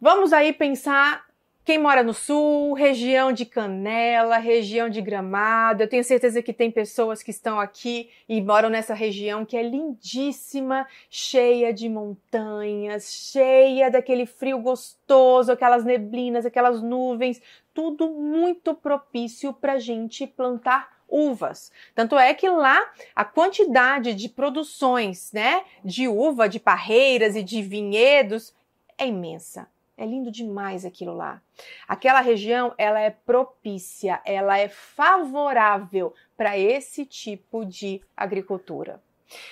Vamos 0.00 0.32
aí 0.32 0.52
pensar 0.52 1.26
quem 1.64 1.76
mora 1.76 2.04
no 2.04 2.14
sul, 2.14 2.72
região 2.72 3.32
de 3.32 3.44
Canela, 3.44 4.38
região 4.38 4.88
de 4.88 5.00
Gramado, 5.00 5.82
eu 5.82 5.88
tenho 5.88 6.04
certeza 6.04 6.40
que 6.40 6.52
tem 6.52 6.70
pessoas 6.70 7.20
que 7.20 7.32
estão 7.32 7.58
aqui 7.58 8.08
e 8.28 8.40
moram 8.40 8.70
nessa 8.70 8.94
região 8.94 9.44
que 9.44 9.56
é 9.56 9.62
lindíssima, 9.62 10.86
cheia 11.10 11.74
de 11.74 11.88
montanhas, 11.88 13.12
cheia 13.12 13.90
daquele 13.90 14.24
frio 14.24 14.60
gostoso, 14.60 15.50
aquelas 15.50 15.84
neblinas, 15.84 16.46
aquelas 16.46 16.80
nuvens, 16.80 17.42
tudo 17.74 18.08
muito 18.08 18.74
propício 18.74 19.52
para 19.52 19.80
gente 19.80 20.28
plantar 20.28 20.96
uvas. 21.08 21.72
Tanto 21.92 22.16
é 22.16 22.32
que 22.34 22.48
lá 22.48 22.88
a 23.16 23.24
quantidade 23.24 24.14
de 24.14 24.28
produções, 24.28 25.32
né, 25.32 25.64
de 25.84 26.06
uva, 26.06 26.48
de 26.48 26.60
parreiras 26.60 27.34
e 27.34 27.42
de 27.42 27.60
vinhedos 27.62 28.54
é 28.96 29.04
imensa. 29.04 29.66
É 29.98 30.06
lindo 30.06 30.30
demais 30.30 30.84
aquilo 30.84 31.12
lá. 31.12 31.42
Aquela 31.88 32.20
região, 32.20 32.72
ela 32.78 33.00
é 33.00 33.10
propícia, 33.10 34.22
ela 34.24 34.56
é 34.56 34.68
favorável 34.68 36.14
para 36.36 36.56
esse 36.56 37.04
tipo 37.04 37.66
de 37.66 38.00
agricultura. 38.16 39.02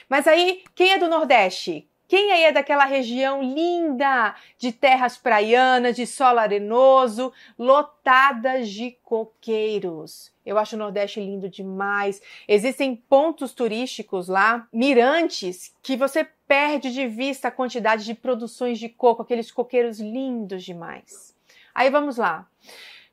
Mas 0.09 0.28
aí, 0.28 0.62
quem 0.72 0.92
é 0.92 0.99
do 0.99 1.09
Nordeste? 1.09 1.90
Quem 2.09 2.30
aí 2.30 2.44
é 2.44 2.53
daquela 2.53 2.84
região 2.84 3.42
linda 3.42 4.36
de 4.57 4.70
terras 4.70 5.18
praianas, 5.18 5.97
de 5.97 6.07
solo 6.07 6.38
arenoso, 6.38 7.32
lotadas 7.59 8.68
de 8.68 8.92
coqueiros? 9.03 10.32
Eu 10.44 10.57
acho 10.57 10.76
o 10.76 10.78
Nordeste 10.78 11.18
lindo 11.18 11.49
demais. 11.49 12.22
Existem 12.47 12.94
pontos 12.94 13.53
turísticos 13.53 14.28
lá, 14.28 14.68
mirantes, 14.72 15.74
que 15.82 15.97
você 15.97 16.28
perde 16.47 16.92
de 16.92 17.07
vista 17.07 17.49
a 17.49 17.53
quantidade 17.53 18.05
de 18.05 18.14
produções 18.14 18.78
de 18.78 18.88
coco, 18.88 19.22
aqueles 19.22 19.51
coqueiros 19.51 19.99
lindos 19.99 20.64
demais. 20.64 21.34
Aí 21.74 21.90
vamos 21.90 22.16
lá. 22.16 22.49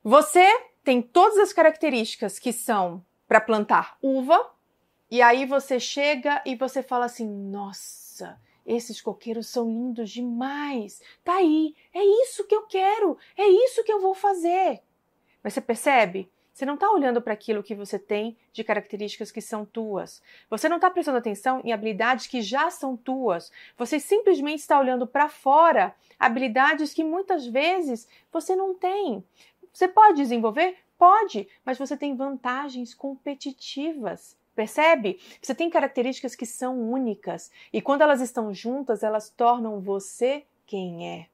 Você 0.03 0.45
tem 0.83 1.01
todas 1.01 1.37
as 1.37 1.53
características 1.53 2.39
que 2.39 2.53
são 2.53 3.03
para 3.27 3.41
plantar 3.41 3.97
uva, 4.01 4.51
e 5.09 5.21
aí 5.21 5.45
você 5.45 5.79
chega 5.79 6.41
e 6.45 6.55
você 6.55 6.83
fala 6.83 7.05
assim: 7.05 7.27
nossa, 7.27 8.39
esses 8.65 9.01
coqueiros 9.01 9.47
são 9.47 9.67
lindos 9.67 10.09
demais. 10.09 11.01
Tá 11.23 11.35
aí, 11.35 11.75
é 11.93 12.03
isso 12.23 12.45
que 12.45 12.55
eu 12.55 12.63
quero, 12.63 13.17
é 13.37 13.47
isso 13.47 13.83
que 13.83 13.91
eu 13.91 14.01
vou 14.01 14.13
fazer. 14.13 14.81
Mas 15.43 15.53
você 15.53 15.61
percebe? 15.61 16.31
Você 16.53 16.67
não 16.67 16.75
está 16.75 16.91
olhando 16.91 17.19
para 17.19 17.33
aquilo 17.33 17.63
que 17.63 17.73
você 17.73 17.97
tem 17.97 18.37
de 18.51 18.63
características 18.63 19.31
que 19.31 19.41
são 19.41 19.65
tuas. 19.65 20.21
Você 20.51 20.69
não 20.69 20.75
está 20.75 20.87
prestando 20.91 21.17
atenção 21.17 21.59
em 21.63 21.73
habilidades 21.73 22.27
que 22.27 22.43
já 22.43 22.69
são 22.69 22.95
tuas. 22.95 23.51
Você 23.75 23.99
simplesmente 23.99 24.59
está 24.59 24.79
olhando 24.79 25.07
para 25.07 25.27
fora 25.27 25.95
habilidades 26.19 26.93
que 26.93 27.03
muitas 27.03 27.47
vezes 27.47 28.07
você 28.31 28.55
não 28.55 28.75
tem. 28.75 29.23
Você 29.73 29.87
pode 29.87 30.17
desenvolver? 30.17 30.77
Pode, 30.95 31.47
mas 31.65 31.79
você 31.79 31.97
tem 31.97 32.15
vantagens 32.15 32.93
competitivas. 32.93 34.37
Percebe? 34.55 35.19
Você 35.41 35.55
tem 35.55 35.71
características 35.71 36.35
que 36.35 36.45
são 36.45 36.79
únicas 36.79 37.51
e 37.73 37.81
quando 37.81 38.03
elas 38.03 38.21
estão 38.21 38.53
juntas, 38.53 39.01
elas 39.01 39.27
tornam 39.27 39.81
você 39.81 40.45
quem 40.67 41.09
é. 41.09 41.27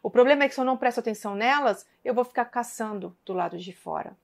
O 0.00 0.08
problema 0.08 0.44
é 0.44 0.48
que 0.48 0.54
se 0.54 0.60
eu 0.60 0.64
não 0.64 0.76
presto 0.76 1.00
atenção 1.00 1.34
nelas, 1.34 1.84
eu 2.04 2.14
vou 2.14 2.24
ficar 2.24 2.44
caçando 2.44 3.16
do 3.26 3.32
lado 3.32 3.58
de 3.58 3.72
fora. 3.72 4.16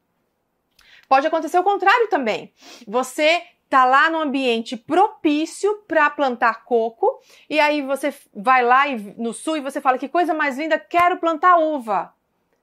Pode 1.11 1.27
acontecer 1.27 1.59
o 1.59 1.65
contrário 1.65 2.09
também. 2.09 2.53
Você 2.87 3.45
tá 3.69 3.85
lá 3.85 4.09
no 4.09 4.21
ambiente 4.21 4.77
propício 4.77 5.83
para 5.89 6.09
plantar 6.09 6.63
coco 6.65 7.21
e 7.49 7.59
aí 7.59 7.83
você 7.83 8.15
vai 8.33 8.65
lá 8.65 8.85
no 9.19 9.33
sul 9.33 9.57
e 9.57 9.61
você 9.61 9.81
fala 9.81 9.99
que 9.99 10.09
coisa 10.09 10.33
mais 10.33 10.57
linda, 10.57 10.79
quero 10.79 11.19
plantar 11.19 11.59
uva. 11.59 12.15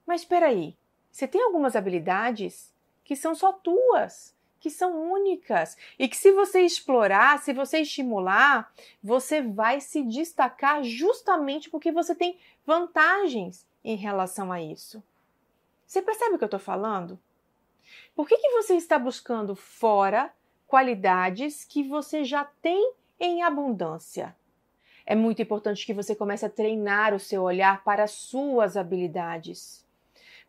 Mas 0.06 0.22
espera 0.22 0.46
aí, 0.46 0.74
você 1.12 1.28
tem 1.28 1.42
algumas 1.42 1.76
habilidades 1.76 2.72
que 3.04 3.14
são 3.14 3.34
só 3.34 3.52
tuas, 3.52 4.34
que 4.58 4.70
são 4.70 5.12
únicas 5.12 5.76
e 5.98 6.08
que 6.08 6.16
se 6.16 6.32
você 6.32 6.62
explorar, 6.62 7.40
se 7.40 7.52
você 7.52 7.80
estimular, 7.80 8.72
você 9.02 9.42
vai 9.42 9.78
se 9.78 10.02
destacar 10.02 10.82
justamente 10.82 11.68
porque 11.68 11.92
você 11.92 12.14
tem 12.14 12.38
vantagens 12.64 13.66
em 13.84 13.94
relação 13.94 14.50
a 14.50 14.58
isso. 14.58 15.02
Você 15.86 16.00
percebe 16.00 16.36
o 16.36 16.38
que 16.38 16.44
eu 16.44 16.46
estou 16.46 16.58
falando? 16.58 17.20
Por 18.18 18.26
que, 18.26 18.36
que 18.36 18.50
você 18.50 18.74
está 18.74 18.98
buscando 18.98 19.54
fora 19.54 20.32
qualidades 20.66 21.62
que 21.62 21.84
você 21.84 22.24
já 22.24 22.44
tem 22.60 22.94
em 23.20 23.44
abundância? 23.44 24.34
É 25.06 25.14
muito 25.14 25.40
importante 25.40 25.86
que 25.86 25.94
você 25.94 26.16
comece 26.16 26.44
a 26.44 26.50
treinar 26.50 27.14
o 27.14 27.20
seu 27.20 27.44
olhar 27.44 27.84
para 27.84 28.02
as 28.02 28.10
suas 28.10 28.76
habilidades. 28.76 29.86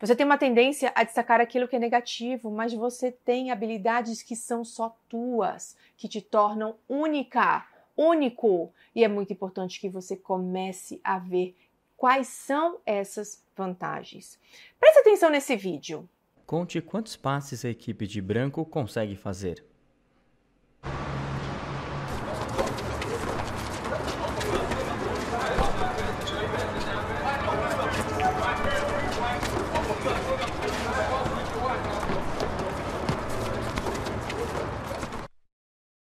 Você 0.00 0.16
tem 0.16 0.26
uma 0.26 0.36
tendência 0.36 0.90
a 0.96 1.04
destacar 1.04 1.40
aquilo 1.40 1.68
que 1.68 1.76
é 1.76 1.78
negativo, 1.78 2.50
mas 2.50 2.74
você 2.74 3.12
tem 3.12 3.52
habilidades 3.52 4.20
que 4.20 4.34
são 4.34 4.64
só 4.64 4.96
tuas, 5.08 5.76
que 5.96 6.08
te 6.08 6.20
tornam 6.20 6.74
única, 6.88 7.64
único. 7.96 8.74
E 8.92 9.04
é 9.04 9.08
muito 9.08 9.32
importante 9.32 9.80
que 9.80 9.88
você 9.88 10.16
comece 10.16 11.00
a 11.04 11.20
ver 11.20 11.56
quais 11.96 12.26
são 12.26 12.80
essas 12.84 13.44
vantagens. 13.56 14.40
Preste 14.80 14.98
atenção 14.98 15.30
nesse 15.30 15.54
vídeo. 15.54 16.08
Conte 16.50 16.80
quantos 16.80 17.14
passes 17.14 17.64
a 17.64 17.68
equipe 17.68 18.08
de 18.08 18.20
branco 18.20 18.64
consegue 18.64 19.14
fazer. 19.14 19.64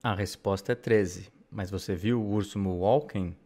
A 0.02 0.12
resposta 0.12 0.72
é 0.72 0.74
13. 0.74 1.30
Mas 1.52 1.70
você 1.70 1.94
viu 1.94 2.20
o 2.20 2.32
urso 2.32 2.58
Walking? 2.58 3.36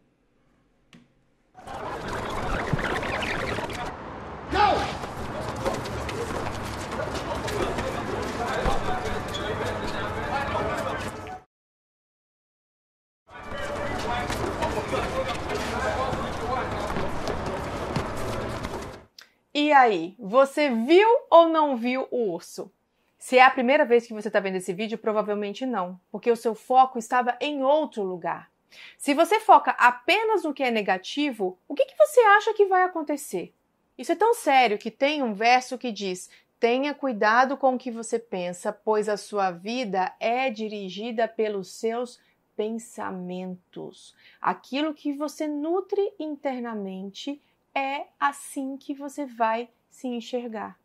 E 19.59 19.66
aí, 19.81 20.15
você 20.19 20.71
viu 20.71 21.09
ou 21.31 21.49
não 21.49 21.77
viu 21.77 22.07
o 22.11 22.33
urso? 22.33 22.73
Se 23.19 23.39
é 23.39 23.45
a 23.45 23.51
primeira 23.51 23.85
vez 23.85 24.07
que 24.07 24.15
você 24.15 24.29
está 24.29 24.41
vendo 24.41 24.57
esse 24.57 24.73
vídeo, 24.73 24.99
provavelmente 24.99 25.67
não, 25.67 25.99
porque 26.11 26.31
o 26.31 26.37
seu 26.37 26.55
foco 26.55 26.99
estava 26.99 27.37
em 27.41 27.63
outro 27.63 28.03
lugar. 28.03 28.51
Se 28.99 29.15
você 29.15 29.41
foca 29.41 29.71
apenas 29.73 30.45
no 30.45 30.53
que 30.53 30.63
é 30.63 30.71
negativo, 30.71 31.59
o 31.67 31.75
que, 31.75 31.87
que 31.87 31.97
você 31.97 32.21
acha 32.21 32.55
que 32.55 32.67
vai 32.67 32.83
acontecer? 32.83 33.55
Isso 33.97 34.13
é 34.13 34.17
tão 34.17 34.35
sério 34.35 34.79
que 34.79 34.91
tem 34.91 35.23
um 35.23 35.33
verso 35.33 35.79
que 35.79 35.91
diz: 35.91 36.29
Tenha 36.61 36.95
cuidado 36.95 37.57
com 37.57 37.75
o 37.75 37.79
que 37.79 37.91
você 37.91 38.19
pensa, 38.19 38.73
pois 38.73 39.09
a 39.09 39.17
sua 39.17 39.51
vida 39.51 40.15
é 40.21 40.51
dirigida 40.51 41.27
pelos 41.27 41.69
seus 41.73 42.21
pensamentos. 42.57 44.15
Aquilo 44.41 44.95
que 44.95 45.13
você 45.13 45.47
nutre 45.47 46.15
internamente 46.19 47.41
é 47.77 48.07
assim 48.19 48.79
que 48.79 48.95
você 48.95 49.27
vai 49.27 49.69
se 49.91 50.09
enxergar. 50.09 50.79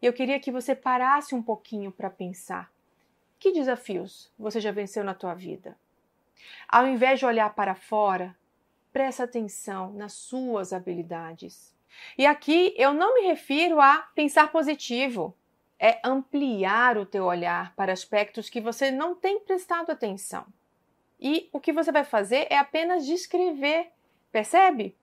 E 0.00 0.06
eu 0.06 0.14
queria 0.14 0.40
que 0.40 0.50
você 0.50 0.74
parasse 0.74 1.34
um 1.34 1.42
pouquinho 1.42 1.92
para 1.92 2.08
pensar. 2.08 2.72
Que 3.38 3.52
desafios 3.52 4.32
você 4.38 4.58
já 4.58 4.72
venceu 4.72 5.04
na 5.04 5.12
tua 5.12 5.34
vida? 5.34 5.76
Ao 6.66 6.86
invés 6.86 7.18
de 7.18 7.26
olhar 7.26 7.54
para 7.54 7.74
fora, 7.74 8.34
presta 8.92 9.24
atenção 9.24 9.92
nas 9.92 10.14
suas 10.14 10.72
habilidades. 10.72 11.74
E 12.16 12.24
aqui 12.24 12.74
eu 12.78 12.94
não 12.94 13.14
me 13.14 13.26
refiro 13.26 13.78
a 13.78 13.98
pensar 14.14 14.50
positivo, 14.50 15.36
é 15.78 16.00
ampliar 16.02 16.96
o 16.96 17.04
teu 17.04 17.24
olhar 17.24 17.74
para 17.74 17.92
aspectos 17.92 18.48
que 18.48 18.60
você 18.60 18.90
não 18.90 19.14
tem 19.14 19.40
prestado 19.40 19.90
atenção. 19.90 20.46
E 21.20 21.50
o 21.52 21.60
que 21.60 21.72
você 21.72 21.92
vai 21.92 22.04
fazer 22.04 22.46
é 22.48 22.56
apenas 22.56 23.04
descrever, 23.04 23.90
percebe? 24.32 24.96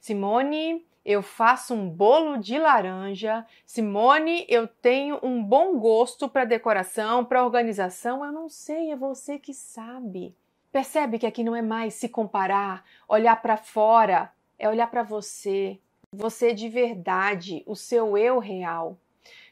Simone 0.00 0.84
eu 1.04 1.22
faço 1.22 1.74
um 1.74 1.88
bolo 1.88 2.36
de 2.36 2.58
laranja. 2.58 3.46
Simone, 3.64 4.44
eu 4.48 4.68
tenho 4.68 5.18
um 5.22 5.42
bom 5.42 5.78
gosto 5.78 6.28
para 6.28 6.44
decoração, 6.44 7.24
para 7.24 7.44
organização. 7.44 8.24
Eu 8.24 8.32
não 8.32 8.48
sei, 8.48 8.90
é 8.90 8.96
você 8.96 9.38
que 9.38 9.54
sabe. 9.54 10.34
Percebe 10.70 11.18
que 11.18 11.26
aqui 11.26 11.42
não 11.42 11.56
é 11.56 11.62
mais 11.62 11.94
se 11.94 12.08
comparar, 12.08 12.84
olhar 13.08 13.40
para 13.42 13.56
fora, 13.56 14.30
é 14.58 14.68
olhar 14.68 14.88
para 14.88 15.02
você. 15.02 15.80
Você 16.12 16.52
de 16.52 16.68
verdade, 16.68 17.64
o 17.66 17.74
seu 17.74 18.16
eu 18.16 18.38
real. 18.38 18.96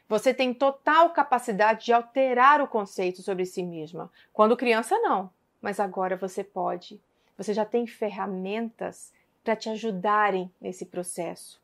Você 0.07 0.33
tem 0.33 0.53
total 0.53 1.09
capacidade 1.09 1.85
de 1.85 1.93
alterar 1.93 2.61
o 2.61 2.67
conceito 2.67 3.21
sobre 3.21 3.45
si 3.45 3.63
mesma. 3.63 4.11
Quando 4.31 4.57
criança, 4.57 4.97
não, 4.99 5.29
mas 5.61 5.79
agora 5.79 6.15
você 6.15 6.43
pode. 6.43 7.01
Você 7.37 7.53
já 7.53 7.65
tem 7.65 7.85
ferramentas 7.85 9.13
para 9.49 9.55
te 9.55 9.67
ajudarem 9.67 10.51
nesse 10.61 10.85
processo. 10.85 11.59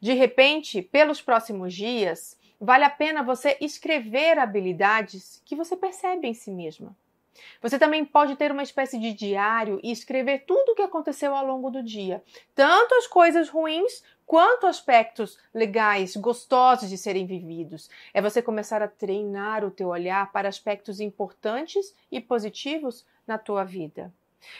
De 0.00 0.12
repente, 0.12 0.82
pelos 0.82 1.22
próximos 1.22 1.72
dias, 1.72 2.36
vale 2.60 2.82
a 2.82 2.90
pena 2.90 3.22
você 3.22 3.56
escrever 3.60 4.40
habilidades 4.40 5.40
que 5.44 5.54
você 5.54 5.76
percebe 5.76 6.26
em 6.26 6.34
si 6.34 6.50
mesma. 6.50 6.96
Você 7.60 7.78
também 7.78 8.04
pode 8.04 8.34
ter 8.34 8.50
uma 8.50 8.64
espécie 8.64 8.98
de 8.98 9.12
diário 9.12 9.78
e 9.84 9.92
escrever 9.92 10.40
tudo 10.48 10.72
o 10.72 10.74
que 10.74 10.82
aconteceu 10.82 11.32
ao 11.32 11.46
longo 11.46 11.70
do 11.70 11.80
dia, 11.80 12.24
tanto 12.56 12.92
as 12.96 13.06
coisas 13.06 13.48
ruins 13.48 14.02
quanto 14.26 14.66
aspectos 14.66 15.38
legais, 15.54 16.16
gostosos 16.16 16.90
de 16.90 16.98
serem 16.98 17.24
vividos. 17.24 17.88
É 18.12 18.20
você 18.20 18.42
começar 18.42 18.82
a 18.82 18.88
treinar 18.88 19.64
o 19.64 19.70
teu 19.70 19.90
olhar 19.90 20.32
para 20.32 20.48
aspectos 20.48 20.98
importantes 20.98 21.94
e 22.10 22.20
positivos 22.20 23.06
na 23.24 23.38
tua 23.38 23.62
vida. 23.62 24.12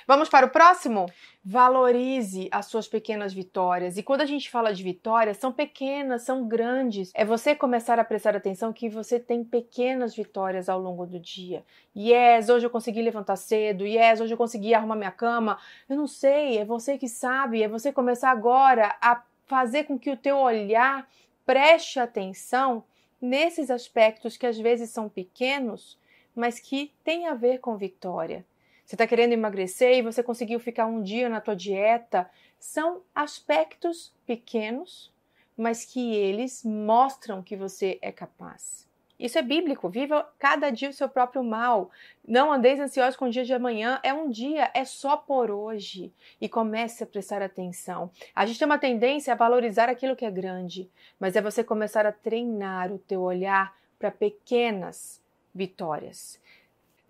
Vamos 0.07 0.29
para 0.29 0.47
o 0.47 0.51
próximo? 0.51 1.07
Valorize 1.45 2.49
as 2.51 2.67
suas 2.67 2.87
pequenas 2.87 3.33
vitórias. 3.33 3.97
E 3.97 4.03
quando 4.03 4.21
a 4.21 4.27
gente 4.27 4.51
fala 4.51 4.73
de 4.73 4.83
vitórias, 4.83 5.39
são 5.39 5.53
pequenas, 5.53 6.23
são 6.23 6.47
grandes. 6.47 7.11
É 7.15 7.25
você 7.25 7.55
começar 7.55 7.99
a 7.99 8.05
prestar 8.05 8.37
atenção 8.37 8.73
que 8.73 8.89
você 8.89 9.19
tem 9.19 9.43
pequenas 9.43 10.15
vitórias 10.15 10.69
ao 10.69 10.81
longo 10.81 11.07
do 11.07 11.19
dia. 11.19 11.65
Yes, 11.97 12.49
hoje 12.49 12.67
eu 12.67 12.71
consegui 12.71 13.03
levantar 13.03 13.37
cedo. 13.37 13.87
Yes, 13.87 14.21
hoje 14.21 14.35
eu 14.35 14.39
consegui 14.39 14.75
arrumar 14.75 14.97
minha 14.97 15.11
cama. 15.11 15.59
Eu 15.89 15.97
não 15.97 16.07
sei, 16.07 16.59
é 16.59 16.65
você 16.65 16.97
que 16.97 17.09
sabe. 17.09 17.63
É 17.63 17.69
você 17.69 17.93
começar 17.93 18.31
agora 18.31 18.97
a 19.01 19.23
fazer 19.47 19.85
com 19.85 19.99
que 19.99 20.11
o 20.11 20.17
teu 20.17 20.39
olhar 20.39 21.09
preste 21.45 21.99
atenção 21.99 22.85
nesses 23.21 23.71
aspectos 23.71 24.37
que 24.37 24.47
às 24.47 24.59
vezes 24.59 24.91
são 24.91 25.09
pequenos, 25.09 25.99
mas 26.35 26.59
que 26.59 26.93
têm 27.05 27.29
a 27.29 27.35
ver 27.35 27.59
com 27.59 27.77
vitória. 27.77 28.45
Você 28.93 28.97
está 28.97 29.07
querendo 29.07 29.33
emagrecer 29.33 29.97
e 29.97 30.03
você 30.03 30.23
conseguiu 30.23 30.61
ficar 30.61 30.85
um 30.85 31.03
dia 31.03 31.27
na 31.27 31.41
tua 31.41 31.57
dieta. 31.57 32.31
São 32.59 33.01
aspectos 33.15 34.15
pequenos, 34.27 35.11
mas 35.57 35.83
que 35.83 36.15
eles 36.15 36.63
mostram 36.63 37.43
que 37.43 37.57
você 37.57 37.99
é 38.03 38.13
capaz. 38.13 38.87
Isso 39.19 39.39
é 39.39 39.43
bíblico. 39.43 39.89
Viva 39.89 40.31
cada 40.39 40.69
dia 40.69 40.91
o 40.91 40.93
seu 40.93 41.09
próprio 41.09 41.43
mal. 41.43 41.91
Não 42.29 42.53
andeis 42.53 42.79
ansiosos 42.79 43.17
com 43.17 43.25
o 43.25 43.31
dia 43.31 43.47
de 43.47 43.55
amanhã. 43.55 43.99
É 44.03 44.13
um 44.13 44.29
dia, 44.29 44.71
é 44.75 44.85
só 44.85 45.17
por 45.17 45.51
hoje. 45.51 46.13
E 46.39 46.47
comece 46.47 47.03
a 47.03 47.07
prestar 47.07 47.41
atenção. 47.41 48.11
A 48.35 48.45
gente 48.45 48.59
tem 48.59 48.67
uma 48.67 48.79
tendência 48.79 49.33
a 49.33 49.37
valorizar 49.37 49.89
aquilo 49.89 50.15
que 50.15 50.27
é 50.27 50.31
grande, 50.31 50.91
mas 51.19 51.35
é 51.35 51.41
você 51.41 51.65
começar 51.65 52.05
a 52.05 52.13
treinar 52.13 52.93
o 52.93 52.99
teu 52.99 53.23
olhar 53.23 53.75
para 53.99 54.11
pequenas 54.11 55.19
vitórias. 55.55 56.42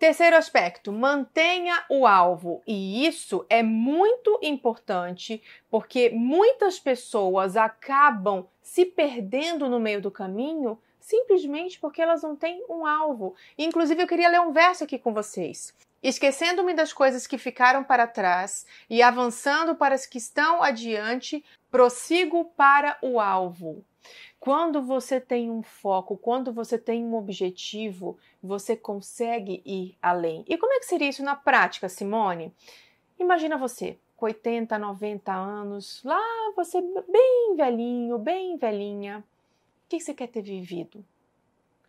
Terceiro 0.03 0.35
aspecto, 0.35 0.91
mantenha 0.91 1.81
o 1.89 2.05
alvo. 2.05 2.61
E 2.67 3.07
isso 3.07 3.45
é 3.49 3.63
muito 3.63 4.37
importante 4.43 5.41
porque 5.71 6.09
muitas 6.09 6.77
pessoas 6.77 7.55
acabam 7.55 8.45
se 8.61 8.83
perdendo 8.83 9.69
no 9.69 9.79
meio 9.79 10.01
do 10.01 10.11
caminho 10.11 10.77
simplesmente 10.99 11.79
porque 11.79 12.01
elas 12.01 12.21
não 12.21 12.35
têm 12.35 12.65
um 12.69 12.85
alvo. 12.85 13.33
Inclusive, 13.57 14.03
eu 14.03 14.07
queria 14.07 14.27
ler 14.27 14.41
um 14.41 14.51
verso 14.51 14.83
aqui 14.83 14.99
com 14.99 15.13
vocês. 15.13 15.73
Esquecendo-me 16.03 16.73
das 16.73 16.91
coisas 16.91 17.25
que 17.25 17.37
ficaram 17.37 17.81
para 17.81 18.05
trás 18.05 18.65
e 18.89 19.01
avançando 19.01 19.73
para 19.73 19.95
as 19.95 20.05
que 20.05 20.17
estão 20.17 20.61
adiante, 20.61 21.41
prossigo 21.71 22.51
para 22.57 22.97
o 23.01 23.21
alvo. 23.21 23.85
Quando 24.39 24.81
você 24.81 25.19
tem 25.19 25.49
um 25.49 25.63
foco, 25.63 26.17
quando 26.17 26.51
você 26.51 26.77
tem 26.77 27.03
um 27.03 27.15
objetivo, 27.15 28.17
você 28.41 28.75
consegue 28.75 29.61
ir 29.65 29.97
além. 30.01 30.43
E 30.47 30.57
como 30.57 30.73
é 30.73 30.79
que 30.79 30.85
seria 30.85 31.09
isso 31.09 31.23
na 31.23 31.35
prática, 31.35 31.87
Simone? 31.87 32.53
Imagina 33.19 33.57
você, 33.57 33.97
com 34.17 34.25
80, 34.25 34.77
90 34.77 35.33
anos, 35.33 36.01
lá 36.03 36.21
você 36.55 36.81
bem 36.81 37.55
velhinho, 37.55 38.17
bem 38.17 38.57
velhinha, 38.57 39.23
que 39.99 39.99
você 39.99 40.13
quer 40.13 40.27
ter 40.27 40.41
vivido? 40.41 41.05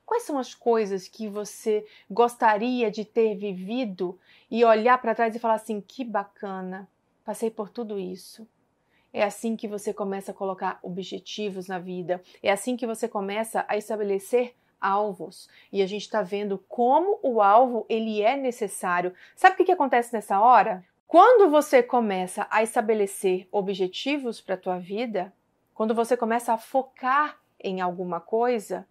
Quais 0.05 0.25
são 0.25 0.39
as 0.39 0.55
coisas 0.55 1.09
que 1.09 1.29
você 1.29 1.87
gostaria 2.11 2.91
de 2.91 3.05
ter 3.05 3.35
vivido 3.35 4.19
e 4.51 4.65
olhar 4.65 4.99
para 5.01 5.15
trás 5.15 5.35
e 5.35 5.39
falar 5.39 5.55
assim: 5.55 5.81
que 5.81 6.05
bacana, 6.05 6.89
passei 7.25 7.51
por 7.51 7.71
tudo 7.71 7.99
isso. 7.99 8.47
É 9.15 9.23
assim 9.23 9.55
que 9.55 9.69
você 9.69 9.95
começa 9.95 10.33
a 10.33 10.35
colocar 10.35 10.81
objetivos 10.83 11.69
na 11.69 11.79
vida, 11.79 12.21
é 12.43 12.51
assim 12.51 12.77
que 12.77 12.85
você 12.85 13.07
começa 13.07 13.65
a 13.69 13.77
estabelecer 13.77 14.57
alvos. 14.81 15.49
E 15.73 15.81
a 15.83 15.87
gente 15.87 16.03
está 16.03 16.21
vendo 16.21 16.59
como 16.69 17.21
o 17.23 17.41
alvo 17.41 17.87
ele 17.89 18.21
é 18.21 18.37
necessário. 18.37 19.15
Sabe 19.37 19.55
o 19.55 19.57
que, 19.57 19.67
que 19.67 19.73
acontece 19.73 20.13
nessa 20.13 20.41
hora? 20.41 20.85
Quando 21.07 21.49
você 21.49 21.81
começa 21.81 22.45
a 22.51 22.65
estabelecer 22.65 23.47
objetivos 23.53 24.41
para 24.41 24.57
a 24.57 24.59
tua 24.59 24.79
vida, 24.81 25.33
quando 25.73 25.95
você 25.95 26.17
começa 26.17 26.53
a 26.53 26.59
focar 26.59 27.39
em 27.61 27.81
alguma 27.81 28.21
coisa, 28.21 28.85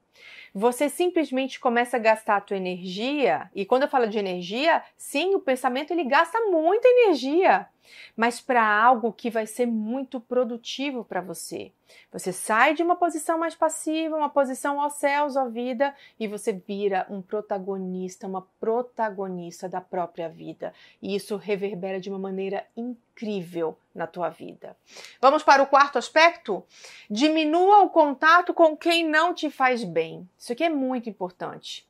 você 0.53 0.89
simplesmente 0.89 1.59
começa 1.59 1.97
a 1.97 1.99
gastar 1.99 2.38
a 2.38 2.41
tua 2.41 2.57
energia, 2.57 3.49
e 3.55 3.66
quando 3.66 3.84
eu 3.84 3.89
falo 3.89 4.07
de 4.07 4.20
energia, 4.20 4.84
sim, 4.95 5.36
o 5.36 5.39
pensamento 5.39 5.91
ele 5.91 6.03
gasta 6.03 6.39
muita 6.41 6.88
energia, 6.88 7.68
mas 8.16 8.39
para 8.39 8.66
algo 8.66 9.11
que 9.11 9.30
vai 9.30 9.45
ser 9.45 9.66
muito 9.66 10.20
produtivo 10.20 11.03
para 11.03 11.22
você. 11.22 11.72
Você 12.11 12.32
sai 12.32 12.74
de 12.74 12.84
uma 12.84 12.95
posição 12.95 13.38
mais 13.38 13.55
passiva, 13.55 14.16
uma 14.16 14.30
posição 14.30 14.80
aos 14.80 14.93
céus, 14.93 15.36
à 15.36 15.45
vida, 15.45 15.93
e 16.20 16.28
você 16.28 16.53
vira 16.53 17.05
um 17.09 17.22
protagonista, 17.22 18.28
uma 18.28 18.47
protagonista 18.59 19.68
da 19.68 19.82
própria 19.82 20.30
vida. 20.30 20.74
E 21.01 21.16
isso 21.16 21.36
reverbera 21.38 21.99
de 21.99 22.09
uma 22.09 22.20
maneira 22.20 22.66
incrível 22.76 23.78
na 23.93 24.07
tua 24.07 24.30
vida. 24.30 24.76
Vamos 25.22 25.43
para 25.43 25.61
o 25.61 25.68
quarto 25.68 25.97
aspecto? 25.97 26.64
Diminua 27.09 27.82
o 27.82 27.89
contato 27.89 28.53
com 28.53 28.76
quem 28.76 29.07
não 29.07 29.34
te 29.34 29.49
faz 29.49 29.84
bem. 29.84 30.03
Isso 30.38 30.54
aqui 30.54 30.64
é 30.64 30.70
muito 30.70 31.10
importante. 31.10 31.88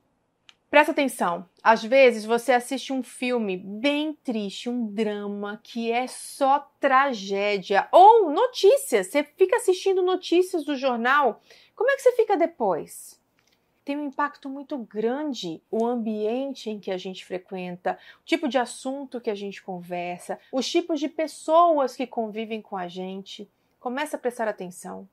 Presta 0.74 0.92
atenção. 0.92 1.48
Às 1.62 1.84
vezes 1.84 2.26
você 2.26 2.52
assiste 2.52 2.92
um 2.92 3.04
filme 3.04 3.58
bem 3.58 4.18
triste, 4.24 4.68
um 4.68 4.88
drama 4.88 5.60
que 5.62 5.92
é 5.92 6.08
só 6.08 6.68
tragédia 6.80 7.88
ou 7.92 8.32
notícias. 8.32 9.06
Você 9.06 9.24
fica 9.24 9.58
assistindo 9.58 10.02
notícias 10.02 10.66
do 10.66 10.76
jornal. 10.76 11.42
Como 11.76 11.92
é 11.92 11.96
que 11.96 12.02
você 12.02 12.12
fica 12.14 12.36
depois? 12.36 13.22
Tem 13.86 13.96
um 13.96 14.08
impacto 14.08 14.50
muito 14.50 14.76
grande 14.78 15.62
o 15.70 15.86
ambiente 15.86 16.72
em 16.72 16.80
que 16.80 16.90
a 16.90 16.98
gente 16.98 17.24
frequenta, 17.24 18.00
o 18.22 18.26
tipo 18.26 18.48
de 18.48 18.58
assunto 18.58 19.22
que 19.22 19.30
a 19.30 19.36
gente 19.36 19.62
conversa, 19.62 20.40
os 20.52 20.68
tipos 20.68 21.00
de 21.00 21.08
pessoas 21.08 21.96
que 21.96 22.08
convivem 22.08 22.64
com 22.64 22.76
a 22.76 22.88
gente. 22.88 23.48
Comece 23.80 24.16
a 24.16 24.20
prestar 24.20 24.48
atenção 24.48 25.08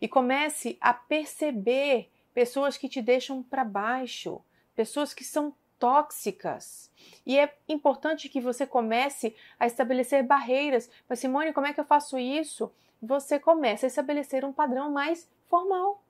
e 0.00 0.08
comece 0.08 0.76
a 0.80 0.92
perceber 0.92 2.10
pessoas 2.36 2.76
que 2.76 2.86
te 2.86 3.00
deixam 3.00 3.42
para 3.42 3.64
baixo 3.64 4.42
pessoas 4.74 5.14
que 5.14 5.24
são 5.24 5.54
tóxicas. 5.78 6.92
E 7.24 7.38
é 7.38 7.50
importante 7.66 8.28
que 8.28 8.42
você 8.42 8.66
comece 8.66 9.34
a 9.58 9.66
estabelecer 9.66 10.22
barreiras. 10.22 10.90
Mas, 11.08 11.18
Simone, 11.18 11.54
como 11.54 11.66
é 11.66 11.72
que 11.72 11.80
eu 11.80 11.84
faço 11.86 12.18
isso? 12.18 12.70
Você 13.00 13.38
começa 13.38 13.86
a 13.86 13.88
estabelecer 13.88 14.44
um 14.44 14.52
padrão 14.52 14.92
mais 14.92 15.26
formal. 15.46 16.02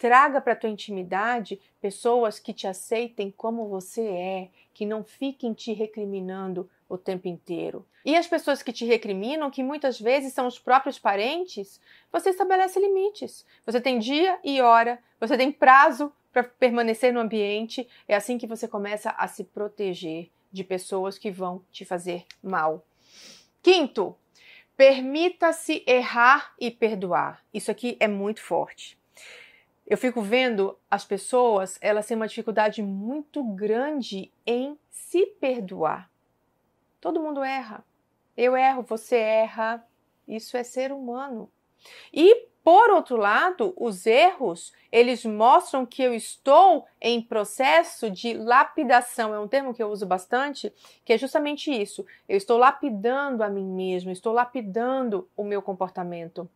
Traga 0.00 0.40
para 0.40 0.54
a 0.54 0.56
tua 0.56 0.70
intimidade 0.70 1.60
pessoas 1.80 2.40
que 2.40 2.52
te 2.52 2.66
aceitem 2.66 3.30
como 3.30 3.68
você 3.68 4.02
é, 4.02 4.48
que 4.74 4.84
não 4.84 5.04
fiquem 5.04 5.54
te 5.54 5.72
recriminando 5.72 6.68
o 6.90 6.98
tempo 6.98 7.28
inteiro. 7.28 7.86
E 8.04 8.16
as 8.16 8.26
pessoas 8.26 8.62
que 8.62 8.72
te 8.72 8.84
recriminam, 8.84 9.50
que 9.50 9.62
muitas 9.62 9.98
vezes 9.98 10.32
são 10.32 10.46
os 10.46 10.58
próprios 10.58 10.98
parentes, 10.98 11.80
você 12.12 12.30
estabelece 12.30 12.80
limites. 12.80 13.46
Você 13.64 13.80
tem 13.80 14.00
dia 14.00 14.38
e 14.42 14.60
hora, 14.60 14.98
você 15.20 15.36
tem 15.36 15.52
prazo 15.52 16.12
para 16.32 16.42
permanecer 16.42 17.12
no 17.12 17.20
ambiente. 17.20 17.88
É 18.08 18.16
assim 18.16 18.36
que 18.36 18.46
você 18.46 18.66
começa 18.66 19.10
a 19.10 19.28
se 19.28 19.44
proteger 19.44 20.30
de 20.50 20.64
pessoas 20.64 21.16
que 21.16 21.30
vão 21.30 21.62
te 21.70 21.84
fazer 21.84 22.24
mal. 22.42 22.84
Quinto, 23.62 24.16
permita-se 24.76 25.84
errar 25.86 26.54
e 26.58 26.70
perdoar. 26.70 27.44
Isso 27.54 27.70
aqui 27.70 27.96
é 28.00 28.08
muito 28.08 28.42
forte. 28.42 28.98
Eu 29.86 29.98
fico 29.98 30.22
vendo 30.22 30.78
as 30.90 31.04
pessoas, 31.04 31.78
elas 31.80 32.06
têm 32.06 32.16
uma 32.16 32.28
dificuldade 32.28 32.82
muito 32.82 33.44
grande 33.44 34.32
em 34.46 34.78
se 34.90 35.26
perdoar. 35.26 36.10
Todo 37.00 37.20
mundo 37.20 37.42
erra. 37.42 37.84
Eu 38.36 38.56
erro, 38.56 38.82
você 38.82 39.16
erra. 39.16 39.84
Isso 40.26 40.56
é 40.56 40.62
ser 40.62 40.92
humano. 40.92 41.50
E 42.12 42.50
por 42.62 42.90
outro 42.90 43.16
lado, 43.16 43.72
os 43.76 44.04
erros, 44.06 44.72
eles 44.92 45.24
mostram 45.24 45.86
que 45.86 46.02
eu 46.02 46.14
estou 46.14 46.86
em 47.00 47.22
processo 47.22 48.10
de 48.10 48.34
lapidação. 48.34 49.34
É 49.34 49.40
um 49.40 49.48
termo 49.48 49.72
que 49.72 49.82
eu 49.82 49.88
uso 49.88 50.06
bastante, 50.06 50.72
que 51.04 51.12
é 51.12 51.18
justamente 51.18 51.70
isso. 51.72 52.04
Eu 52.28 52.36
estou 52.36 52.58
lapidando 52.58 53.42
a 53.42 53.48
mim 53.48 53.64
mesmo, 53.64 54.10
estou 54.10 54.32
lapidando 54.32 55.28
o 55.36 55.42
meu 55.42 55.62
comportamento. 55.62 56.48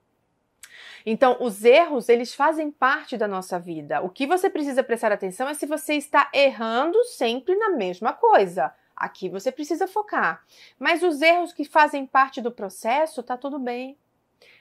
Então, 1.06 1.36
os 1.40 1.64
erros, 1.64 2.08
eles 2.08 2.34
fazem 2.34 2.70
parte 2.70 3.16
da 3.16 3.28
nossa 3.28 3.58
vida. 3.58 4.02
O 4.02 4.10
que 4.10 4.26
você 4.26 4.50
precisa 4.50 4.82
prestar 4.82 5.12
atenção 5.12 5.48
é 5.48 5.54
se 5.54 5.66
você 5.66 5.94
está 5.94 6.30
errando 6.34 7.02
sempre 7.04 7.54
na 7.56 7.70
mesma 7.70 8.12
coisa. 8.12 8.72
Aqui 8.96 9.28
você 9.28 9.50
precisa 9.50 9.88
focar. 9.88 10.44
Mas 10.78 11.02
os 11.02 11.20
erros 11.20 11.52
que 11.52 11.64
fazem 11.64 12.06
parte 12.06 12.40
do 12.40 12.52
processo, 12.52 13.22
tá 13.22 13.36
tudo 13.36 13.58
bem. 13.58 13.98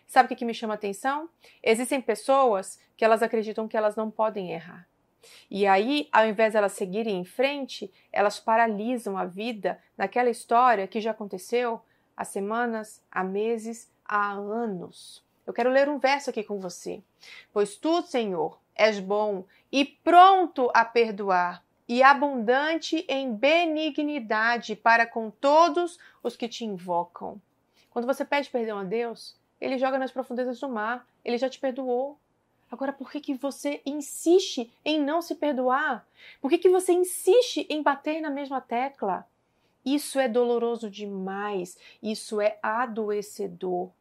Sabe 0.05 0.33
o 0.33 0.37
que, 0.37 0.45
me 0.45 0.53
chama 0.53 0.73
atenção? 0.73 1.29
Existem 1.61 2.01
pessoas 2.01 2.79
que 2.95 3.05
elas 3.05 3.23
acreditam 3.23 3.67
que 3.67 3.77
elas 3.77 3.95
não 3.95 4.11
podem 4.11 4.51
errar. 4.51 4.87
E 5.49 5.65
aí, 5.65 6.09
ao 6.11 6.27
invés 6.27 6.51
de 6.51 6.57
elas 6.57 6.73
seguirem 6.73 7.17
em 7.17 7.25
frente, 7.25 7.91
elas 8.11 8.39
paralisam 8.39 9.17
a 9.17 9.25
vida 9.25 9.79
naquela 9.97 10.29
história 10.29 10.87
que 10.87 10.99
já 10.99 11.11
aconteceu 11.11 11.81
há 12.15 12.25
semanas, 12.25 13.01
há 13.11 13.23
meses, 13.23 13.91
há 14.05 14.33
anos. 14.33 15.23
Eu 15.45 15.53
quero 15.53 15.69
ler 15.69 15.89
um 15.89 15.97
verso 15.97 16.29
aqui 16.29 16.43
com 16.43 16.59
você. 16.59 17.01
Pois 17.51 17.75
tu, 17.75 18.01
Senhor, 18.03 18.59
és 18.75 18.99
bom 18.99 19.45
e 19.71 19.85
pronto 19.85 20.69
a 20.73 20.85
perdoar, 20.85 21.63
e 21.93 22.01
abundante 22.01 23.05
em 23.07 23.35
benignidade 23.35 24.75
para 24.75 25.05
com 25.05 25.29
todos 25.29 25.99
os 26.23 26.35
que 26.35 26.49
te 26.49 26.65
invocam. 26.65 27.39
Quando 27.91 28.07
você 28.07 28.25
pede 28.25 28.49
perdão 28.49 28.79
a 28.79 28.83
Deus, 28.83 29.35
ele 29.61 29.77
joga 29.77 29.99
nas 29.99 30.09
profundezas 30.09 30.59
do 30.59 30.67
mar, 30.67 31.07
ele 31.23 31.37
já 31.37 31.47
te 31.47 31.59
perdoou. 31.59 32.17
Agora, 32.71 32.91
por 32.91 33.11
que, 33.11 33.21
que 33.21 33.35
você 33.35 33.79
insiste 33.85 34.73
em 34.83 34.99
não 34.99 35.21
se 35.21 35.35
perdoar? 35.35 36.03
Por 36.41 36.49
que, 36.49 36.57
que 36.57 36.67
você 36.67 36.93
insiste 36.93 37.67
em 37.69 37.83
bater 37.83 38.19
na 38.21 38.31
mesma 38.31 38.59
tecla? 38.59 39.27
Isso 39.85 40.19
é 40.19 40.27
doloroso 40.27 40.89
demais, 40.89 41.77
isso 42.01 42.41
é 42.41 42.57
adoecedor. 42.63 43.91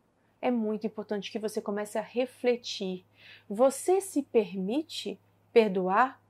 É 0.41 0.51
muito 0.51 0.87
importante 0.87 1.31
que 1.31 1.39
você 1.39 1.61
comece 1.61 1.99
a 1.99 2.03
refletir. 2.03 3.05
Você 3.51 4.01
se 4.01 4.23
permite 4.23 5.21
perdoar? 5.53 6.22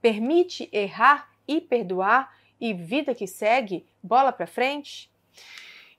Permite 0.00 0.68
errar 0.72 1.30
e 1.46 1.60
perdoar? 1.60 2.36
E 2.60 2.74
vida 2.74 3.14
que 3.14 3.26
segue, 3.26 3.86
bola 4.02 4.32
para 4.32 4.46
frente? 4.46 5.10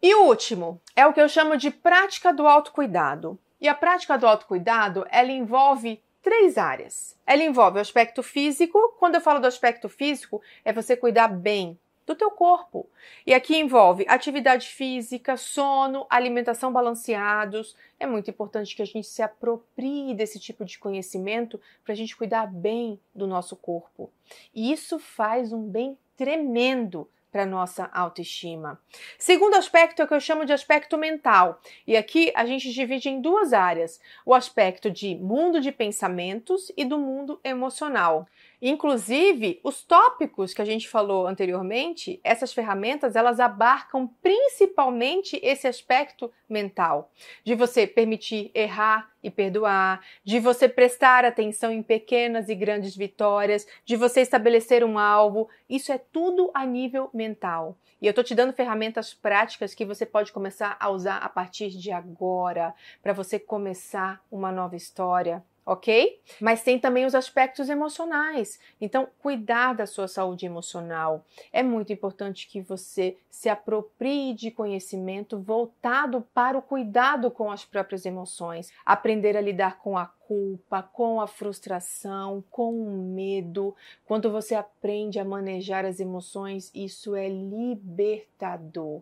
E 0.02 0.14
o 0.16 0.26
último 0.26 0.82
é 0.96 1.06
o 1.06 1.14
que 1.14 1.22
eu 1.22 1.30
chamo 1.30 1.58
de 1.58 1.72
prática 1.72 2.34
do 2.34 2.48
autocuidado. 2.48 3.40
E 3.60 3.68
a 3.68 3.76
prática 3.76 4.18
do 4.18 4.28
autocuidado, 4.28 5.06
ela 5.10 5.32
envolve 5.32 6.02
três 6.22 6.58
áreas. 6.58 7.18
Ela 7.26 7.44
envolve 7.44 7.78
o 7.78 7.82
aspecto 7.82 8.24
físico. 8.24 8.96
Quando 8.98 9.16
eu 9.16 9.22
falo 9.22 9.40
do 9.40 9.48
aspecto 9.48 9.90
físico, 9.90 10.42
é 10.64 10.72
você 10.72 10.96
cuidar 10.96 11.28
bem 11.28 11.78
do 12.10 12.16
teu 12.16 12.32
corpo. 12.32 12.90
E 13.26 13.36
aqui 13.36 13.56
envolve 13.56 14.04
atividade 14.08 14.68
física, 14.68 15.38
sono, 15.38 16.08
alimentação 16.10 16.74
balanceados. 16.74 17.76
É 18.00 18.08
muito 18.08 18.32
importante 18.32 18.76
que 18.76 18.82
a 18.82 18.86
gente 18.86 19.08
se 19.08 19.22
aproprie 19.22 20.16
desse 20.16 20.40
tipo 20.40 20.66
de 20.66 20.80
conhecimento 20.80 21.62
para 21.84 21.94
a 21.94 21.96
gente 21.96 22.18
cuidar 22.18 22.48
bem 22.48 23.00
do 23.14 23.28
nosso 23.28 23.56
corpo. 23.56 24.12
E 24.56 24.72
isso 24.72 24.98
faz 24.98 25.54
um 25.54 25.70
bem 25.70 25.96
tremendo 26.18 27.08
para 27.32 27.46
nossa 27.46 27.86
autoestima. 27.94 28.82
Segundo 29.18 29.54
aspecto 29.54 30.02
é 30.02 30.06
o 30.06 30.08
que 30.08 30.16
eu 30.16 30.20
chamo 30.20 30.46
de 30.46 30.54
aspecto 30.54 30.98
mental. 30.98 31.62
E 31.86 31.96
aqui 31.96 32.32
a 32.36 32.44
gente 32.44 32.72
divide 32.72 33.08
em 33.08 33.22
duas 33.22 33.54
áreas: 33.54 34.02
o 34.26 34.34
aspecto 34.34 34.90
de 34.90 35.16
mundo 35.16 35.62
de 35.62 35.72
pensamentos 35.72 36.72
e 36.76 36.84
do 36.84 36.98
mundo 36.98 37.40
emocional. 37.44 38.28
Inclusive, 38.62 39.60
os 39.64 39.84
tópicos 39.84 40.54
que 40.54 40.62
a 40.62 40.66
gente 40.66 40.90
falou 40.90 41.26
anteriormente, 41.26 42.20
essas 42.26 42.52
ferramentas, 42.52 43.16
elas 43.16 43.40
abarcam 43.40 44.06
principalmente 44.22 45.40
esse 45.42 45.66
aspecto 45.66 46.30
mental, 46.48 47.10
de 47.42 47.56
você 47.56 47.88
permitir 47.88 48.52
errar 48.54 49.10
e 49.24 49.32
perdoar, 49.32 50.02
de 50.26 50.42
você 50.42 50.68
prestar 50.68 51.24
atenção 51.24 51.72
em 51.72 51.82
pequenas 51.82 52.50
e 52.50 52.56
grandes 52.56 52.98
vitórias, 52.98 53.66
de 53.86 53.96
você 53.96 54.22
estabelecer 54.22 54.84
um 54.84 55.00
alvo. 55.00 55.48
Isso 55.70 55.94
é 55.94 55.98
tudo 55.98 56.52
a 56.54 56.66
nível 56.66 57.10
mental. 57.14 57.78
E 58.02 58.08
eu 58.08 58.12
estou 58.12 58.24
te 58.26 58.36
dando 58.36 58.52
ferramentas 58.52 59.14
práticas 59.14 59.74
que 59.74 59.86
você 59.86 60.06
pode 60.06 60.34
começar 60.34 60.76
a 60.82 60.90
usar 60.90 61.18
a 61.18 61.30
partir 61.30 61.70
de 61.70 61.92
agora, 61.92 62.74
para 63.02 63.14
você 63.14 63.40
começar 63.40 64.22
uma 64.30 64.52
nova 64.52 64.76
história 64.76 65.44
ok? 65.70 66.20
Mas 66.42 66.64
tem 66.64 66.80
também 66.80 67.06
os 67.06 67.14
aspectos 67.14 67.70
emocionais. 67.70 68.60
Então, 68.82 69.08
cuidar 69.20 69.74
da 69.74 69.86
sua 69.86 70.08
saúde 70.08 70.48
emocional. 70.48 71.24
É 71.54 71.62
muito 71.62 71.94
importante 71.94 72.48
que 72.48 72.60
você 72.60 73.16
se 73.30 73.50
aproprie 73.50 74.34
de 74.34 74.50
conhecimento 74.50 75.38
voltado 75.38 76.28
para 76.34 76.58
o 76.58 76.62
cuidado 76.62 77.30
com 77.30 77.52
as 77.52 77.66
próprias 77.66 78.04
emoções. 78.04 78.74
Aprender 78.84 79.38
a 79.38 79.42
lidar 79.42 79.78
com 79.78 79.96
a 79.96 80.08
culpa, 80.08 80.82
com 80.82 81.22
a 81.22 81.28
frustração, 81.28 82.44
com 82.50 82.74
o 82.74 83.14
medo. 83.14 83.76
Quando 84.06 84.32
você 84.32 84.56
aprende 84.56 85.20
a 85.20 85.26
manejar 85.26 85.86
as 85.86 86.00
emoções, 86.00 86.72
isso 86.74 87.16
é 87.16 87.30
libertador. 87.30 89.02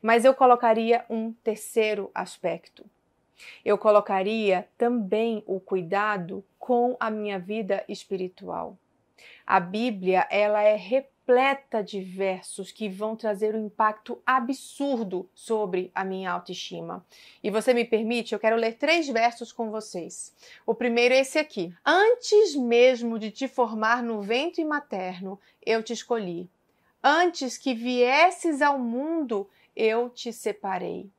Mas 0.00 0.24
eu 0.24 0.32
colocaria 0.32 1.04
um 1.10 1.30
terceiro 1.30 2.10
aspecto 2.14 2.86
eu 3.64 3.76
colocaria 3.78 4.68
também 4.76 5.42
o 5.46 5.60
cuidado 5.60 6.44
com 6.58 6.96
a 7.00 7.10
minha 7.10 7.38
vida 7.38 7.84
espiritual. 7.88 8.76
A 9.46 9.58
Bíblia, 9.58 10.26
ela 10.30 10.62
é 10.62 10.76
repleta 10.76 11.82
de 11.82 12.00
versos 12.00 12.70
que 12.70 12.88
vão 12.88 13.16
trazer 13.16 13.54
um 13.54 13.66
impacto 13.66 14.20
absurdo 14.24 15.28
sobre 15.34 15.90
a 15.94 16.04
minha 16.04 16.30
autoestima. 16.30 17.04
E 17.42 17.50
você 17.50 17.74
me 17.74 17.84
permite, 17.84 18.32
eu 18.32 18.38
quero 18.38 18.56
ler 18.56 18.74
três 18.74 19.08
versos 19.08 19.52
com 19.52 19.70
vocês. 19.70 20.34
O 20.64 20.74
primeiro 20.74 21.14
é 21.14 21.18
esse 21.18 21.38
aqui: 21.38 21.74
Antes 21.84 22.54
mesmo 22.54 23.18
de 23.18 23.30
te 23.30 23.48
formar 23.48 24.02
no 24.02 24.22
ventre 24.22 24.64
materno, 24.64 25.38
eu 25.64 25.82
te 25.82 25.92
escolhi. 25.92 26.48
Antes 27.02 27.56
que 27.56 27.74
viesses 27.74 28.60
ao 28.60 28.78
mundo, 28.78 29.48
eu 29.74 30.10
te 30.10 30.32
separei. 30.32 31.10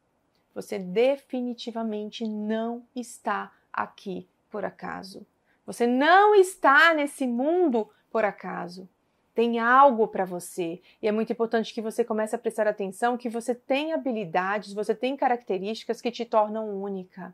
Você 0.53 0.77
definitivamente 0.77 2.27
não 2.27 2.83
está 2.95 3.51
aqui 3.71 4.27
por 4.49 4.65
acaso. 4.65 5.25
Você 5.65 5.87
não 5.87 6.35
está 6.35 6.93
nesse 6.93 7.25
mundo 7.25 7.89
por 8.11 8.25
acaso. 8.25 8.89
Tem 9.33 9.59
algo 9.59 10.07
para 10.09 10.25
você 10.25 10.81
e 11.01 11.07
é 11.07 11.11
muito 11.11 11.31
importante 11.31 11.73
que 11.73 11.81
você 11.81 12.03
comece 12.03 12.35
a 12.35 12.39
prestar 12.39 12.67
atenção 12.67 13.17
que 13.17 13.29
você 13.29 13.55
tem 13.55 13.93
habilidades, 13.93 14.73
você 14.73 14.93
tem 14.93 15.15
características 15.15 16.01
que 16.01 16.11
te 16.11 16.25
tornam 16.25 16.81
única. 16.81 17.33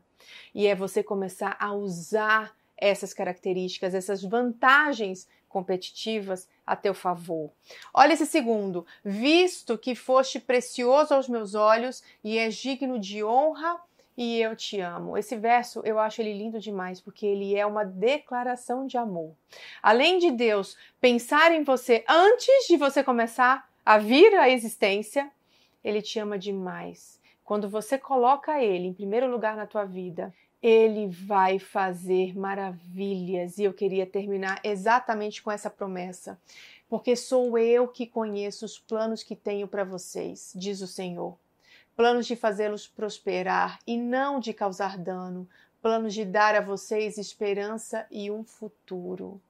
E 0.54 0.68
é 0.68 0.76
você 0.76 1.02
começar 1.02 1.56
a 1.58 1.72
usar 1.72 2.56
essas 2.76 3.12
características, 3.12 3.94
essas 3.94 4.22
vantagens 4.22 5.26
competitivas 5.48 6.48
a 6.66 6.76
teu 6.76 6.94
favor. 6.94 7.50
Olha 7.92 8.12
esse 8.12 8.26
segundo. 8.26 8.86
Visto 9.04 9.78
que 9.78 9.94
foste 9.94 10.38
precioso 10.38 11.14
aos 11.14 11.28
meus 11.28 11.54
olhos 11.54 12.02
e 12.22 12.38
és 12.38 12.54
digno 12.54 12.98
de 12.98 13.24
honra 13.24 13.80
e 14.16 14.40
eu 14.40 14.56
te 14.56 14.80
amo. 14.80 15.16
Esse 15.16 15.36
verso 15.36 15.80
eu 15.84 15.98
acho 15.98 16.20
ele 16.20 16.34
lindo 16.34 16.58
demais 16.58 17.00
porque 17.00 17.24
ele 17.24 17.56
é 17.56 17.64
uma 17.64 17.84
declaração 17.84 18.86
de 18.86 18.98
amor. 18.98 19.34
Além 19.82 20.18
de 20.18 20.30
Deus 20.30 20.76
pensar 21.00 21.52
em 21.52 21.62
você 21.62 22.04
antes 22.08 22.66
de 22.66 22.76
você 22.76 23.02
começar 23.04 23.70
a 23.84 23.96
vir 23.96 24.34
à 24.34 24.50
existência, 24.50 25.30
ele 25.82 26.02
te 26.02 26.18
ama 26.18 26.38
demais. 26.38 27.18
Quando 27.44 27.68
você 27.68 27.96
coloca 27.96 28.62
ele 28.62 28.88
em 28.88 28.92
primeiro 28.92 29.30
lugar 29.30 29.56
na 29.56 29.66
tua 29.66 29.84
vida, 29.84 30.34
ele 30.62 31.08
vai 31.08 31.58
fazer 31.58 32.36
maravilhas. 32.36 33.58
E 33.58 33.64
eu 33.64 33.72
queria 33.72 34.06
terminar 34.06 34.60
exatamente 34.64 35.42
com 35.42 35.50
essa 35.50 35.70
promessa. 35.70 36.38
Porque 36.88 37.14
sou 37.14 37.58
eu 37.58 37.86
que 37.86 38.06
conheço 38.06 38.64
os 38.64 38.78
planos 38.78 39.22
que 39.22 39.36
tenho 39.36 39.68
para 39.68 39.84
vocês, 39.84 40.52
diz 40.56 40.80
o 40.80 40.86
Senhor. 40.86 41.36
Planos 41.94 42.26
de 42.26 42.34
fazê-los 42.34 42.86
prosperar 42.86 43.78
e 43.86 43.96
não 43.96 44.40
de 44.40 44.52
causar 44.54 44.96
dano, 44.96 45.48
planos 45.82 46.14
de 46.14 46.24
dar 46.24 46.54
a 46.54 46.60
vocês 46.60 47.18
esperança 47.18 48.06
e 48.10 48.30
um 48.30 48.42
futuro. 48.42 49.40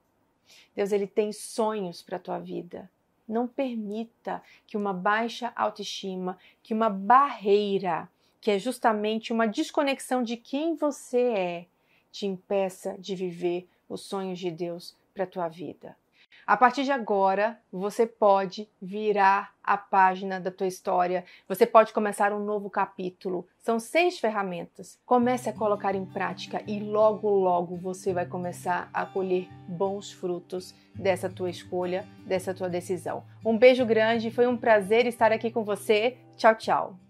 Deus 0.75 0.91
ele 0.91 1.07
tem 1.07 1.31
sonhos 1.31 2.01
para 2.01 2.17
a 2.17 2.19
tua 2.19 2.39
vida. 2.39 2.89
Não 3.27 3.47
permita 3.47 4.41
que 4.65 4.75
uma 4.75 4.91
baixa 4.91 5.53
autoestima, 5.55 6.37
que 6.63 6.73
uma 6.73 6.89
barreira 6.89 8.09
que 8.41 8.51
é 8.51 8.59
justamente 8.59 9.33
uma 9.33 9.47
desconexão 9.47 10.23
de 10.23 10.37
quem 10.37 10.75
você 10.75 11.21
é, 11.21 11.65
te 12.11 12.25
impeça 12.25 12.95
de 12.97 13.15
viver 13.15 13.67
os 13.87 14.01
sonhos 14.01 14.39
de 14.39 14.51
Deus 14.51 14.95
para 15.13 15.23
a 15.23 15.27
tua 15.27 15.47
vida. 15.47 15.95
A 16.49 16.57
partir 16.57 16.83
de 16.83 16.91
agora, 16.91 17.59
você 17.71 18.07
pode 18.07 18.67
virar 18.81 19.53
a 19.63 19.77
página 19.77 20.39
da 20.39 20.49
tua 20.49 20.65
história, 20.65 21.23
você 21.47 21.63
pode 21.63 21.93
começar 21.93 22.33
um 22.33 22.43
novo 22.43 22.71
capítulo. 22.71 23.47
São 23.59 23.79
seis 23.79 24.17
ferramentas. 24.17 24.99
Comece 25.05 25.47
a 25.47 25.53
colocar 25.53 25.93
em 25.93 26.05
prática 26.05 26.63
e 26.65 26.79
logo, 26.79 27.29
logo 27.29 27.77
você 27.77 28.13
vai 28.13 28.25
começar 28.25 28.89
a 28.91 29.05
colher 29.05 29.47
bons 29.67 30.11
frutos 30.11 30.73
dessa 30.95 31.29
tua 31.29 31.51
escolha, 31.51 32.07
dessa 32.25 32.51
tua 32.51 32.67
decisão. 32.67 33.23
Um 33.45 33.55
beijo 33.55 33.85
grande, 33.85 34.31
foi 34.31 34.47
um 34.47 34.57
prazer 34.57 35.05
estar 35.05 35.31
aqui 35.31 35.51
com 35.51 35.63
você. 35.63 36.17
Tchau, 36.35 36.55
tchau. 36.55 37.08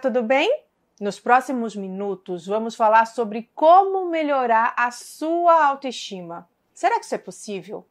Tudo 0.00 0.22
bem? 0.22 0.64
Nos 0.98 1.20
próximos 1.20 1.76
minutos 1.76 2.46
vamos 2.46 2.74
falar 2.74 3.06
sobre 3.06 3.50
como 3.54 4.08
melhorar 4.08 4.74
a 4.76 4.90
sua 4.90 5.66
autoestima. 5.66 6.48
Será 6.72 6.98
que 6.98 7.04
isso 7.04 7.14
é 7.14 7.18
possível? 7.18 7.86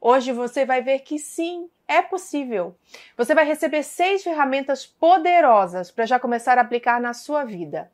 Hoje 0.00 0.32
você 0.32 0.64
vai 0.64 0.80
ver 0.80 1.00
que 1.00 1.18
sim, 1.18 1.68
é 1.86 2.00
possível. 2.00 2.76
Você 3.16 3.34
vai 3.34 3.44
receber 3.44 3.82
seis 3.82 4.22
ferramentas 4.22 4.86
poderosas 4.86 5.90
para 5.90 6.06
já 6.06 6.20
começar 6.20 6.58
a 6.58 6.60
aplicar 6.60 7.00
na 7.00 7.12
sua 7.12 7.44
vida. 7.44 7.90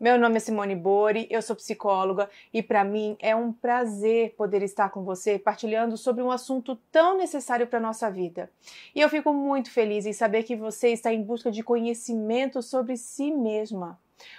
Meu 0.00 0.16
nome 0.16 0.36
é 0.36 0.38
Simone 0.38 0.76
Bori, 0.76 1.26
eu 1.28 1.42
sou 1.42 1.56
psicóloga 1.56 2.30
e 2.54 2.62
para 2.62 2.84
mim 2.84 3.16
é 3.18 3.34
um 3.34 3.52
prazer 3.52 4.32
poder 4.36 4.62
estar 4.62 4.90
com 4.90 5.02
você 5.02 5.40
partilhando 5.40 5.96
sobre 5.96 6.22
um 6.22 6.30
assunto 6.30 6.76
tão 6.92 7.16
necessário 7.16 7.66
para 7.66 7.80
nossa 7.80 8.08
vida. 8.08 8.48
E 8.94 9.00
eu 9.00 9.08
fico 9.08 9.32
muito 9.32 9.72
feliz 9.72 10.06
em 10.06 10.12
saber 10.12 10.44
que 10.44 10.54
você 10.54 10.90
está 10.90 11.12
em 11.12 11.20
busca 11.20 11.50
de 11.50 11.64
conhecimento 11.64 12.62
sobre 12.62 12.96
si 12.96 13.32
mesma. 13.32 13.98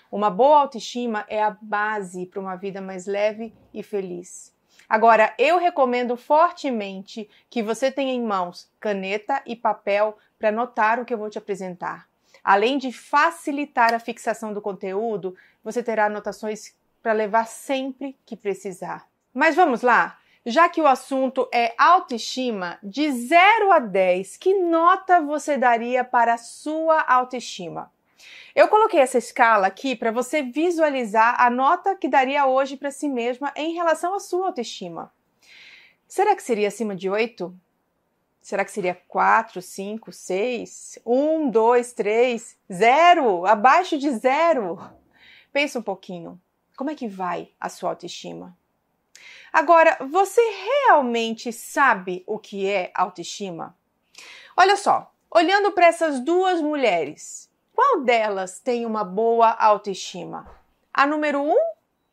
Uma 0.09 0.29
boa 0.29 0.61
autoestima 0.61 1.25
é 1.27 1.43
a 1.43 1.51
base 1.61 2.25
para 2.25 2.39
uma 2.39 2.55
vida 2.55 2.79
mais 2.79 3.05
leve 3.05 3.53
e 3.73 3.83
feliz. 3.83 4.55
Agora, 4.87 5.35
eu 5.37 5.59
recomendo 5.59 6.15
fortemente 6.15 7.29
que 7.49 7.61
você 7.61 7.91
tenha 7.91 8.13
em 8.13 8.23
mãos 8.23 8.71
caneta 8.79 9.43
e 9.45 9.57
papel 9.57 10.17
para 10.37 10.49
anotar 10.49 11.01
o 11.01 11.05
que 11.05 11.13
eu 11.13 11.17
vou 11.17 11.29
te 11.29 11.37
apresentar. 11.37 12.08
Além 12.43 12.77
de 12.77 12.91
facilitar 12.91 13.93
a 13.93 13.99
fixação 13.99 14.53
do 14.53 14.61
conteúdo, 14.61 15.35
você 15.63 15.83
terá 15.83 16.05
anotações 16.05 16.73
para 17.01 17.13
levar 17.13 17.47
sempre 17.47 18.17
que 18.25 18.35
precisar. 18.35 19.07
Mas 19.33 19.55
vamos 19.55 19.81
lá? 19.81 20.17
Já 20.45 20.69
que 20.69 20.81
o 20.81 20.87
assunto 20.87 21.47
é 21.53 21.73
autoestima, 21.77 22.79
de 22.81 23.11
0 23.11 23.71
a 23.71 23.79
10, 23.79 24.37
que 24.37 24.53
nota 24.53 25.21
você 25.21 25.57
daria 25.57 26.03
para 26.03 26.35
a 26.35 26.37
sua 26.37 27.01
autoestima? 27.01 27.91
Eu 28.55 28.67
coloquei 28.67 28.99
essa 28.99 29.17
escala 29.17 29.67
aqui 29.67 29.95
para 29.95 30.11
você 30.11 30.41
visualizar 30.41 31.39
a 31.39 31.49
nota 31.49 31.95
que 31.95 32.07
daria 32.07 32.45
hoje 32.45 32.77
para 32.77 32.91
si 32.91 33.07
mesma 33.07 33.53
em 33.55 33.73
relação 33.73 34.13
à 34.13 34.19
sua 34.19 34.47
autoestima. 34.47 35.13
Será 36.07 36.35
que 36.35 36.43
seria 36.43 36.67
acima 36.67 36.95
de 36.95 37.09
8? 37.09 37.55
Será 38.49 38.65
que 38.65 38.71
seria 38.71 38.99
4, 39.07 39.61
5, 39.61 40.11
6? 40.11 40.97
1, 41.05 41.51
2, 41.51 41.93
3, 41.93 42.57
0? 42.73 43.45
Abaixo 43.45 43.95
de 43.95 44.09
zero? 44.09 44.79
Pensa 45.53 45.77
um 45.77 45.83
pouquinho. 45.83 46.41
Como 46.75 46.89
é 46.89 46.95
que 46.95 47.07
vai 47.07 47.51
a 47.59 47.69
sua 47.69 47.91
autoestima? 47.91 48.57
Agora, 49.53 49.99
você 50.09 50.41
realmente 50.87 51.53
sabe 51.53 52.23
o 52.25 52.39
que 52.39 52.67
é 52.67 52.91
autoestima? 52.95 53.77
Olha 54.57 54.75
só, 54.77 55.13
olhando 55.29 55.71
para 55.71 55.85
essas 55.85 56.19
duas 56.19 56.59
mulheres, 56.59 57.51
qual 57.71 58.01
delas 58.01 58.59
tem 58.59 58.83
uma 58.83 59.03
boa 59.03 59.51
autoestima? 59.51 60.49
A 60.91 61.05
número 61.05 61.39
1 61.39 61.51
um 61.51 61.57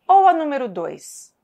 ou 0.06 0.28
a 0.28 0.34
número 0.34 0.68
2? 0.68 1.34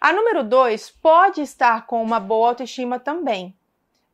A 0.00 0.12
número 0.12 0.44
2 0.44 0.88
pode 1.02 1.40
estar 1.40 1.84
com 1.86 2.00
uma 2.00 2.20
boa 2.20 2.50
autoestima 2.50 3.00
também, 3.00 3.58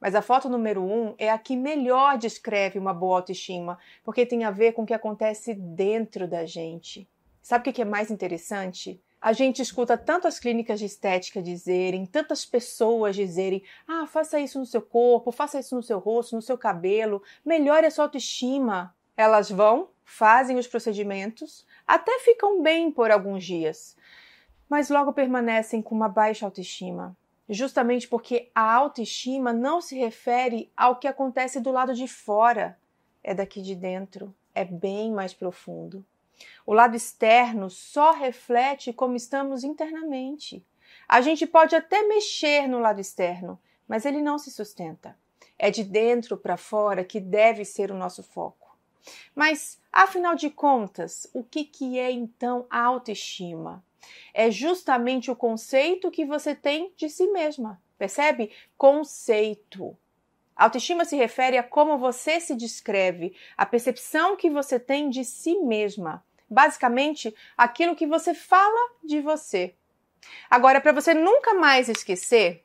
mas 0.01 0.15
a 0.15 0.23
foto 0.23 0.49
número 0.49 0.83
um 0.83 1.15
é 1.19 1.31
a 1.31 1.39
que 1.39 1.55
melhor 1.55 2.17
descreve 2.17 2.79
uma 2.79 2.95
boa 2.95 3.19
autoestima, 3.19 3.79
porque 4.03 4.25
tem 4.25 4.45
a 4.45 4.51
ver 4.51 4.73
com 4.73 4.83
o 4.83 4.87
que 4.87 4.95
acontece 4.95 5.53
dentro 5.53 6.27
da 6.27 6.47
gente. 6.47 7.07
Sabe 7.43 7.69
o 7.69 7.73
que 7.73 7.83
é 7.83 7.85
mais 7.85 8.11
interessante? 8.11 9.01
A 9.21 9.35
gente 9.35 9.61
escuta 9.61 9.99
tantas 9.99 10.39
clínicas 10.39 10.79
de 10.79 10.87
estética 10.87 11.43
dizerem, 11.43 12.07
tantas 12.07 12.47
pessoas 12.47 13.15
dizerem: 13.15 13.63
ah, 13.87 14.07
faça 14.07 14.41
isso 14.41 14.59
no 14.59 14.65
seu 14.65 14.81
corpo, 14.81 15.31
faça 15.31 15.61
isso 15.61 15.77
no 15.77 15.83
seu 15.83 15.99
rosto, 15.99 16.35
no 16.35 16.41
seu 16.41 16.57
cabelo, 16.57 17.23
melhore 17.45 17.87
a 17.87 17.91
sua 17.91 18.07
autoestima. 18.07 18.95
Elas 19.15 19.51
vão, 19.51 19.91
fazem 20.03 20.57
os 20.57 20.67
procedimentos, 20.67 21.67
até 21.87 22.19
ficam 22.21 22.63
bem 22.63 22.91
por 22.91 23.11
alguns 23.11 23.45
dias, 23.45 23.95
mas 24.67 24.89
logo 24.89 25.13
permanecem 25.13 25.83
com 25.83 25.95
uma 25.95 26.09
baixa 26.09 26.47
autoestima 26.47 27.15
justamente 27.51 28.07
porque 28.07 28.49
a 28.55 28.73
autoestima 28.73 29.53
não 29.53 29.81
se 29.81 29.99
refere 29.99 30.73
ao 30.77 30.97
que 30.97 31.09
acontece 31.09 31.61
do 31.61 31.73
lado 31.73 31.93
de 31.93 32.07
fora, 32.07 32.79
é 33.25 33.35
daqui 33.35 33.61
de 33.61 33.75
dentro, 33.75 34.35
é 34.55 34.65
bem 34.65 35.13
mais 35.13 35.35
profundo. 35.35 36.07
O 36.65 36.73
lado 36.73 36.95
externo 36.95 37.69
só 37.69 38.13
reflete 38.13 38.93
como 38.93 39.17
estamos 39.17 39.65
internamente. 39.65 40.65
A 41.09 41.21
gente 41.21 41.45
pode 41.47 41.75
até 41.75 42.07
mexer 42.07 42.69
no 42.69 42.79
lado 42.79 43.01
externo, 43.01 43.61
mas 43.87 44.07
ele 44.07 44.23
não 44.23 44.39
se 44.39 44.51
sustenta. 44.51 45.19
É 45.59 45.71
de 45.71 45.83
dentro 45.83 46.37
para 46.37 46.57
fora 46.57 47.05
que 47.05 47.21
deve 47.21 47.65
ser 47.65 47.91
o 47.91 47.97
nosso 47.97 48.23
foco. 48.23 48.79
Mas, 49.35 49.81
afinal 49.93 50.35
de 50.35 50.51
contas, 50.51 51.29
o 51.35 51.43
que, 51.43 51.65
que 51.65 51.99
é 51.99 52.11
então 52.11 52.67
a 52.71 52.81
autoestima? 52.81 53.85
É 54.33 54.51
justamente 54.51 55.31
o 55.31 55.37
conceito 55.37 56.11
que 56.11 56.25
você 56.25 56.55
tem 56.55 56.93
de 56.97 57.09
si 57.09 57.27
mesma. 57.29 57.81
Percebe? 57.99 58.51
Conceito. 58.77 59.97
Autoestima 60.57 61.05
se 61.05 61.17
refere 61.17 61.57
a 61.57 61.63
como 61.63 61.99
você 61.99 62.39
se 62.39 62.55
descreve, 62.55 63.35
a 63.57 63.65
percepção 63.65 64.37
que 64.37 64.51
você 64.51 64.79
tem 64.79 65.09
de 65.09 65.25
si 65.25 65.57
mesma. 65.59 66.25
Basicamente, 66.49 67.35
aquilo 67.57 67.97
que 67.97 68.07
você 68.07 68.35
fala 68.35 68.93
de 69.03 69.21
você. 69.21 69.75
Agora, 70.51 70.81
para 70.81 70.93
você 70.93 71.15
nunca 71.15 71.55
mais 71.55 71.89
esquecer, 71.89 72.65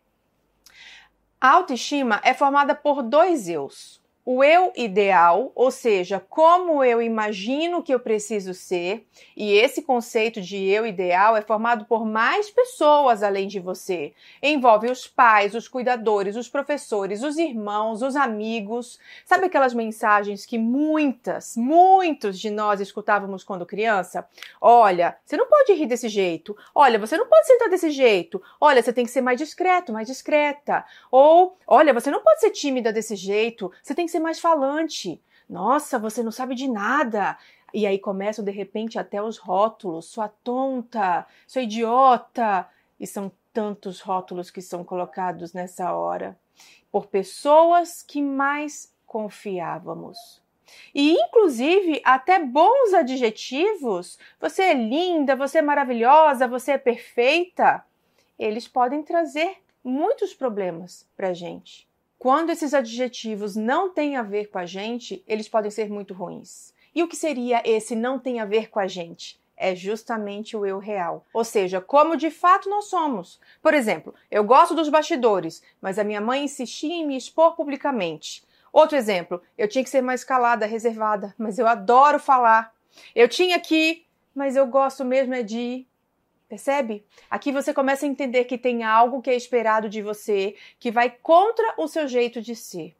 a 1.39 1.51
autoestima 1.51 2.19
é 2.23 2.33
formada 2.33 2.75
por 2.75 3.01
dois 3.01 3.47
eus 3.47 4.03
o 4.25 4.43
eu 4.43 4.73
ideal, 4.75 5.51
ou 5.53 5.69
seja, 5.69 6.19
como 6.19 6.83
eu 6.83 6.99
imagino 6.99 7.83
que 7.83 7.93
eu 7.93 7.99
preciso 7.99 8.55
ser, 8.55 9.05
e 9.37 9.53
esse 9.53 9.83
conceito 9.83 10.41
de 10.41 10.65
eu 10.65 10.83
ideal 10.87 11.37
é 11.37 11.41
formado 11.41 11.85
por 11.85 12.03
mais 12.03 12.49
pessoas 12.49 13.21
além 13.21 13.47
de 13.47 13.59
você. 13.59 14.13
Envolve 14.41 14.89
os 14.89 15.05
pais, 15.05 15.53
os 15.53 15.67
cuidadores, 15.67 16.35
os 16.35 16.49
professores, 16.49 17.21
os 17.21 17.37
irmãos, 17.37 18.01
os 18.01 18.15
amigos. 18.15 18.99
Sabe 19.23 19.45
aquelas 19.45 19.75
mensagens 19.75 20.43
que 20.43 20.57
muitas, 20.57 21.55
muitos 21.55 22.39
de 22.39 22.49
nós 22.49 22.81
escutávamos 22.81 23.43
quando 23.43 23.63
criança? 23.63 24.27
Olha, 24.59 25.15
você 25.23 25.37
não 25.37 25.47
pode 25.47 25.73
rir 25.73 25.85
desse 25.85 26.09
jeito. 26.09 26.57
Olha, 26.73 26.97
você 26.97 27.15
não 27.15 27.27
pode 27.27 27.45
sentar 27.45 27.69
desse 27.69 27.91
jeito. 27.91 28.41
Olha, 28.59 28.81
você 28.81 28.91
tem 28.91 29.05
que 29.05 29.11
ser 29.11 29.21
mais 29.21 29.37
discreto, 29.37 29.93
mais 29.93 30.07
discreta. 30.07 30.83
Ou, 31.11 31.55
olha, 31.67 31.93
você 31.93 32.09
não 32.09 32.23
pode 32.23 32.39
ser 32.39 32.49
tímida 32.49 32.91
desse 32.91 33.15
jeito. 33.15 33.71
Você 33.83 33.93
tem 33.93 34.07
que 34.07 34.14
ser 34.15 34.19
mais 34.19 34.39
falante. 34.39 35.21
Nossa, 35.49 35.99
você 35.99 36.23
não 36.23 36.31
sabe 36.31 36.55
de 36.55 36.67
nada. 36.67 37.37
E 37.73 37.85
aí 37.85 37.99
começam 37.99 38.43
de 38.43 38.51
repente 38.51 38.97
até 38.97 39.21
os 39.21 39.37
rótulos: 39.37 40.05
sua 40.05 40.29
tonta, 40.29 41.27
sua 41.45 41.61
idiota. 41.61 42.67
E 42.99 43.05
são 43.05 43.31
tantos 43.53 43.99
rótulos 43.99 44.49
que 44.49 44.61
são 44.61 44.83
colocados 44.83 45.53
nessa 45.53 45.93
hora 45.93 46.37
por 46.91 47.07
pessoas 47.07 48.01
que 48.01 48.21
mais 48.21 48.93
confiávamos. 49.05 50.41
E 50.93 51.11
inclusive 51.11 52.01
até 52.05 52.39
bons 52.39 52.93
adjetivos, 52.93 54.17
você 54.39 54.63
é 54.63 54.73
linda, 54.73 55.35
você 55.35 55.57
é 55.57 55.61
maravilhosa, 55.61 56.47
você 56.47 56.71
é 56.71 56.77
perfeita, 56.77 57.85
eles 58.39 58.67
podem 58.67 59.03
trazer 59.03 59.57
muitos 59.83 60.33
problemas 60.33 61.05
para 61.15 61.33
gente. 61.33 61.87
Quando 62.17 62.49
esses 62.49 62.73
adjetivos 62.73 63.55
não 63.55 63.89
têm 63.89 64.15
a 64.15 64.23
ver 64.23 64.47
com 64.49 64.57
a 64.57 64.65
gente, 64.65 65.23
eles 65.27 65.47
podem 65.47 65.69
ser 65.69 65.89
muito 65.89 66.13
ruins. 66.13 66.73
E 66.93 67.03
o 67.03 67.07
que 67.07 67.15
seria 67.15 67.61
esse 67.65 67.95
não 67.95 68.17
tem 68.17 68.39
a 68.39 68.45
ver 68.45 68.69
com 68.69 68.79
a 68.79 68.87
gente? 68.87 69.39
É 69.57 69.75
justamente 69.75 70.57
o 70.57 70.65
eu 70.65 70.79
real, 70.79 71.25
ou 71.33 71.43
seja, 71.43 71.79
como 71.79 72.17
de 72.17 72.29
fato 72.29 72.69
nós 72.69 72.85
somos. 72.85 73.39
Por 73.61 73.73
exemplo, 73.73 74.13
eu 74.29 74.43
gosto 74.43 74.73
dos 74.75 74.89
bastidores, 74.89 75.61
mas 75.81 75.97
a 75.97 76.03
minha 76.03 76.19
mãe 76.19 76.43
insistia 76.43 76.93
em 76.93 77.05
me 77.05 77.15
expor 77.15 77.55
publicamente. 77.55 78.43
Outro 78.71 78.97
exemplo, 78.97 79.41
eu 79.57 79.67
tinha 79.67 79.83
que 79.83 79.89
ser 79.89 80.01
mais 80.01 80.23
calada, 80.23 80.65
reservada, 80.65 81.33
mas 81.37 81.57
eu 81.57 81.67
adoro 81.67 82.19
falar. 82.19 82.73
Eu 83.13 83.29
tinha 83.29 83.59
que, 83.59 84.05
mas 84.33 84.55
eu 84.55 84.65
gosto 84.67 85.05
mesmo 85.05 85.33
é 85.33 85.43
de 85.43 85.85
Percebe? 86.47 87.03
Aqui 87.29 87.51
você 87.51 87.73
começa 87.73 88.05
a 88.05 88.09
entender 88.09 88.45
que 88.45 88.57
tem 88.57 88.83
algo 88.83 89.21
que 89.21 89.29
é 89.29 89.35
esperado 89.35 89.89
de 89.89 90.01
você 90.01 90.55
que 90.79 90.91
vai 90.91 91.09
contra 91.09 91.73
o 91.77 91.87
seu 91.87 92.07
jeito 92.07 92.41
de 92.41 92.55
ser. 92.55 92.95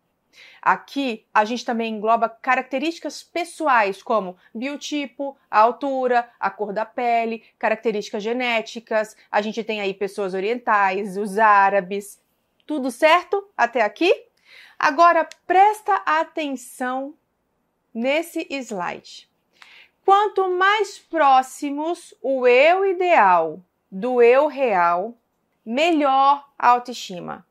Aqui 0.61 1.26
a 1.34 1.45
gente 1.45 1.63
também 1.63 1.93
engloba 1.93 2.27
características 2.27 3.23
pessoais 3.23 4.01
como 4.01 4.35
biotipo, 4.53 5.38
a 5.49 5.59
altura, 5.59 6.30
a 6.39 6.49
cor 6.49 6.73
da 6.73 6.85
pele, 6.85 7.43
características 7.59 8.23
genéticas. 8.23 9.15
A 9.31 9.41
gente 9.41 9.63
tem 9.63 9.80
aí 9.80 9.93
pessoas 9.93 10.34
orientais, 10.34 11.17
os 11.17 11.38
árabes. 11.38 12.22
Tudo 12.65 12.89
certo 12.89 13.47
até 13.55 13.84
aqui? 13.84 14.11
Agora 14.77 15.27
presta 15.45 15.95
atenção 16.05 17.13
nesse 17.93 18.47
slide. 18.49 19.30
Quanto 20.06 20.52
mais 20.52 20.99
próximos 20.99 22.14
o 22.22 22.45
eu 22.45 22.86
ideal 22.86 23.60
do 23.91 24.22
eu 24.22 24.45
real, 24.45 25.18
melhor 25.65 26.48
a 26.60 26.69
autoestima. 26.69 27.44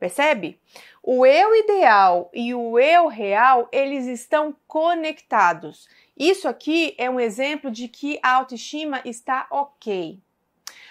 Percebe? 0.00 0.60
O 1.00 1.24
eu 1.24 1.54
ideal 1.54 2.28
e 2.34 2.52
o 2.52 2.76
eu 2.76 3.06
real, 3.06 3.68
eles 3.70 4.06
estão 4.06 4.52
conectados. 4.66 5.88
Isso 6.18 6.48
aqui 6.48 6.92
é 6.98 7.08
um 7.08 7.20
exemplo 7.20 7.70
de 7.70 7.86
que 7.86 8.18
a 8.20 8.32
autoestima 8.32 9.00
está 9.04 9.46
ok. 9.48 10.18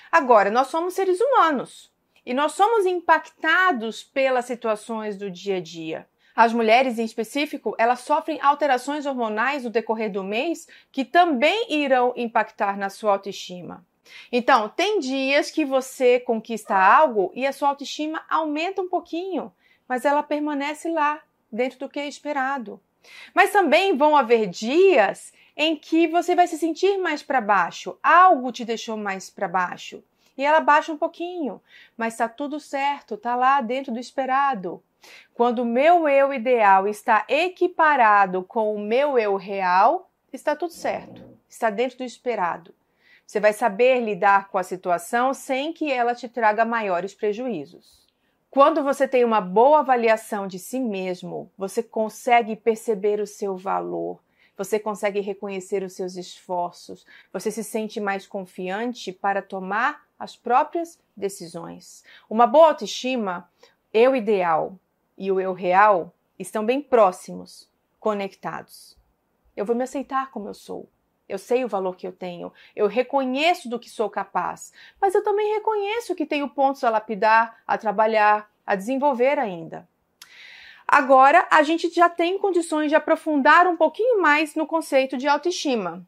Agora, 0.09 0.49
nós 0.49 0.67
somos 0.67 0.93
seres 0.93 1.19
humanos 1.19 1.91
e 2.25 2.33
nós 2.33 2.53
somos 2.53 2.85
impactados 2.85 4.01
pelas 4.01 4.45
situações 4.45 5.17
do 5.17 5.29
dia 5.29 5.57
a 5.57 5.61
dia. 5.61 6.07
As 6.35 6.53
mulheres, 6.53 6.97
em 6.97 7.03
específico, 7.03 7.75
elas 7.77 7.99
sofrem 7.99 8.39
alterações 8.41 9.05
hormonais 9.05 9.63
no 9.63 9.69
decorrer 9.69 10.11
do 10.11 10.23
mês 10.23 10.67
que 10.91 11.03
também 11.03 11.67
irão 11.69 12.13
impactar 12.15 12.77
na 12.77 12.89
sua 12.89 13.13
autoestima. 13.13 13.85
Então, 14.31 14.69
tem 14.69 14.99
dias 14.99 15.51
que 15.51 15.63
você 15.63 16.19
conquista 16.19 16.75
algo 16.75 17.31
e 17.33 17.45
a 17.45 17.53
sua 17.53 17.69
autoestima 17.69 18.23
aumenta 18.29 18.81
um 18.81 18.89
pouquinho, 18.89 19.53
mas 19.87 20.05
ela 20.05 20.23
permanece 20.23 20.89
lá, 20.89 21.21
dentro 21.51 21.79
do 21.79 21.89
que 21.89 21.99
é 21.99 22.07
esperado. 22.07 22.81
Mas 23.33 23.51
também 23.51 23.95
vão 23.95 24.15
haver 24.15 24.47
dias 24.47 25.33
em 25.55 25.75
que 25.75 26.07
você 26.07 26.35
vai 26.35 26.47
se 26.47 26.57
sentir 26.57 26.97
mais 26.97 27.21
para 27.21 27.41
baixo, 27.41 27.97
algo 28.01 28.51
te 28.51 28.63
deixou 28.63 28.95
mais 28.95 29.29
para 29.29 29.47
baixo. 29.47 30.03
E 30.37 30.43
ela 30.43 30.59
baixa 30.59 30.91
um 30.91 30.97
pouquinho, 30.97 31.61
mas 31.97 32.13
está 32.13 32.27
tudo 32.27 32.59
certo, 32.59 33.15
está 33.15 33.35
lá 33.35 33.61
dentro 33.61 33.91
do 33.91 33.99
esperado. 33.99 34.81
Quando 35.33 35.59
o 35.59 35.65
meu 35.65 36.07
eu 36.07 36.33
ideal 36.33 36.87
está 36.87 37.25
equiparado 37.27 38.43
com 38.43 38.73
o 38.75 38.79
meu 38.79 39.17
eu 39.17 39.35
real, 39.35 40.09
está 40.31 40.55
tudo 40.55 40.73
certo, 40.73 41.23
está 41.49 41.69
dentro 41.69 41.99
do 41.99 42.03
esperado. 42.03 42.73
Você 43.25 43.39
vai 43.39 43.53
saber 43.53 44.01
lidar 44.01 44.49
com 44.49 44.57
a 44.57 44.63
situação 44.63 45.33
sem 45.33 45.71
que 45.71 45.91
ela 45.91 46.13
te 46.13 46.27
traga 46.27 46.65
maiores 46.65 47.13
prejuízos. 47.13 48.05
Quando 48.49 48.83
você 48.83 49.07
tem 49.07 49.23
uma 49.23 49.39
boa 49.39 49.79
avaliação 49.79 50.45
de 50.45 50.59
si 50.59 50.77
mesmo, 50.77 51.49
você 51.57 51.81
consegue 51.81 52.57
perceber 52.57 53.21
o 53.21 53.25
seu 53.25 53.55
valor, 53.55 54.19
você 54.57 54.77
consegue 54.77 55.21
reconhecer 55.21 55.81
os 55.81 55.93
seus 55.93 56.17
esforços, 56.17 57.05
você 57.31 57.49
se 57.49 57.63
sente 57.63 58.01
mais 58.01 58.27
confiante 58.27 59.13
para 59.13 59.41
tomar 59.41 60.05
as 60.21 60.37
próprias 60.37 60.99
decisões. 61.17 62.03
Uma 62.29 62.45
boa 62.45 62.67
autoestima, 62.67 63.49
eu 63.91 64.15
ideal 64.15 64.77
e 65.17 65.31
o 65.31 65.41
eu 65.41 65.51
real 65.51 66.13
estão 66.37 66.63
bem 66.63 66.79
próximos, 66.79 67.67
conectados. 67.99 68.95
Eu 69.57 69.65
vou 69.65 69.75
me 69.75 69.83
aceitar 69.83 70.29
como 70.29 70.47
eu 70.47 70.53
sou. 70.53 70.87
Eu 71.27 71.39
sei 71.39 71.65
o 71.65 71.67
valor 71.67 71.95
que 71.95 72.05
eu 72.05 72.11
tenho, 72.11 72.53
eu 72.75 72.85
reconheço 72.85 73.67
do 73.67 73.79
que 73.79 73.89
sou 73.89 74.11
capaz, 74.11 74.71
mas 75.01 75.15
eu 75.15 75.23
também 75.23 75.55
reconheço 75.55 76.13
que 76.13 76.25
tenho 76.25 76.49
pontos 76.49 76.83
a 76.83 76.89
lapidar, 76.91 77.59
a 77.65 77.75
trabalhar, 77.77 78.51
a 78.63 78.75
desenvolver 78.75 79.39
ainda. 79.39 79.89
Agora, 80.87 81.47
a 81.49 81.63
gente 81.63 81.89
já 81.89 82.09
tem 82.09 82.37
condições 82.37 82.89
de 82.89 82.95
aprofundar 82.95 83.65
um 83.65 83.77
pouquinho 83.77 84.21
mais 84.21 84.53
no 84.53 84.67
conceito 84.67 85.17
de 85.17 85.27
autoestima. 85.27 86.05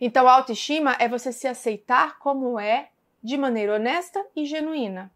Então, 0.00 0.26
a 0.26 0.32
autoestima 0.32 0.96
é 0.98 1.06
você 1.06 1.32
se 1.32 1.46
aceitar 1.46 2.18
como 2.18 2.58
é, 2.58 2.88
de 3.22 3.36
maneira 3.36 3.74
honesta 3.74 4.24
e 4.34 4.44
genuína. 4.44 5.10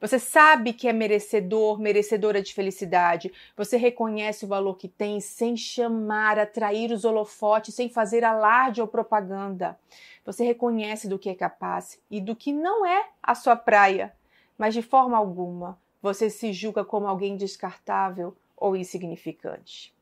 Você 0.00 0.18
sabe 0.18 0.72
que 0.72 0.88
é 0.88 0.94
merecedor, 0.94 1.78
merecedora 1.78 2.40
de 2.40 2.54
felicidade. 2.54 3.30
Você 3.54 3.76
reconhece 3.76 4.46
o 4.46 4.48
valor 4.48 4.78
que 4.78 4.88
tem 4.88 5.20
sem 5.20 5.54
chamar, 5.58 6.38
atrair 6.38 6.90
os 6.90 7.04
holofotes, 7.04 7.74
sem 7.74 7.90
fazer 7.90 8.24
alarde 8.24 8.80
ou 8.80 8.88
propaganda. 8.88 9.78
Você 10.24 10.42
reconhece 10.42 11.06
do 11.06 11.18
que 11.18 11.28
é 11.28 11.34
capaz 11.34 12.00
e 12.10 12.18
do 12.18 12.34
que 12.34 12.50
não 12.50 12.86
é 12.86 13.10
a 13.22 13.34
sua 13.34 13.56
praia, 13.56 14.14
mas 14.56 14.72
de 14.72 14.80
forma 14.80 15.18
alguma 15.18 15.78
você 16.00 16.30
se 16.30 16.50
julga 16.50 16.82
como 16.82 17.06
alguém 17.06 17.36
descartável 17.36 18.34
ou 18.56 18.74
insignificante. 18.74 19.92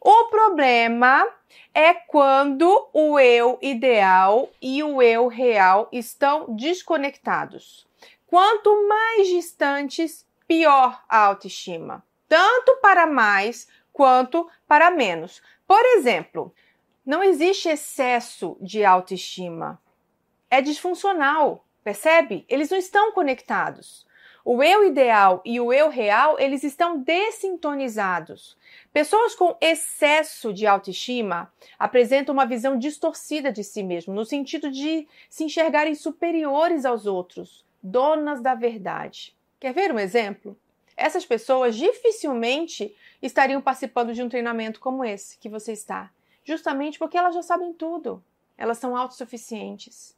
O 0.00 0.26
problema 0.26 1.26
é 1.74 1.92
quando 1.92 2.88
o 2.92 3.18
eu 3.18 3.58
ideal 3.60 4.48
e 4.62 4.82
o 4.82 5.02
eu 5.02 5.26
real 5.26 5.88
estão 5.92 6.54
desconectados. 6.54 7.86
Quanto 8.26 8.88
mais 8.88 9.28
distantes, 9.28 10.26
pior 10.46 11.02
a 11.08 11.18
autoestima, 11.24 12.04
tanto 12.28 12.76
para 12.76 13.06
mais 13.06 13.68
quanto 13.92 14.48
para 14.66 14.90
menos. 14.90 15.42
Por 15.66 15.84
exemplo, 15.96 16.54
não 17.04 17.22
existe 17.22 17.68
excesso 17.68 18.56
de 18.60 18.84
autoestima. 18.84 19.80
É 20.50 20.60
disfuncional, 20.60 21.64
percebe? 21.82 22.44
Eles 22.48 22.70
não 22.70 22.78
estão 22.78 23.12
conectados. 23.12 24.06
O 24.50 24.62
eu 24.62 24.82
ideal 24.82 25.42
e 25.44 25.60
o 25.60 25.74
eu 25.74 25.90
real, 25.90 26.40
eles 26.40 26.64
estão 26.64 26.98
dessintonizados. 26.98 28.56
Pessoas 28.90 29.34
com 29.34 29.54
excesso 29.60 30.54
de 30.54 30.66
autoestima 30.66 31.52
apresentam 31.78 32.32
uma 32.32 32.46
visão 32.46 32.78
distorcida 32.78 33.52
de 33.52 33.62
si 33.62 33.82
mesmo, 33.82 34.14
no 34.14 34.24
sentido 34.24 34.70
de 34.70 35.06
se 35.28 35.44
enxergarem 35.44 35.94
superiores 35.94 36.86
aos 36.86 37.04
outros, 37.04 37.62
donas 37.82 38.40
da 38.40 38.54
verdade. 38.54 39.36
Quer 39.60 39.74
ver 39.74 39.92
um 39.92 39.98
exemplo? 39.98 40.56
Essas 40.96 41.26
pessoas 41.26 41.76
dificilmente 41.76 42.96
estariam 43.20 43.60
participando 43.60 44.14
de 44.14 44.22
um 44.22 44.30
treinamento 44.30 44.80
como 44.80 45.04
esse 45.04 45.36
que 45.36 45.50
você 45.50 45.72
está, 45.72 46.10
justamente 46.42 46.98
porque 46.98 47.18
elas 47.18 47.34
já 47.34 47.42
sabem 47.42 47.74
tudo. 47.74 48.24
Elas 48.56 48.78
são 48.78 48.96
autossuficientes. 48.96 50.16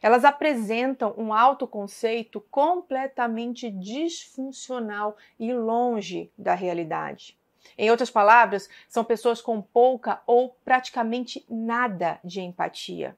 Elas 0.00 0.24
apresentam 0.24 1.14
um 1.16 1.32
autoconceito 1.32 2.40
completamente 2.50 3.70
disfuncional 3.70 5.16
e 5.38 5.52
longe 5.52 6.30
da 6.36 6.54
realidade. 6.54 7.38
Em 7.76 7.90
outras 7.90 8.10
palavras, 8.10 8.68
são 8.88 9.04
pessoas 9.04 9.40
com 9.40 9.62
pouca 9.62 10.20
ou 10.26 10.56
praticamente 10.64 11.44
nada 11.48 12.20
de 12.22 12.40
empatia. 12.40 13.16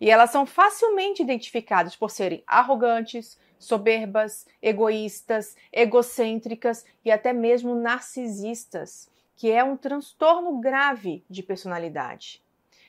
E 0.00 0.10
elas 0.10 0.30
são 0.30 0.46
facilmente 0.46 1.22
identificadas 1.22 1.96
por 1.96 2.10
serem 2.10 2.42
arrogantes, 2.46 3.38
soberbas, 3.58 4.46
egoístas, 4.60 5.56
egocêntricas 5.72 6.84
e 7.04 7.10
até 7.10 7.32
mesmo 7.32 7.74
narcisistas, 7.74 9.10
que 9.34 9.50
é 9.50 9.62
um 9.62 9.76
transtorno 9.76 10.58
grave 10.60 11.24
de 11.28 11.42
personalidade. 11.42 12.42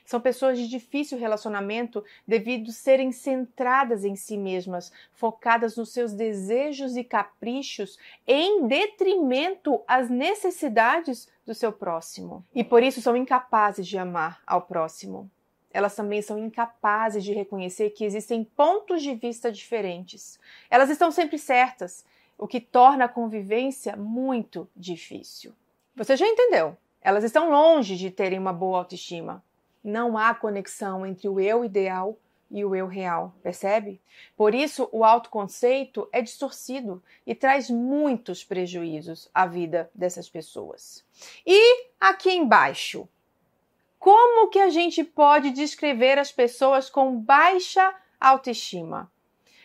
São 0.08 0.22
pessoas 0.22 0.58
de 0.58 0.66
difícil 0.66 1.18
relacionamento 1.18 2.02
devido 2.26 2.72
serem 2.72 3.12
centradas 3.12 4.06
em 4.06 4.16
si 4.16 4.38
mesmas, 4.38 4.90
focadas 5.12 5.76
nos 5.76 5.92
seus 5.92 6.14
desejos 6.14 6.96
e 6.96 7.04
caprichos, 7.04 7.98
em 8.26 8.66
detrimento 8.66 9.82
às 9.86 10.08
necessidades 10.08 11.28
do 11.44 11.54
seu 11.54 11.70
próximo. 11.70 12.42
E 12.54 12.64
por 12.64 12.82
isso 12.82 13.02
são 13.02 13.14
incapazes 13.14 13.86
de 13.86 13.98
amar 13.98 14.40
ao 14.46 14.62
próximo 14.62 15.30
elas 15.70 15.94
também 15.94 16.22
são 16.22 16.38
incapazes 16.38 17.22
de 17.22 17.34
reconhecer 17.34 17.90
que 17.90 18.02
existem 18.02 18.42
pontos 18.42 19.02
de 19.02 19.14
vista 19.14 19.52
diferentes. 19.52 20.40
Elas 20.70 20.88
estão 20.88 21.10
sempre 21.12 21.38
certas, 21.38 22.06
o 22.38 22.48
que 22.48 22.58
torna 22.58 23.04
a 23.04 23.08
convivência 23.08 23.94
muito 23.94 24.66
difícil. 24.74 25.52
Você 25.94 26.16
já 26.16 26.26
entendeu? 26.26 26.74
Elas 27.02 27.22
estão 27.22 27.50
longe 27.50 27.96
de 27.96 28.10
terem 28.10 28.38
uma 28.38 28.52
boa 28.52 28.78
autoestima. 28.78 29.44
Não 29.82 30.18
há 30.18 30.34
conexão 30.34 31.06
entre 31.06 31.28
o 31.28 31.40
eu 31.40 31.64
ideal 31.64 32.18
e 32.50 32.64
o 32.64 32.74
eu 32.74 32.86
real, 32.86 33.34
percebe? 33.42 34.00
Por 34.36 34.54
isso, 34.54 34.88
o 34.90 35.04
autoconceito 35.04 36.08
é 36.12 36.22
distorcido 36.22 37.02
e 37.26 37.34
traz 37.34 37.68
muitos 37.68 38.42
prejuízos 38.42 39.28
à 39.34 39.46
vida 39.46 39.90
dessas 39.94 40.28
pessoas. 40.28 41.04
E 41.46 41.88
aqui 42.00 42.32
embaixo, 42.32 43.08
como 43.98 44.48
que 44.48 44.58
a 44.58 44.70
gente 44.70 45.04
pode 45.04 45.50
descrever 45.50 46.18
as 46.18 46.32
pessoas 46.32 46.88
com 46.88 47.20
baixa 47.20 47.94
autoestima? 48.18 49.10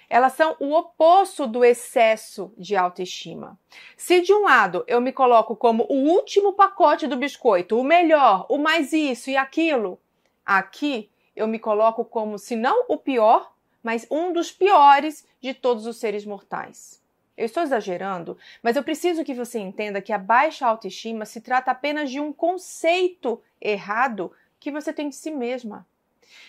Elas 0.09 0.33
são 0.33 0.55
o 0.59 0.73
oposto 0.73 1.47
do 1.47 1.63
excesso 1.63 2.53
de 2.57 2.75
autoestima. 2.75 3.57
Se 3.97 4.21
de 4.21 4.33
um 4.33 4.43
lado 4.43 4.83
eu 4.87 5.01
me 5.01 5.11
coloco 5.11 5.55
como 5.55 5.85
o 5.89 6.09
último 6.09 6.53
pacote 6.53 7.07
do 7.07 7.17
biscoito, 7.17 7.79
o 7.79 7.83
melhor, 7.83 8.45
o 8.49 8.57
mais 8.57 8.93
isso 8.93 9.29
e 9.29 9.37
aquilo, 9.37 9.99
aqui 10.45 11.09
eu 11.35 11.47
me 11.47 11.59
coloco 11.59 12.05
como, 12.05 12.37
se 12.37 12.55
não 12.55 12.85
o 12.87 12.97
pior, 12.97 13.53
mas 13.81 14.07
um 14.09 14.31
dos 14.31 14.51
piores 14.51 15.27
de 15.41 15.53
todos 15.53 15.85
os 15.85 15.97
seres 15.97 16.25
mortais. 16.25 17.01
Eu 17.35 17.45
estou 17.45 17.63
exagerando, 17.63 18.37
mas 18.61 18.75
eu 18.75 18.83
preciso 18.83 19.23
que 19.23 19.33
você 19.33 19.59
entenda 19.59 20.01
que 20.01 20.13
a 20.13 20.17
baixa 20.19 20.67
autoestima 20.67 21.25
se 21.25 21.41
trata 21.41 21.71
apenas 21.71 22.11
de 22.11 22.19
um 22.19 22.31
conceito 22.31 23.41
errado 23.59 24.31
que 24.59 24.71
você 24.71 24.93
tem 24.93 25.09
de 25.09 25.15
si 25.15 25.31
mesma. 25.31 25.85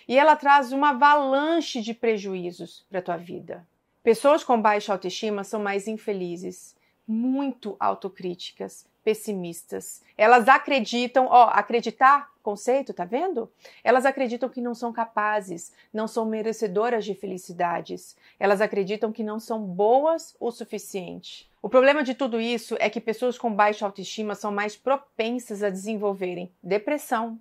E 0.07 0.19
ela 0.19 0.37
traz 0.37 0.73
uma 0.73 0.91
avalanche 0.91 1.81
de 1.81 1.95
prejuízos 1.95 2.85
para 2.89 2.99
a 2.99 3.03
tua 3.03 3.17
vida. 3.17 3.67
Pessoas 4.03 4.45
com 4.45 4.61
baixa 4.61 4.93
autoestima 4.93 5.45
são 5.45 5.63
mais 5.63 5.89
infelizes, 5.89 6.77
muito 7.07 7.77
autocríticas, 7.81 8.87
pessimistas. 9.03 10.03
Elas 10.17 10.49
acreditam, 10.49 11.27
ó, 11.31 11.45
acreditar, 11.45 12.33
conceito, 12.43 12.93
tá 12.93 13.05
vendo? 13.05 13.51
Elas 13.83 14.05
acreditam 14.07 14.49
que 14.49 14.61
não 14.61 14.75
são 14.75 14.93
capazes, 14.93 15.73
não 15.93 16.09
são 16.09 16.27
merecedoras 16.27 17.05
de 17.05 17.15
felicidades. 17.15 18.17
Elas 18.39 18.61
acreditam 18.61 19.13
que 19.13 19.23
não 19.23 19.39
são 19.39 19.61
boas 19.63 20.35
o 20.41 20.51
suficiente. 20.51 21.49
O 21.63 21.69
problema 21.69 22.03
de 22.03 22.15
tudo 22.15 22.41
isso 22.41 22.77
é 22.81 22.91
que 22.91 23.01
pessoas 23.01 23.39
com 23.39 23.51
baixa 23.51 23.87
autoestima 23.87 24.35
são 24.35 24.53
mais 24.53 24.77
propensas 24.77 25.63
a 25.63 25.71
desenvolverem 25.71 26.53
depressão, 26.63 27.39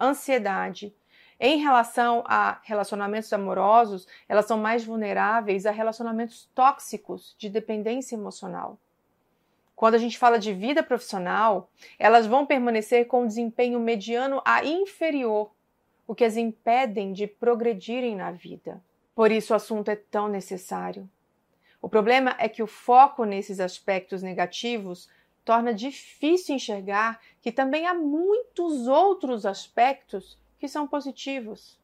ansiedade. 0.00 0.94
Em 1.46 1.58
relação 1.58 2.24
a 2.26 2.58
relacionamentos 2.62 3.30
amorosos, 3.30 4.08
elas 4.26 4.46
são 4.46 4.56
mais 4.56 4.82
vulneráveis 4.82 5.66
a 5.66 5.70
relacionamentos 5.70 6.48
tóxicos 6.54 7.36
de 7.36 7.50
dependência 7.50 8.16
emocional. 8.16 8.78
Quando 9.76 9.94
a 9.94 9.98
gente 9.98 10.18
fala 10.18 10.38
de 10.38 10.54
vida 10.54 10.82
profissional, 10.82 11.70
elas 11.98 12.26
vão 12.26 12.46
permanecer 12.46 13.06
com 13.06 13.26
desempenho 13.26 13.78
mediano 13.78 14.40
a 14.42 14.64
inferior, 14.64 15.50
o 16.06 16.14
que 16.14 16.24
as 16.24 16.38
impedem 16.38 17.12
de 17.12 17.26
progredirem 17.26 18.16
na 18.16 18.30
vida. 18.30 18.82
Por 19.14 19.30
isso 19.30 19.52
o 19.52 19.56
assunto 19.56 19.90
é 19.90 19.96
tão 19.96 20.28
necessário. 20.28 21.06
O 21.82 21.90
problema 21.90 22.34
é 22.38 22.48
que 22.48 22.62
o 22.62 22.66
foco 22.66 23.26
nesses 23.26 23.60
aspectos 23.60 24.22
negativos 24.22 25.10
torna 25.44 25.74
difícil 25.74 26.54
enxergar 26.54 27.20
que 27.42 27.52
também 27.52 27.86
há 27.86 27.92
muitos 27.92 28.88
outros 28.88 29.44
aspectos 29.44 30.38
que 30.64 30.68
são 30.68 30.86
positivos. 30.86 31.78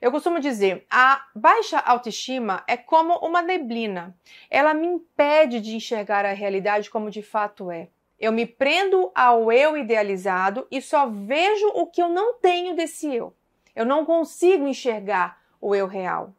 Eu 0.00 0.10
costumo 0.10 0.40
dizer, 0.40 0.84
a 0.90 1.24
baixa 1.36 1.78
autoestima 1.78 2.64
é 2.66 2.76
como 2.76 3.14
uma 3.18 3.40
neblina. 3.40 4.12
Ela 4.50 4.74
me 4.74 4.88
impede 4.88 5.60
de 5.60 5.76
enxergar 5.76 6.26
a 6.26 6.32
realidade 6.32 6.90
como 6.90 7.12
de 7.12 7.22
fato 7.22 7.70
é. 7.70 7.88
Eu 8.18 8.32
me 8.32 8.44
prendo 8.44 9.12
ao 9.14 9.52
eu 9.52 9.76
idealizado 9.76 10.66
e 10.68 10.82
só 10.82 11.06
vejo 11.08 11.68
o 11.76 11.86
que 11.86 12.02
eu 12.02 12.08
não 12.08 12.34
tenho 12.40 12.74
desse 12.74 13.14
eu. 13.14 13.32
Eu 13.72 13.86
não 13.86 14.04
consigo 14.04 14.66
enxergar 14.66 15.40
o 15.60 15.72
eu 15.72 15.86
real. 15.86 16.34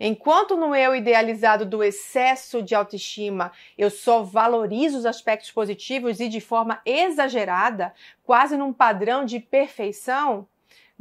Enquanto 0.00 0.56
no 0.56 0.74
eu 0.74 0.96
idealizado 0.96 1.66
do 1.66 1.84
excesso 1.84 2.62
de 2.62 2.74
autoestima 2.74 3.52
eu 3.76 3.90
só 3.90 4.22
valorizo 4.22 4.96
os 4.96 5.04
aspectos 5.04 5.50
positivos 5.50 6.20
e 6.20 6.28
de 6.28 6.40
forma 6.40 6.80
exagerada, 6.86 7.92
quase 8.24 8.56
num 8.56 8.72
padrão 8.72 9.26
de 9.26 9.38
perfeição, 9.38 10.48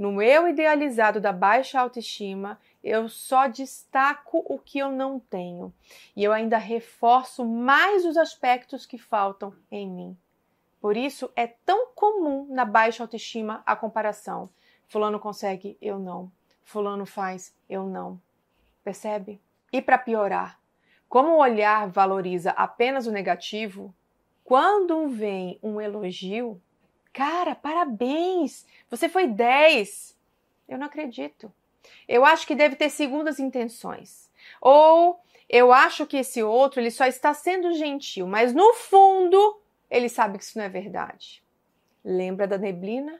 no 0.01 0.19
eu 0.19 0.47
idealizado 0.47 1.21
da 1.21 1.31
baixa 1.31 1.79
autoestima, 1.79 2.59
eu 2.83 3.07
só 3.07 3.45
destaco 3.45 4.43
o 4.49 4.57
que 4.57 4.79
eu 4.79 4.91
não 4.91 5.19
tenho 5.19 5.71
e 6.15 6.23
eu 6.23 6.33
ainda 6.33 6.57
reforço 6.57 7.45
mais 7.45 8.03
os 8.03 8.17
aspectos 8.17 8.83
que 8.87 8.97
faltam 8.97 9.53
em 9.69 9.87
mim. 9.87 10.17
Por 10.79 10.97
isso 10.97 11.31
é 11.35 11.45
tão 11.45 11.89
comum 11.93 12.47
na 12.49 12.65
baixa 12.65 13.03
autoestima 13.03 13.61
a 13.63 13.75
comparação. 13.75 14.49
Fulano 14.87 15.19
consegue, 15.19 15.77
eu 15.79 15.99
não. 15.99 16.31
Fulano 16.63 17.05
faz, 17.05 17.55
eu 17.69 17.85
não. 17.85 18.19
Percebe? 18.83 19.39
E 19.71 19.83
para 19.83 19.99
piorar, 19.99 20.59
como 21.07 21.33
o 21.33 21.39
olhar 21.41 21.87
valoriza 21.87 22.49
apenas 22.49 23.05
o 23.05 23.11
negativo, 23.11 23.93
quando 24.43 25.07
vem 25.09 25.59
um 25.61 25.79
elogio, 25.79 26.59
cara, 27.13 27.55
parabéns, 27.55 28.65
você 28.89 29.09
foi 29.09 29.27
10. 29.27 30.17
Eu 30.67 30.77
não 30.77 30.87
acredito. 30.87 31.51
Eu 32.07 32.25
acho 32.25 32.45
que 32.45 32.55
deve 32.55 32.75
ter 32.75 32.89
segundas 32.89 33.39
intenções. 33.39 34.29
Ou 34.59 35.19
eu 35.49 35.73
acho 35.73 36.05
que 36.05 36.17
esse 36.17 36.41
outro 36.41 36.79
ele 36.79 36.91
só 36.91 37.05
está 37.05 37.33
sendo 37.33 37.73
gentil, 37.73 38.27
mas 38.27 38.53
no 38.53 38.73
fundo 38.73 39.61
ele 39.89 40.07
sabe 40.07 40.37
que 40.37 40.43
isso 40.43 40.57
não 40.57 40.65
é 40.65 40.69
verdade. 40.69 41.43
Lembra 42.03 42.47
da 42.47 42.57
neblina? 42.57 43.19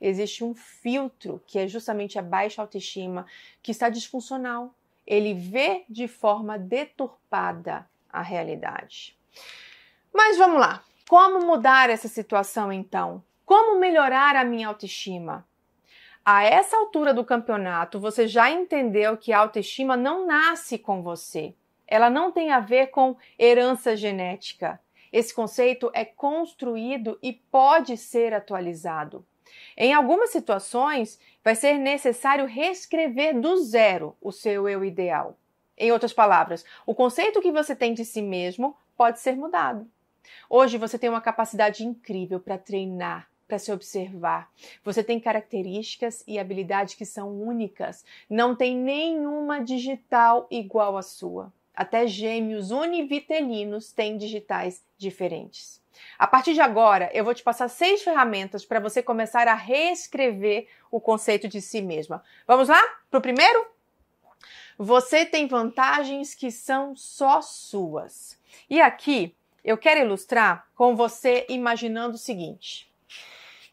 Existe 0.00 0.42
um 0.44 0.54
filtro 0.54 1.42
que 1.46 1.58
é 1.58 1.68
justamente 1.68 2.18
a 2.18 2.22
baixa 2.22 2.60
autoestima 2.60 3.26
que 3.62 3.70
está 3.70 3.88
disfuncional 3.88 4.74
ele 5.06 5.34
vê 5.34 5.84
de 5.88 6.06
forma 6.06 6.58
deturpada 6.58 7.88
a 8.08 8.22
realidade. 8.22 9.16
Mas 10.12 10.36
vamos 10.36 10.60
lá. 10.60 10.84
Como 11.08 11.44
mudar 11.44 11.90
essa 11.90 12.08
situação 12.08 12.72
então? 12.72 13.22
Como 13.44 13.78
melhorar 13.78 14.36
a 14.36 14.44
minha 14.44 14.68
autoestima? 14.68 15.46
A 16.24 16.44
essa 16.44 16.76
altura 16.76 17.12
do 17.12 17.24
campeonato, 17.24 17.98
você 17.98 18.28
já 18.28 18.50
entendeu 18.50 19.16
que 19.16 19.32
a 19.32 19.40
autoestima 19.40 19.96
não 19.96 20.24
nasce 20.24 20.78
com 20.78 21.02
você. 21.02 21.54
Ela 21.86 22.08
não 22.08 22.30
tem 22.30 22.52
a 22.52 22.60
ver 22.60 22.88
com 22.88 23.16
herança 23.38 23.96
genética. 23.96 24.80
Esse 25.12 25.34
conceito 25.34 25.90
é 25.92 26.04
construído 26.04 27.18
e 27.20 27.32
pode 27.32 27.96
ser 27.96 28.32
atualizado. 28.32 29.26
Em 29.76 29.92
algumas 29.92 30.30
situações, 30.30 31.18
vai 31.42 31.54
ser 31.54 31.74
necessário 31.74 32.46
reescrever 32.46 33.38
do 33.38 33.56
zero 33.58 34.16
o 34.20 34.30
seu 34.30 34.68
eu 34.68 34.84
ideal. 34.84 35.36
Em 35.76 35.90
outras 35.90 36.12
palavras, 36.12 36.64
o 36.86 36.94
conceito 36.94 37.42
que 37.42 37.50
você 37.50 37.74
tem 37.74 37.92
de 37.92 38.04
si 38.04 38.22
mesmo 38.22 38.76
pode 38.96 39.18
ser 39.18 39.36
mudado. 39.36 39.90
Hoje 40.48 40.78
você 40.78 40.98
tem 40.98 41.10
uma 41.10 41.20
capacidade 41.20 41.84
incrível 41.84 42.38
para 42.38 42.56
treinar, 42.56 43.28
para 43.52 43.58
se 43.58 43.70
observar. 43.70 44.50
Você 44.82 45.04
tem 45.04 45.20
características 45.20 46.24
e 46.26 46.38
habilidades 46.38 46.94
que 46.94 47.04
são 47.04 47.38
únicas. 47.38 48.02
Não 48.30 48.56
tem 48.56 48.74
nenhuma 48.74 49.62
digital 49.62 50.46
igual 50.50 50.96
à 50.96 51.02
sua. 51.02 51.52
Até 51.74 52.06
gêmeos 52.06 52.70
univitelinos 52.70 53.92
têm 53.92 54.16
digitais 54.16 54.82
diferentes. 54.96 55.82
A 56.18 56.26
partir 56.26 56.54
de 56.54 56.62
agora, 56.62 57.10
eu 57.12 57.22
vou 57.22 57.34
te 57.34 57.42
passar 57.42 57.68
seis 57.68 58.02
ferramentas 58.02 58.64
para 58.64 58.80
você 58.80 59.02
começar 59.02 59.46
a 59.46 59.54
reescrever 59.54 60.66
o 60.90 60.98
conceito 60.98 61.46
de 61.46 61.60
si 61.60 61.82
mesma. 61.82 62.24
Vamos 62.46 62.70
lá? 62.70 62.82
Para 63.10 63.18
o 63.18 63.22
primeiro? 63.22 63.66
Você 64.78 65.26
tem 65.26 65.46
vantagens 65.46 66.34
que 66.34 66.50
são 66.50 66.96
só 66.96 67.42
suas. 67.42 68.40
E 68.70 68.80
aqui 68.80 69.36
eu 69.62 69.76
quero 69.76 70.00
ilustrar 70.00 70.66
com 70.74 70.96
você 70.96 71.44
imaginando 71.50 72.14
o 72.14 72.18
seguinte. 72.18 72.90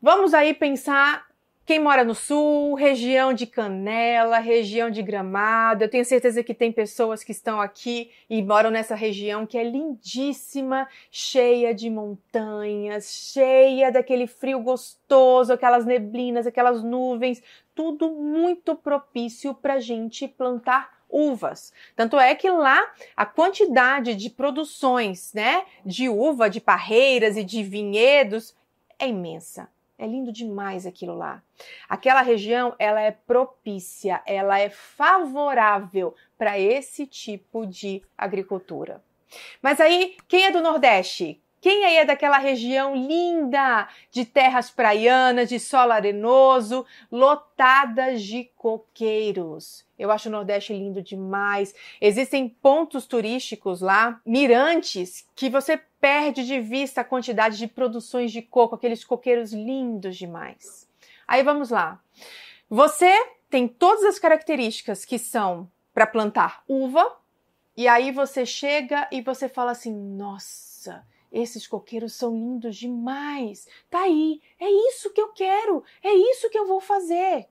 Vamos 0.02 0.34
aí 0.34 0.54
pensar 0.54 1.28
quem 1.66 1.78
mora 1.78 2.06
no 2.06 2.16
sul, 2.16 2.74
região 2.74 3.34
de 3.34 3.46
Canela, 3.46 4.40
região 4.40 4.90
de 4.90 5.02
Gramado, 5.02 5.84
eu 5.84 5.90
tenho 5.90 6.06
certeza 6.06 6.42
que 6.42 6.54
tem 6.54 6.72
pessoas 6.72 7.22
que 7.22 7.34
estão 7.34 7.60
aqui 7.60 8.10
e 8.30 8.42
moram 8.42 8.72
nessa 8.72 8.96
região 8.96 9.46
que 9.46 9.58
é 9.58 9.64
lindíssima, 9.64 10.88
cheia 11.12 11.76
de 11.76 11.90
montanhas, 11.90 13.12
cheia 13.34 13.92
daquele 13.92 14.26
frio 14.26 14.62
gostoso, 14.62 15.52
aquelas 15.52 15.86
neblinas, 15.86 16.48
aquelas 16.48 16.82
nuvens, 16.82 17.44
tudo 17.76 18.10
muito 18.10 18.76
propício 18.76 19.54
para 19.54 19.82
gente 19.82 20.30
plantar 20.30 20.98
uvas. 21.10 21.74
Tanto 21.94 22.18
é 22.18 22.34
que 22.36 22.50
lá 22.50 22.90
a 23.18 23.26
quantidade 23.26 24.16
de 24.16 24.30
produções, 24.30 25.34
né, 25.34 25.66
de 25.86 26.08
uva, 26.08 26.50
de 26.50 26.62
parreiras 26.62 27.36
e 27.36 27.44
de 27.44 27.62
vinhedos 27.64 28.56
é 28.98 29.06
imensa. 29.06 29.68
É 30.00 30.08
lindo 30.08 30.32
demais 30.32 30.86
aquilo 30.86 31.14
lá. 31.14 31.44
Aquela 31.90 32.22
região, 32.22 32.74
ela 32.80 33.02
é 33.02 33.12
propícia, 33.12 34.24
ela 34.26 34.58
é 34.58 34.70
favorável 34.70 36.16
para 36.38 36.58
esse 36.58 37.06
tipo 37.06 37.68
de 37.68 38.02
agricultura. 38.18 39.04
Mas 39.62 39.82
aí, 39.82 40.16
quem 40.26 40.46
é 40.46 40.52
do 40.52 40.62
Nordeste? 40.62 41.44
Quem 41.62 41.84
aí 41.84 41.98
é 41.98 42.06
daquela 42.06 42.38
região 42.38 42.96
linda 42.96 43.90
de 44.10 44.24
terras 44.24 44.72
praianas, 44.72 45.50
de 45.50 45.60
solo 45.60 45.92
arenoso, 45.92 46.86
lotadas 47.12 48.24
de 48.24 48.46
coqueiros? 48.56 49.86
Eu 49.98 50.10
acho 50.10 50.30
o 50.30 50.32
Nordeste 50.32 50.72
lindo 50.72 51.02
demais. 51.02 51.76
Existem 52.00 52.48
pontos 52.48 53.06
turísticos 53.06 53.82
lá, 53.82 54.22
mirantes, 54.26 55.28
que 55.36 55.50
você 55.50 55.82
perde 56.00 56.46
de 56.46 56.60
vista 56.60 57.02
a 57.02 57.06
quantidade 57.06 57.58
de 57.58 57.68
produções 57.68 58.32
de 58.32 58.42
coco, 58.42 58.76
aqueles 58.76 59.04
coqueiros 59.04 59.54
lindos 59.54 60.18
demais. 60.18 60.88
Aí 61.28 61.44
vamos 61.44 61.70
lá. 61.70 62.02
Você 62.70 63.12
tem 63.50 63.68
todas 63.68 64.04
as 64.04 64.20
características 64.20 65.06
que 65.06 65.18
são 65.18 65.70
para 65.94 66.08
plantar 66.08 66.64
uva, 66.68 67.18
e 67.76 67.88
aí 67.88 68.12
você 68.12 68.46
chega 68.46 69.08
e 69.12 69.22
você 69.22 69.48
fala 69.50 69.72
assim: 69.72 69.94
nossa, 69.94 71.06
esses 71.32 71.68
coqueiros 71.68 72.14
são 72.14 72.34
lindos 72.34 72.76
demais. 72.76 73.68
Tá 73.90 74.02
aí, 74.02 74.42
é 74.60 74.70
isso 74.70 75.12
que 75.14 75.22
eu 75.22 75.30
quero, 75.30 75.84
é 76.04 76.14
isso 76.14 76.50
que 76.50 76.58
eu 76.58 76.68
vou 76.68 76.80
fazer. 76.80 77.48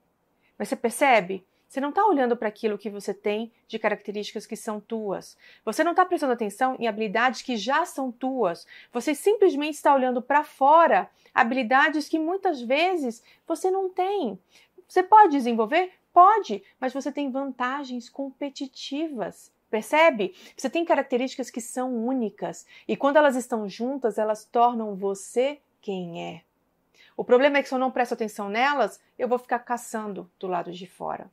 Mas 0.58 0.68
você 0.68 0.76
percebe? 0.76 1.46
Você 1.68 1.82
não 1.82 1.90
está 1.90 2.06
olhando 2.06 2.34
para 2.34 2.48
aquilo 2.48 2.78
que 2.78 2.88
você 2.88 3.12
tem 3.12 3.52
de 3.66 3.78
características 3.78 4.46
que 4.46 4.56
são 4.56 4.80
tuas. 4.80 5.36
Você 5.66 5.84
não 5.84 5.90
está 5.90 6.02
prestando 6.06 6.32
atenção 6.32 6.74
em 6.78 6.88
habilidades 6.88 7.42
que 7.42 7.58
já 7.58 7.84
são 7.84 8.10
tuas. 8.10 8.66
Você 8.90 9.14
simplesmente 9.14 9.74
está 9.74 9.94
olhando 9.94 10.22
para 10.22 10.42
fora 10.42 11.10
habilidades 11.34 12.08
que 12.08 12.18
muitas 12.18 12.62
vezes 12.62 13.22
você 13.46 13.70
não 13.70 13.90
tem. 13.90 14.38
Você 14.88 15.02
pode 15.02 15.32
desenvolver? 15.32 15.92
Pode, 16.10 16.62
mas 16.80 16.94
você 16.94 17.12
tem 17.12 17.30
vantagens 17.30 18.08
competitivas. 18.08 19.52
Percebe? 19.70 20.34
Você 20.56 20.70
tem 20.70 20.86
características 20.86 21.50
que 21.50 21.60
são 21.60 21.94
únicas 21.94 22.66
e 22.88 22.96
quando 22.96 23.18
elas 23.18 23.36
estão 23.36 23.68
juntas, 23.68 24.16
elas 24.16 24.46
tornam 24.46 24.96
você 24.96 25.60
quem 25.82 26.24
é. 26.24 26.42
O 27.14 27.22
problema 27.22 27.58
é 27.58 27.62
que 27.62 27.68
se 27.68 27.74
eu 27.74 27.78
não 27.78 27.90
presto 27.90 28.14
atenção 28.14 28.48
nelas, 28.48 28.98
eu 29.18 29.28
vou 29.28 29.38
ficar 29.38 29.58
caçando 29.58 30.30
do 30.40 30.46
lado 30.46 30.72
de 30.72 30.86
fora. 30.86 31.30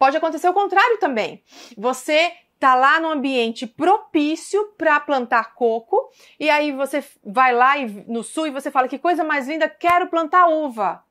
Pode 0.00 0.16
acontecer 0.16 0.48
o 0.48 0.54
contrário 0.54 0.96
também. 0.96 1.42
Você 1.76 2.34
tá 2.58 2.74
lá 2.74 2.98
no 2.98 3.10
ambiente 3.10 3.66
propício 3.66 4.72
para 4.78 4.98
plantar 4.98 5.52
coco 5.54 6.10
e 6.38 6.48
aí 6.48 6.72
você 6.72 7.04
vai 7.22 7.54
lá 7.54 7.74
no 8.08 8.22
sul 8.22 8.46
e 8.46 8.50
você 8.50 8.70
fala 8.70 8.88
que 8.88 8.98
coisa 8.98 9.22
mais 9.22 9.46
linda, 9.46 9.68
quero 9.68 10.08
plantar 10.08 10.48
uva. 10.48 11.04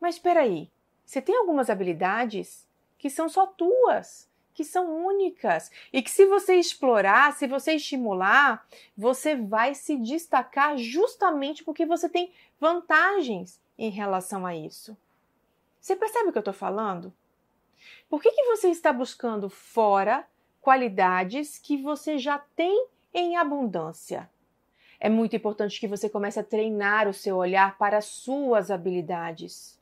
Mas 0.00 0.16
espera 0.16 0.40
aí, 0.40 0.68
você 1.06 1.22
tem 1.22 1.36
algumas 1.36 1.70
habilidades 1.70 2.66
que 2.98 3.08
são 3.08 3.28
só 3.28 3.46
tuas, 3.46 4.28
que 4.52 4.64
são 4.64 5.06
únicas 5.06 5.70
e 5.92 6.02
que 6.02 6.10
se 6.10 6.26
você 6.26 6.56
explorar, 6.56 7.34
se 7.34 7.46
você 7.46 7.74
estimular, 7.74 8.66
você 8.96 9.36
vai 9.36 9.72
se 9.72 9.96
destacar 9.96 10.76
justamente 10.76 11.62
porque 11.62 11.86
você 11.86 12.08
tem 12.08 12.32
vantagens 12.58 13.60
em 13.78 13.88
relação 13.88 14.44
a 14.44 14.52
isso. 14.52 14.96
Você 15.80 15.94
percebe 15.94 16.30
o 16.30 16.32
que 16.32 16.38
eu 16.38 16.40
estou 16.40 16.52
falando? 16.52 17.14
Por 18.08 18.20
que, 18.20 18.30
que 18.30 18.44
você 18.44 18.68
está 18.68 18.92
buscando 18.92 19.48
fora 19.48 20.26
qualidades 20.60 21.58
que 21.58 21.76
você 21.76 22.18
já 22.18 22.38
tem 22.38 22.88
em 23.12 23.36
abundância? 23.36 24.30
É 25.00 25.08
muito 25.08 25.34
importante 25.34 25.80
que 25.80 25.88
você 25.88 26.08
comece 26.08 26.38
a 26.38 26.44
treinar 26.44 27.08
o 27.08 27.12
seu 27.12 27.36
olhar 27.36 27.76
para 27.76 27.98
as 27.98 28.04
suas 28.04 28.70
habilidades. 28.70 29.80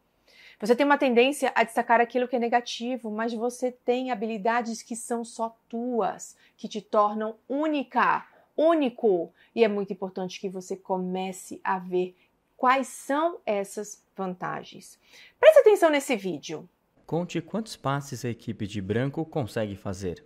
Você 0.58 0.76
tem 0.76 0.84
uma 0.84 0.98
tendência 0.98 1.52
a 1.54 1.62
destacar 1.62 2.00
aquilo 2.00 2.28
que 2.28 2.36
é 2.36 2.38
negativo, 2.38 3.10
mas 3.10 3.32
você 3.32 3.72
tem 3.72 4.10
habilidades 4.10 4.82
que 4.82 4.94
são 4.96 5.24
só 5.24 5.56
tuas, 5.68 6.36
que 6.56 6.68
te 6.68 6.80
tornam 6.82 7.36
única, 7.48 8.26
único. 8.56 9.32
E 9.54 9.64
é 9.64 9.68
muito 9.68 9.92
importante 9.92 10.40
que 10.40 10.48
você 10.48 10.76
comece 10.76 11.60
a 11.64 11.78
ver 11.78 12.14
quais 12.56 12.88
são 12.88 13.40
essas 13.46 14.04
vantagens. 14.14 14.98
Preste 15.38 15.60
atenção 15.60 15.88
nesse 15.88 16.14
vídeo. 16.14 16.68
Conte 17.10 17.40
quantos 17.40 17.74
passes 17.74 18.24
a 18.24 18.28
equipe 18.28 18.68
de 18.68 18.80
branco 18.80 19.24
consegue 19.24 19.74
fazer. 19.74 20.24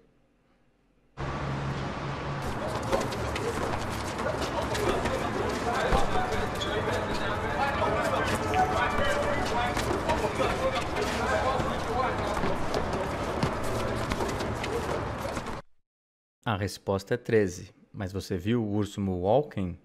A 16.45 16.55
resposta 16.55 17.15
é 17.15 17.17
13. 17.17 17.75
Mas 17.91 18.13
você 18.13 18.37
viu 18.37 18.63
o 18.63 18.75
urso 18.75 19.01
Walking? 19.01 19.79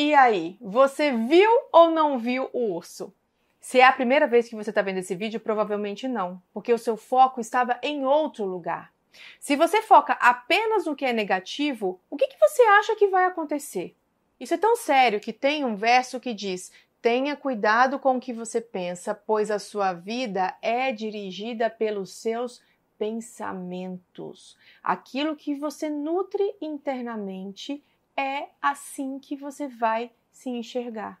E 0.00 0.07
aí, 0.22 0.56
você 0.60 1.12
viu 1.12 1.50
ou 1.72 1.90
não 1.90 2.18
viu 2.18 2.48
o 2.52 2.74
urso? 2.74 3.12
Se 3.60 3.80
é 3.80 3.84
a 3.84 3.92
primeira 3.92 4.26
vez 4.26 4.48
que 4.48 4.54
você 4.54 4.70
está 4.70 4.82
vendo 4.82 4.98
esse 4.98 5.14
vídeo, 5.14 5.40
provavelmente 5.40 6.08
não, 6.08 6.42
porque 6.52 6.72
o 6.72 6.78
seu 6.78 6.96
foco 6.96 7.40
estava 7.40 7.78
em 7.82 8.04
outro 8.04 8.44
lugar. 8.44 8.92
Se 9.40 9.56
você 9.56 9.82
foca 9.82 10.12
apenas 10.14 10.86
no 10.86 10.94
que 10.94 11.04
é 11.04 11.12
negativo, 11.12 12.00
o 12.08 12.16
que, 12.16 12.28
que 12.28 12.38
você 12.38 12.62
acha 12.62 12.96
que 12.96 13.08
vai 13.08 13.24
acontecer? 13.24 13.96
Isso 14.38 14.54
é 14.54 14.58
tão 14.58 14.76
sério 14.76 15.20
que 15.20 15.32
tem 15.32 15.64
um 15.64 15.74
verso 15.74 16.20
que 16.20 16.32
diz: 16.32 16.70
Tenha 17.02 17.36
cuidado 17.36 17.98
com 17.98 18.16
o 18.16 18.20
que 18.20 18.32
você 18.32 18.60
pensa, 18.60 19.14
pois 19.14 19.50
a 19.50 19.58
sua 19.58 19.92
vida 19.92 20.56
é 20.62 20.92
dirigida 20.92 21.68
pelos 21.68 22.12
seus 22.12 22.62
pensamentos. 22.98 24.56
Aquilo 24.82 25.36
que 25.36 25.54
você 25.54 25.88
nutre 25.88 26.56
internamente 26.60 27.82
é 28.18 28.48
assim 28.60 29.20
que 29.20 29.36
você 29.36 29.68
vai 29.68 30.10
se 30.32 30.50
enxergar. 30.50 31.20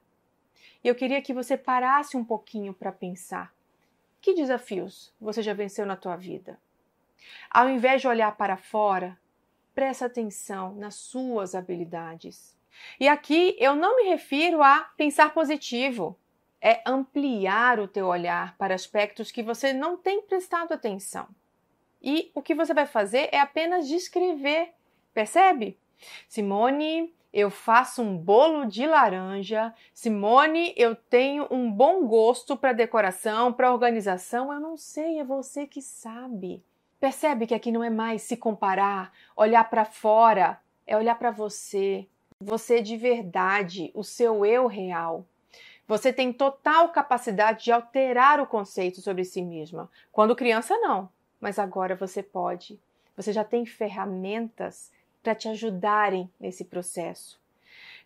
E 0.82 0.88
eu 0.88 0.96
queria 0.96 1.22
que 1.22 1.32
você 1.32 1.56
parasse 1.56 2.16
um 2.16 2.24
pouquinho 2.24 2.74
para 2.74 2.90
pensar. 2.90 3.54
Que 4.20 4.34
desafios 4.34 5.14
você 5.20 5.40
já 5.40 5.54
venceu 5.54 5.86
na 5.86 5.94
tua 5.94 6.16
vida? 6.16 6.58
Ao 7.48 7.68
invés 7.68 8.00
de 8.00 8.08
olhar 8.08 8.36
para 8.36 8.56
fora, 8.56 9.16
presta 9.72 10.06
atenção 10.06 10.74
nas 10.74 10.96
suas 10.96 11.54
habilidades. 11.54 12.56
E 12.98 13.06
aqui 13.08 13.56
eu 13.60 13.76
não 13.76 13.96
me 13.96 14.08
refiro 14.08 14.60
a 14.60 14.80
pensar 14.96 15.32
positivo, 15.32 16.18
é 16.60 16.82
ampliar 16.84 17.78
o 17.78 17.86
teu 17.86 18.06
olhar 18.06 18.56
para 18.56 18.74
aspectos 18.74 19.30
que 19.30 19.42
você 19.42 19.72
não 19.72 19.96
tem 19.96 20.22
prestado 20.22 20.72
atenção. 20.72 21.28
E 22.02 22.32
o 22.34 22.42
que 22.42 22.56
você 22.56 22.74
vai 22.74 22.86
fazer 22.86 23.28
é 23.30 23.38
apenas 23.38 23.86
descrever, 23.86 24.72
percebe? 25.14 25.78
Simone 26.28 27.12
eu 27.32 27.50
faço 27.50 28.02
um 28.02 28.16
bolo 28.16 28.64
de 28.64 28.86
laranja. 28.86 29.74
Simone, 29.92 30.72
eu 30.76 30.96
tenho 30.96 31.46
um 31.50 31.70
bom 31.70 32.06
gosto 32.06 32.56
para 32.56 32.72
decoração, 32.72 33.52
para 33.52 33.72
organização. 33.72 34.52
Eu 34.52 34.60
não 34.60 34.76
sei, 34.76 35.18
é 35.18 35.24
você 35.24 35.66
que 35.66 35.82
sabe. 35.82 36.64
Percebe 36.98 37.46
que 37.46 37.54
aqui 37.54 37.70
não 37.70 37.84
é 37.84 37.90
mais 37.90 38.22
se 38.22 38.36
comparar, 38.36 39.12
olhar 39.36 39.68
para 39.70 39.84
fora, 39.84 40.58
é 40.86 40.96
olhar 40.96 41.16
para 41.16 41.30
você. 41.30 42.08
Você 42.40 42.80
de 42.80 42.96
verdade, 42.96 43.92
o 43.94 44.02
seu 44.02 44.44
eu 44.44 44.66
real. 44.66 45.24
Você 45.86 46.12
tem 46.12 46.32
total 46.32 46.88
capacidade 46.90 47.64
de 47.64 47.72
alterar 47.72 48.40
o 48.40 48.46
conceito 48.46 49.00
sobre 49.00 49.24
si 49.24 49.42
mesma. 49.42 49.90
Quando 50.10 50.36
criança, 50.36 50.76
não, 50.78 51.08
mas 51.40 51.58
agora 51.58 51.94
você 51.94 52.22
pode. 52.22 52.80
Você 53.16 53.32
já 53.32 53.44
tem 53.44 53.64
ferramentas 53.64 54.90
para 55.28 55.34
te 55.34 55.46
ajudarem 55.46 56.30
nesse 56.40 56.64
processo. 56.64 57.38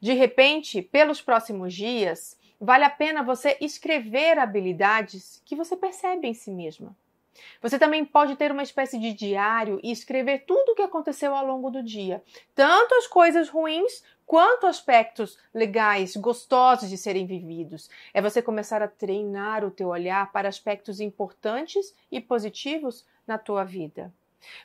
De 0.01 0.13
repente, 0.13 0.83
pelos 0.83 1.23
próximos 1.23 1.73
dias, 1.73 2.37
vale 2.61 2.83
a 2.83 2.91
pena 2.91 3.23
você 3.23 3.57
escrever 3.61 4.41
habilidades 4.41 5.41
que 5.45 5.55
você 5.55 5.77
percebe 5.77 6.27
em 6.27 6.35
si 6.35 6.51
mesma. 6.51 6.97
Você 7.61 7.79
também 7.79 8.05
pode 8.05 8.35
ter 8.35 8.51
uma 8.51 8.65
espécie 8.65 8.99
de 8.99 9.13
diário 9.13 9.79
e 9.85 9.93
escrever 9.93 10.45
tudo 10.45 10.73
o 10.73 10.75
que 10.75 10.83
aconteceu 10.83 11.33
ao 11.33 11.47
longo 11.47 11.71
do 11.71 11.81
dia, 11.81 12.21
tanto 12.57 12.93
as 12.97 13.07
coisas 13.07 13.49
ruins 13.49 14.03
quanto 14.27 14.67
aspectos 14.67 15.39
legais, 15.55 16.17
gostosos 16.17 16.91
de 16.91 16.99
serem 16.99 17.25
vividos. 17.25 17.89
É 18.13 18.21
você 18.21 18.43
começar 18.43 18.83
a 18.83 18.89
treinar 18.89 19.65
o 19.65 19.71
teu 19.71 19.91
olhar 19.91 20.33
para 20.33 20.49
aspectos 20.49 20.99
importantes 20.99 21.95
e 22.11 22.21
positivos 22.21 23.07
na 23.25 23.39
tua 23.39 23.63
vida. 23.63 24.13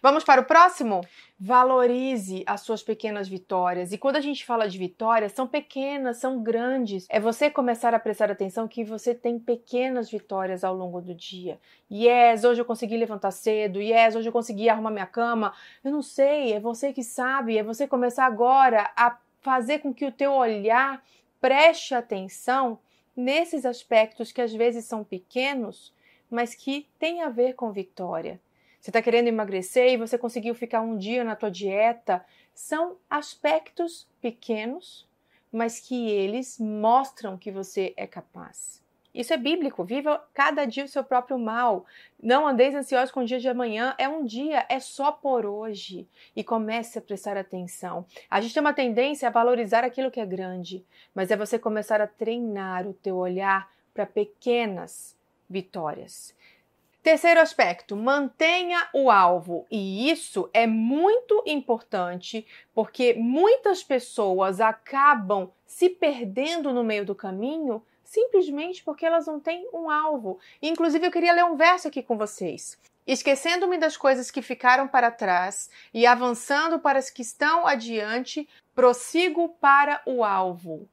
Vamos 0.02 0.24
para 0.24 0.41
o 0.41 0.45
próximo? 0.45 1.02
Valorize 1.40 2.44
as 2.45 2.62
suas 2.62 2.82
pequenas 2.82 3.28
vitórias. 3.28 3.91
E 3.91 3.98
quando 3.98 4.16
a 4.16 4.22
gente 4.22 4.45
fala 4.45 4.68
de 4.68 4.78
vitórias, 4.78 5.34
são 5.34 5.48
pequenas, 5.48 6.18
são 6.18 6.41
grandes. 6.41 7.06
É 7.10 7.20
você 7.20 7.49
começar 7.49 7.94
a 7.94 7.99
prestar 7.99 8.32
atenção 8.32 8.68
que 8.68 8.84
você 8.84 9.14
tem 9.14 9.38
pequenas 9.38 10.10
vitórias 10.10 10.64
ao 10.64 10.76
longo 10.76 11.02
do 11.02 11.14
dia. 11.14 11.60
Yes, 11.91 12.44
hoje 12.44 12.62
eu 12.62 12.66
consegui 12.66 12.98
levantar 12.98 13.32
cedo. 13.32 13.82
Yes, 13.82 14.16
hoje 14.16 14.30
eu 14.30 14.34
consegui 14.34 14.70
arrumar 14.70 14.91
minha 14.91 15.06
cama. 15.06 15.54
Eu 15.84 15.91
não 15.91 16.02
sei, 16.02 16.54
é 16.54 16.60
você 16.60 16.91
que 16.91 17.04
sabe. 17.04 17.58
É 17.58 17.64
você 17.64 17.88
começar 17.88 18.26
agora 18.26 18.91
a 18.95 19.18
fazer 19.41 19.80
com 19.80 19.94
que 19.94 20.06
o 20.06 20.12
teu 20.12 20.34
olhar 20.34 21.04
preste 21.40 21.94
atenção 21.94 22.80
nesses 23.16 23.66
aspectos 23.66 24.32
que 24.32 24.41
às 24.41 24.54
vezes 24.54 24.86
são 24.86 25.04
pequenos, 25.04 25.94
mas 26.30 26.54
que 26.54 26.88
têm 26.99 27.24
a 27.24 27.30
ver 27.30 27.54
com 27.54 27.72
vitória. 27.72 28.40
Você 28.88 28.92
está 28.92 29.02
querendo 29.02 29.28
emagrecer 29.28 29.92
e 29.92 29.98
você 29.98 30.18
conseguiu 30.18 30.56
ficar 30.56 30.80
um 30.80 30.98
dia 30.98 31.22
na 31.22 31.36
tua 31.36 31.52
dieta. 31.52 32.26
São 32.54 32.96
aspectos 33.10 34.08
pequenos, 34.22 35.06
mas 35.52 35.78
que 35.78 36.10
eles 36.10 36.58
mostram 36.58 37.38
que 37.38 37.52
você 37.52 37.94
é 37.98 38.08
capaz. 38.08 38.82
Isso 39.14 39.34
é 39.34 39.38
bíblico. 39.38 39.84
Viva 39.84 40.26
cada 40.34 40.64
dia 40.64 40.86
o 40.86 40.88
seu 40.88 41.04
próprio 41.04 41.38
mal. 41.38 41.86
Não 42.24 42.48
andeis 42.48 42.74
ansiosos 42.74 43.12
com 43.12 43.20
o 43.20 43.26
dia 43.26 43.42
de 43.42 43.50
amanhã. 43.50 43.94
É 43.98 44.08
um 44.08 44.24
dia, 44.24 44.66
é 44.70 44.80
só 44.80 45.12
por 45.12 45.46
hoje. 45.46 46.08
E 46.34 46.42
comece 46.42 46.98
a 46.98 47.02
prestar 47.02 47.36
atenção. 47.36 48.06
A 48.30 48.40
gente 48.40 48.54
tem 48.54 48.62
uma 48.62 48.74
tendência 48.74 49.28
a 49.28 49.32
valorizar 49.32 49.84
aquilo 49.84 50.10
que 50.10 50.22
é 50.22 50.26
grande, 50.26 50.86
mas 51.14 51.30
é 51.30 51.36
você 51.36 51.60
começar 51.60 52.00
a 52.00 52.08
treinar 52.08 52.88
o 52.88 52.94
teu 52.94 53.18
olhar 53.18 53.70
para 53.94 54.06
pequenas 54.06 55.14
vitórias. 55.50 56.37
Terceiro 57.08 57.40
aspecto, 57.40 57.96
mantenha 57.96 58.86
o 58.94 59.10
alvo. 59.10 59.66
E 59.72 60.12
isso 60.12 60.50
é 60.54 60.68
muito 60.68 61.42
importante 61.46 62.46
porque 62.76 63.14
muitas 63.14 63.82
pessoas 63.82 64.60
acabam 64.60 65.50
se 65.66 65.88
perdendo 65.88 66.74
no 66.74 66.84
meio 66.84 67.06
do 67.06 67.16
caminho 67.16 67.82
simplesmente 68.04 68.84
porque 68.84 69.06
elas 69.06 69.26
não 69.26 69.40
têm 69.40 69.70
um 69.74 69.90
alvo. 69.90 70.38
Inclusive, 70.62 71.08
eu 71.08 71.12
queria 71.12 71.32
ler 71.32 71.46
um 71.46 71.56
verso 71.56 71.88
aqui 71.88 72.04
com 72.04 72.18
vocês. 72.18 72.78
Esquecendo-me 73.08 73.78
das 73.78 73.96
coisas 73.96 74.30
que 74.30 74.42
ficaram 74.42 74.86
para 74.86 75.10
trás 75.10 75.70
e 75.94 76.06
avançando 76.06 76.78
para 76.78 77.00
as 77.00 77.10
que 77.10 77.22
estão 77.22 77.66
adiante, 77.66 78.46
prossigo 78.76 79.56
para 79.62 80.02
o 80.06 80.26
alvo. 80.26 80.90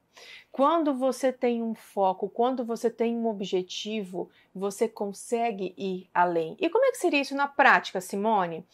Quando 0.51 0.93
você 0.93 1.31
tem 1.31 1.61
um 1.61 1.75
foco, 1.75 2.29
quando 2.29 2.63
você 2.63 2.89
tem 2.89 3.15
um 3.15 3.27
objetivo, 3.27 4.29
você 4.53 4.87
consegue 4.87 5.73
ir 5.77 6.09
além. 6.13 6.55
E 6.59 6.69
como 6.69 6.85
é 6.85 6.91
que 6.91 6.97
seria 6.97 7.21
isso 7.21 7.35
na 7.35 7.47
prática, 7.47 7.99
Simone? 7.99 8.65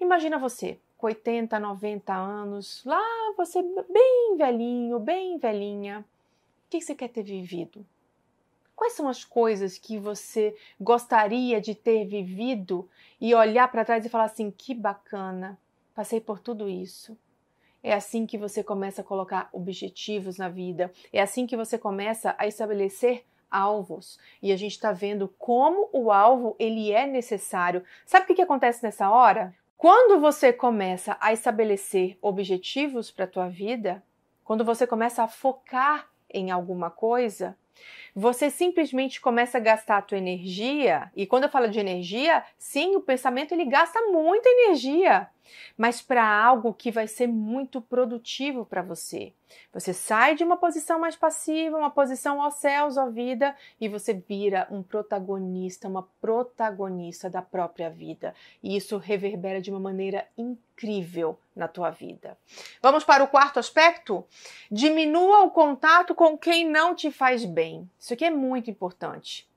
Imagina 0.00 0.38
você, 0.38 0.78
com 0.98 1.06
80, 1.06 1.58
90 1.58 2.14
anos, 2.14 2.82
lá 2.84 3.02
você 3.36 3.62
bem 3.62 4.36
velhinho, 4.36 4.98
bem 4.98 5.38
velhinha, 5.38 6.04
que 6.80 6.80
você 6.80 6.94
quer 6.94 7.08
ter 7.08 7.22
vivido? 7.22 7.86
Quais 8.74 8.94
são 8.94 9.08
as 9.08 9.24
coisas 9.24 9.78
que 9.78 9.98
você 9.98 10.56
gostaria 10.80 11.60
de 11.60 11.74
ter 11.74 12.04
vivido 12.06 12.88
e 13.20 13.34
olhar 13.34 13.70
para 13.70 13.84
trás 13.84 14.04
e 14.04 14.08
falar 14.08 14.24
assim: 14.24 14.50
que 14.50 14.74
bacana, 14.74 15.58
passei 15.94 16.20
por 16.20 16.40
tudo 16.40 16.68
isso. 16.68 17.16
É 17.84 17.92
assim 17.92 18.24
que 18.24 18.38
você 18.38 18.64
começa 18.64 19.02
a 19.02 19.04
colocar 19.04 19.50
objetivos 19.52 20.38
na 20.38 20.48
vida, 20.48 20.90
é 21.12 21.20
assim 21.20 21.46
que 21.46 21.54
você 21.54 21.76
começa 21.76 22.34
a 22.38 22.46
estabelecer 22.46 23.26
alvos. 23.50 24.18
E 24.42 24.50
a 24.52 24.56
gente 24.56 24.72
está 24.72 24.90
vendo 24.90 25.28
como 25.38 25.90
o 25.92 26.10
alvo 26.10 26.56
ele 26.58 26.90
é 26.90 27.06
necessário. 27.06 27.84
Sabe 28.06 28.24
o 28.24 28.26
que, 28.26 28.36
que 28.36 28.42
acontece 28.42 28.82
nessa 28.82 29.10
hora? 29.10 29.54
Quando 29.76 30.18
você 30.18 30.50
começa 30.50 31.18
a 31.20 31.34
estabelecer 31.34 32.16
objetivos 32.22 33.10
para 33.10 33.26
a 33.26 33.28
tua 33.28 33.48
vida, 33.50 34.02
quando 34.42 34.64
você 34.64 34.86
começa 34.86 35.22
a 35.22 35.28
focar 35.28 36.08
em 36.30 36.50
alguma 36.50 36.90
coisa, 36.90 37.54
você 38.14 38.50
simplesmente 38.50 39.20
começa 39.20 39.58
a 39.58 39.60
gastar 39.60 39.98
a 39.98 40.02
tua 40.02 40.18
energia, 40.18 41.10
e 41.16 41.26
quando 41.26 41.44
eu 41.44 41.50
falo 41.50 41.68
de 41.68 41.80
energia, 41.80 42.44
sim, 42.56 42.94
o 42.96 43.00
pensamento 43.00 43.52
ele 43.52 43.64
gasta 43.64 44.00
muita 44.02 44.48
energia, 44.48 45.28
mas 45.76 46.00
para 46.00 46.24
algo 46.26 46.72
que 46.72 46.90
vai 46.90 47.06
ser 47.06 47.26
muito 47.26 47.80
produtivo 47.80 48.64
para 48.64 48.82
você. 48.82 49.32
Você 49.72 49.92
sai 49.92 50.34
de 50.34 50.44
uma 50.44 50.56
posição 50.56 50.98
mais 50.98 51.16
passiva, 51.16 51.76
uma 51.76 51.90
posição 51.90 52.40
aos 52.40 52.54
céus, 52.54 52.96
à 52.96 53.06
vida, 53.06 53.54
e 53.80 53.88
você 53.88 54.14
vira 54.14 54.66
um 54.70 54.82
protagonista, 54.82 55.88
uma 55.88 56.08
protagonista 56.20 57.28
da 57.28 57.42
própria 57.42 57.90
vida. 57.90 58.34
E 58.62 58.76
isso 58.76 58.96
reverbera 58.98 59.60
de 59.60 59.70
uma 59.70 59.80
maneira 59.80 60.26
incrível 60.36 61.38
na 61.54 61.68
tua 61.68 61.90
vida. 61.90 62.36
Vamos 62.82 63.04
para 63.04 63.22
o 63.22 63.28
quarto 63.28 63.58
aspecto? 63.58 64.24
Diminua 64.70 65.42
o 65.42 65.50
contato 65.50 66.14
com 66.14 66.36
quem 66.36 66.68
não 66.68 66.94
te 66.94 67.10
faz 67.10 67.44
bem. 67.44 67.63
Isso 67.98 68.14
aqui 68.14 68.24
é 68.24 68.30
muito 68.30 68.70
importante. 68.70 69.48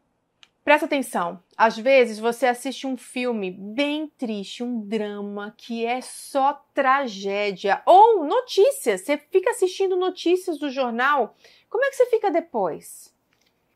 Presta 0.68 0.86
atenção. 0.86 1.42
Às 1.56 1.78
vezes 1.78 2.20
você 2.20 2.46
assiste 2.46 2.86
um 2.86 2.98
filme 2.98 3.50
bem 3.52 4.12
triste, 4.18 4.62
um 4.62 4.82
drama 4.82 5.54
que 5.56 5.86
é 5.86 6.02
só 6.02 6.62
tragédia 6.74 7.82
ou 7.86 8.26
notícias. 8.26 9.00
Você 9.00 9.18
fica 9.18 9.52
assistindo 9.52 9.96
notícias 9.96 10.58
do 10.58 10.70
jornal. 10.70 11.38
Como 11.70 11.86
é 11.86 11.90
que 11.90 11.96
você 11.96 12.06
fica 12.08 12.30
depois? 12.30 13.16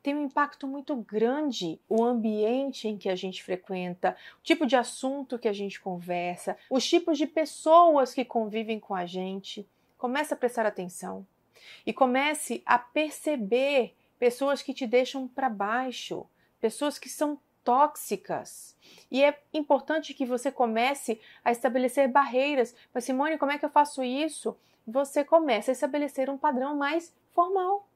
Tem 0.03 0.13
um 0.13 0.25
impacto 0.25 0.67
muito 0.67 0.93
grande 0.97 1.79
o 1.87 2.03
ambiente 2.03 2.89
em 2.89 2.97
que 2.97 3.07
a 3.07 3.15
gente 3.15 3.41
frequenta, 3.41 4.17
o 4.39 4.43
tipo 4.43 4.65
de 4.65 4.75
assunto 4.75 5.39
que 5.39 5.47
a 5.47 5.53
gente 5.53 5.79
conversa, 5.79 6.57
os 6.69 6.85
tipos 6.85 7.17
de 7.17 7.25
pessoas 7.25 8.13
que 8.13 8.25
convivem 8.25 8.81
com 8.81 8.93
a 8.93 9.05
gente. 9.05 9.65
Comece 9.97 10.33
a 10.33 10.37
prestar 10.37 10.65
atenção 10.65 11.25
e 11.85 11.93
comece 11.93 12.61
a 12.65 12.77
perceber 12.77 13.95
pessoas 14.21 14.61
que 14.61 14.71
te 14.71 14.85
deixam 14.85 15.27
para 15.27 15.49
baixo 15.49 16.27
pessoas 16.59 16.99
que 16.99 17.09
são 17.09 17.39
tóxicas. 17.63 18.77
E 19.09 19.23
é 19.23 19.35
importante 19.51 20.13
que 20.13 20.27
você 20.27 20.51
comece 20.51 21.19
a 21.43 21.51
estabelecer 21.51 22.07
barreiras. 22.07 22.75
Mas, 22.93 23.03
Simone, 23.03 23.39
como 23.39 23.51
é 23.51 23.57
que 23.57 23.65
eu 23.65 23.69
faço 23.71 24.03
isso? 24.03 24.55
Você 24.85 25.23
começa 25.23 25.71
a 25.71 25.73
estabelecer 25.73 26.29
um 26.29 26.37
padrão 26.37 26.77
mais 26.77 27.11
formal. 27.31 27.87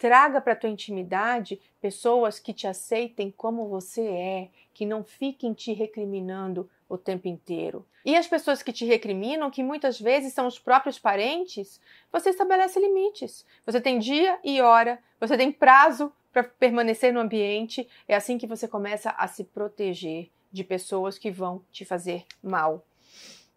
Traga 0.00 0.40
para 0.40 0.54
a 0.54 0.56
tua 0.56 0.70
intimidade 0.70 1.60
pessoas 1.80 2.40
que 2.40 2.52
te 2.52 2.66
aceitem 2.66 3.32
como 3.36 3.68
você 3.68 4.08
é, 4.08 4.48
que 4.74 4.84
não 4.84 5.04
fiquem 5.04 5.54
te 5.54 5.72
recriminando 5.72 6.68
o 6.90 6.98
tempo 6.98 7.28
inteiro. 7.28 7.86
E 8.04 8.16
as 8.16 8.26
pessoas 8.26 8.62
que 8.62 8.72
te 8.72 8.84
recriminam, 8.84 9.50
que 9.50 9.62
muitas 9.62 9.98
vezes 9.98 10.32
são 10.32 10.46
os 10.46 10.58
próprios 10.58 10.98
parentes, 10.98 11.80
você 12.12 12.30
estabelece 12.30 12.80
limites. 12.80 13.46
Você 13.64 13.80
tem 13.80 14.00
dia 14.00 14.38
e 14.42 14.60
hora, 14.60 14.98
você 15.20 15.36
tem 15.36 15.52
prazo 15.52 16.12
para 16.32 16.42
permanecer 16.42 17.12
no 17.12 17.20
ambiente. 17.20 17.88
É 18.08 18.16
assim 18.16 18.36
que 18.36 18.46
você 18.46 18.66
começa 18.66 19.10
a 19.10 19.28
se 19.28 19.44
proteger 19.44 20.30
de 20.50 20.64
pessoas 20.64 21.16
que 21.16 21.30
vão 21.30 21.64
te 21.70 21.84
fazer 21.84 22.24
mal. 22.42 22.84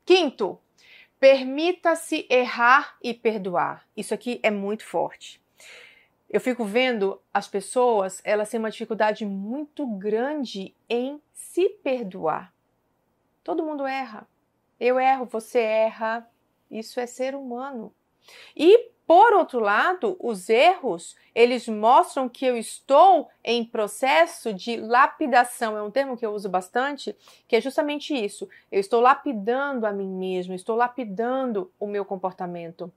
Quinto, 0.06 0.60
permita-se 1.20 2.28
errar 2.30 2.98
e 3.02 3.14
perdoar. 3.16 3.88
Isso 3.98 4.14
aqui 4.14 4.40
é 4.44 4.52
muito 4.52 4.86
forte. 4.86 5.42
Eu 6.30 6.42
fico 6.42 6.66
vendo 6.66 7.22
as 7.34 7.48
pessoas, 7.48 8.22
elas 8.24 8.50
têm 8.50 8.60
uma 8.60 8.72
dificuldade 8.72 9.26
muito 9.26 9.88
grande 9.88 10.76
em 10.90 11.22
se 11.32 11.70
perdoar. 11.70 12.54
Todo 13.44 13.64
mundo 13.64 13.86
erra. 13.86 14.28
Eu 14.80 15.00
erro, 15.00 15.26
você 15.26 15.60
erra. 15.60 16.28
Isso 16.70 17.00
é 17.00 17.06
ser 17.06 17.36
humano. 17.36 17.94
E 18.56 18.94
por 19.06 19.34
outro 19.34 19.60
lado, 19.60 20.16
os 20.20 20.50
erros, 20.50 21.16
eles 21.36 21.68
mostram 21.68 22.30
que 22.30 22.46
eu 22.46 22.58
estou 22.58 23.30
em 23.44 23.66
processo 23.66 24.54
de 24.54 24.78
lapidação. 24.78 25.78
É 25.78 25.84
um 25.84 25.92
termo 25.92 26.16
que 26.16 26.26
eu 26.26 26.32
uso 26.32 26.48
bastante, 26.48 27.16
que 27.48 27.56
é 27.56 27.62
justamente 27.62 28.14
isso. 28.14 28.48
Eu 28.72 28.80
estou 28.80 29.02
lapidando 29.02 29.86
a 29.86 29.92
mim 29.92 30.08
mesmo, 30.08 30.54
estou 30.54 30.76
lapidando 30.76 31.70
o 31.78 31.86
meu 31.86 32.06
comportamento. 32.06 32.92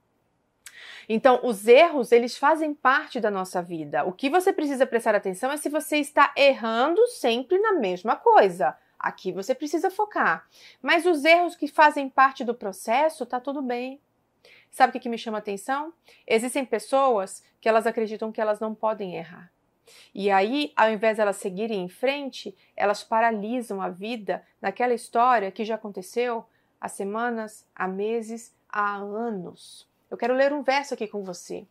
Então, 1.09 1.41
os 1.43 1.67
erros, 1.67 2.11
eles 2.11 2.37
fazem 2.37 2.73
parte 2.73 3.19
da 3.19 3.31
nossa 3.31 3.61
vida. 3.61 4.05
O 4.05 4.13
que 4.13 4.29
você 4.29 4.53
precisa 4.53 4.85
prestar 4.85 5.15
atenção 5.15 5.51
é 5.51 5.57
se 5.57 5.69
você 5.69 5.97
está 5.97 6.33
errando 6.37 7.05
sempre 7.07 7.57
na 7.59 7.73
mesma 7.73 8.15
coisa. 8.15 8.77
Aqui 8.99 9.31
você 9.31 9.53
precisa 9.53 9.91
focar. 9.91 10.47
Mas 10.81 11.05
os 11.05 11.23
erros 11.23 11.55
que 11.55 11.67
fazem 11.67 12.09
parte 12.09 12.43
do 12.43 12.55
processo, 12.55 13.25
tá 13.25 13.39
tudo 13.39 13.61
bem. 13.61 14.01
Sabe 14.71 14.97
o 14.97 15.01
que, 15.01 15.09
me 15.09 15.17
chama 15.17 15.37
atenção? 15.37 15.93
Existem 16.25 16.65
pessoas 16.65 17.43
que 17.59 17.69
elas 17.69 17.87
acreditam 17.87 18.31
que 18.31 18.41
elas 18.41 18.59
não 18.59 18.75
podem 18.75 19.15
errar. 19.15 19.51
E 20.13 20.29
aí, 20.29 20.73
ao 20.75 20.91
invés 20.91 21.15
de 21.15 21.21
elas 21.21 21.37
seguirem 21.37 21.81
em 21.83 21.89
frente, 21.89 22.55
elas 22.75 23.03
paralisam 23.03 23.81
a 23.81 23.89
vida 23.89 24.45
naquela 24.61 24.93
história 24.93 25.51
que 25.51 25.63
já 25.63 25.75
aconteceu 25.75 26.45
há 26.79 26.89
semanas, 26.89 27.65
há 27.75 27.87
meses, 27.87 28.55
há 28.69 28.97
anos. 28.97 29.87
Eu 30.09 30.17
quero 30.17 30.33
ler 30.33 30.53
um 30.53 30.61
verso 30.61 30.93
aqui 30.93 31.07
com 31.07 31.23
você. 31.23 31.65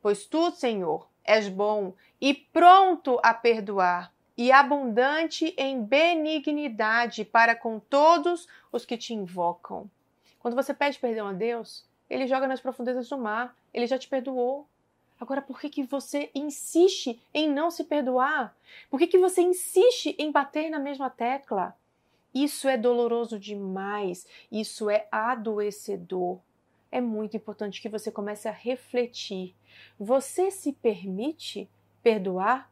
Pois 0.00 0.26
tu, 0.26 0.50
Senhor, 0.52 1.08
és 1.24 1.48
bom 1.48 1.94
e 2.20 2.34
pronto 2.34 3.18
a 3.22 3.34
perdoar, 3.34 4.12
e 4.42 4.50
abundante 4.50 5.54
em 5.56 5.84
benignidade 5.84 7.24
para 7.24 7.54
com 7.54 7.78
todos 7.78 8.48
os 8.72 8.84
que 8.84 8.98
te 8.98 9.14
invocam. 9.14 9.88
Quando 10.40 10.56
você 10.56 10.74
pede 10.74 10.98
perdão 10.98 11.28
a 11.28 11.32
Deus, 11.32 11.88
ele 12.10 12.26
joga 12.26 12.48
nas 12.48 12.60
profundezas 12.60 13.08
do 13.08 13.16
mar, 13.16 13.56
ele 13.72 13.86
já 13.86 13.96
te 13.96 14.08
perdoou. 14.08 14.66
Agora, 15.20 15.40
por 15.40 15.60
que, 15.60 15.70
que 15.70 15.84
você 15.84 16.28
insiste 16.34 17.22
em 17.32 17.48
não 17.48 17.70
se 17.70 17.84
perdoar? 17.84 18.52
Por 18.90 18.98
que, 18.98 19.06
que 19.06 19.16
você 19.16 19.42
insiste 19.42 20.16
em 20.18 20.32
bater 20.32 20.68
na 20.68 20.80
mesma 20.80 21.08
tecla? 21.08 21.76
Isso 22.34 22.66
é 22.66 22.76
doloroso 22.76 23.38
demais, 23.38 24.26
isso 24.50 24.90
é 24.90 25.06
adoecedor. 25.12 26.40
É 26.90 27.00
muito 27.00 27.36
importante 27.36 27.80
que 27.80 27.88
você 27.88 28.10
comece 28.10 28.48
a 28.48 28.52
refletir. 28.52 29.54
Você 30.00 30.50
se 30.50 30.72
permite 30.72 31.70
perdoar? 32.02 32.71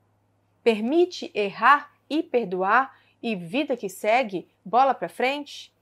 Permite 0.70 1.32
errar 1.34 1.90
e 2.08 2.22
perdoar? 2.22 2.96
E 3.20 3.34
vida 3.34 3.76
que 3.76 3.88
segue, 3.88 4.48
bola 4.64 4.94
para 4.94 5.08
frente? 5.08 5.74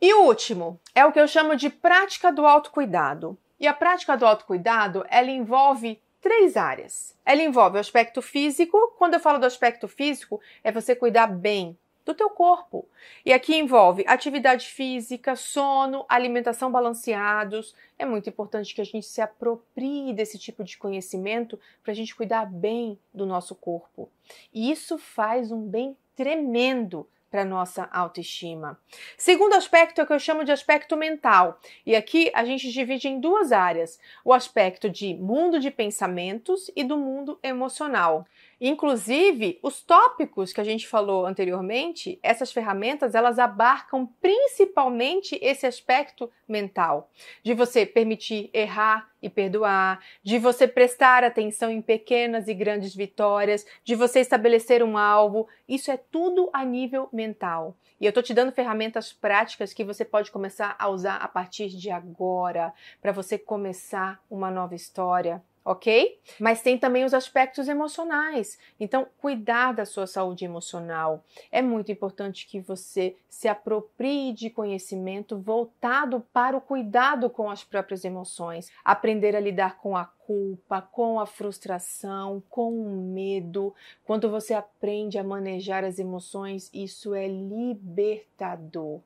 E 0.00 0.14
o 0.14 0.22
último 0.22 0.80
é 0.94 1.04
o 1.04 1.12
que 1.12 1.20
eu 1.20 1.28
chamo 1.28 1.54
de 1.54 1.68
prática 1.68 2.32
do 2.32 2.46
autocuidado. 2.46 3.36
E 3.60 3.66
a 3.66 3.74
prática 3.74 4.16
do 4.16 4.24
autocuidado, 4.24 5.04
ela 5.10 5.30
envolve 5.30 6.00
três 6.22 6.56
áreas. 6.56 7.14
Ela 7.22 7.42
envolve 7.42 7.76
o 7.76 7.80
aspecto 7.80 8.22
físico. 8.22 8.94
Quando 8.96 9.12
eu 9.12 9.20
falo 9.20 9.38
do 9.38 9.44
aspecto 9.44 9.86
físico, 9.86 10.40
é 10.64 10.72
você 10.72 10.96
cuidar 10.96 11.26
bem 11.26 11.78
do 12.08 12.14
teu 12.14 12.30
corpo. 12.30 12.88
E 13.24 13.34
aqui 13.34 13.54
envolve 13.54 14.02
atividade 14.06 14.66
física, 14.66 15.36
sono, 15.36 16.06
alimentação 16.08 16.72
balanceados. 16.72 17.74
É 17.98 18.06
muito 18.06 18.30
importante 18.30 18.74
que 18.74 18.80
a 18.80 18.84
gente 18.84 19.06
se 19.06 19.20
aproprie 19.20 20.14
desse 20.14 20.38
tipo 20.38 20.64
de 20.64 20.78
conhecimento 20.78 21.60
para 21.82 21.92
a 21.92 21.94
gente 21.94 22.16
cuidar 22.16 22.46
bem 22.46 22.98
do 23.12 23.26
nosso 23.26 23.54
corpo. 23.54 24.10
E 24.54 24.70
isso 24.70 24.96
faz 24.96 25.52
um 25.52 25.68
bem 25.68 25.94
tremendo 26.16 27.06
para 27.30 27.44
nossa 27.44 27.84
autoestima. 27.92 28.80
Segundo 29.16 29.52
aspecto 29.52 30.00
é 30.00 30.04
o 30.04 30.06
que 30.06 30.12
eu 30.14 30.18
chamo 30.18 30.44
de 30.44 30.52
aspecto 30.52 30.96
mental. 30.96 31.60
E 31.84 31.94
aqui 31.94 32.30
a 32.34 32.42
gente 32.42 32.72
divide 32.72 33.06
em 33.06 33.20
duas 33.20 33.52
áreas: 33.52 34.00
o 34.24 34.32
aspecto 34.32 34.88
de 34.88 35.14
mundo 35.14 35.60
de 35.60 35.70
pensamentos 35.70 36.70
e 36.74 36.82
do 36.82 36.96
mundo 36.96 37.38
emocional. 37.42 38.26
Inclusive, 38.60 39.58
os 39.62 39.82
tópicos 39.82 40.52
que 40.52 40.60
a 40.60 40.64
gente 40.64 40.88
falou 40.88 41.24
anteriormente, 41.24 42.18
essas 42.24 42.50
ferramentas, 42.50 43.14
elas 43.14 43.38
abarcam 43.38 44.04
principalmente 44.20 45.38
esse 45.40 45.64
aspecto 45.64 46.28
mental, 46.46 47.08
de 47.42 47.54
você 47.54 47.86
permitir 47.86 48.50
errar 48.52 49.08
e 49.22 49.30
perdoar, 49.30 50.00
de 50.24 50.38
você 50.38 50.66
prestar 50.66 51.22
atenção 51.22 51.70
em 51.70 51.80
pequenas 51.80 52.48
e 52.48 52.54
grandes 52.54 52.96
vitórias, 52.96 53.64
de 53.84 53.94
você 53.94 54.20
estabelecer 54.20 54.82
um 54.82 54.98
alvo. 54.98 55.46
Isso 55.68 55.92
é 55.92 55.96
tudo 55.96 56.50
a 56.52 56.64
nível 56.64 57.08
mental. 57.12 57.76
E 58.00 58.06
eu 58.06 58.10
estou 58.10 58.22
te 58.24 58.34
dando 58.34 58.50
ferramentas 58.50 59.12
práticas 59.12 59.72
que 59.72 59.84
você 59.84 60.04
pode 60.04 60.32
começar 60.32 60.74
a 60.80 60.88
usar 60.88 61.16
a 61.16 61.28
partir 61.28 61.68
de 61.68 61.90
agora, 61.90 62.72
para 63.00 63.12
você 63.12 63.38
começar 63.38 64.20
uma 64.28 64.50
nova 64.50 64.74
história 64.74 65.42
ok? 65.68 66.18
Mas 66.40 66.62
tem 66.62 66.78
também 66.78 67.04
os 67.04 67.12
aspectos 67.12 67.68
emocionais. 67.68 68.58
Então, 68.80 69.06
cuidar 69.18 69.72
da 69.72 69.84
sua 69.84 70.06
saúde 70.06 70.46
emocional. 70.46 71.22
É 71.52 71.60
muito 71.60 71.92
importante 71.92 72.46
que 72.46 72.58
você 72.58 73.14
se 73.28 73.48
aproprie 73.48 74.32
de 74.32 74.48
conhecimento 74.48 75.36
voltado 75.36 76.26
para 76.32 76.56
o 76.56 76.60
cuidado 76.60 77.28
com 77.28 77.50
as 77.50 77.64
próprias 77.64 78.02
emoções. 78.02 78.72
Aprender 78.82 79.36
a 79.36 79.40
lidar 79.40 79.76
com 79.76 79.94
a 79.94 80.06
culpa, 80.06 80.80
com 80.80 81.20
a 81.20 81.26
frustração, 81.26 82.42
com 82.48 82.72
o 82.72 83.12
medo. 83.12 83.74
Quando 84.06 84.30
você 84.30 84.54
aprende 84.54 85.18
a 85.18 85.24
manejar 85.24 85.84
as 85.84 85.98
emoções, 85.98 86.70
isso 86.72 87.14
é 87.14 87.28
libertador. 87.28 89.00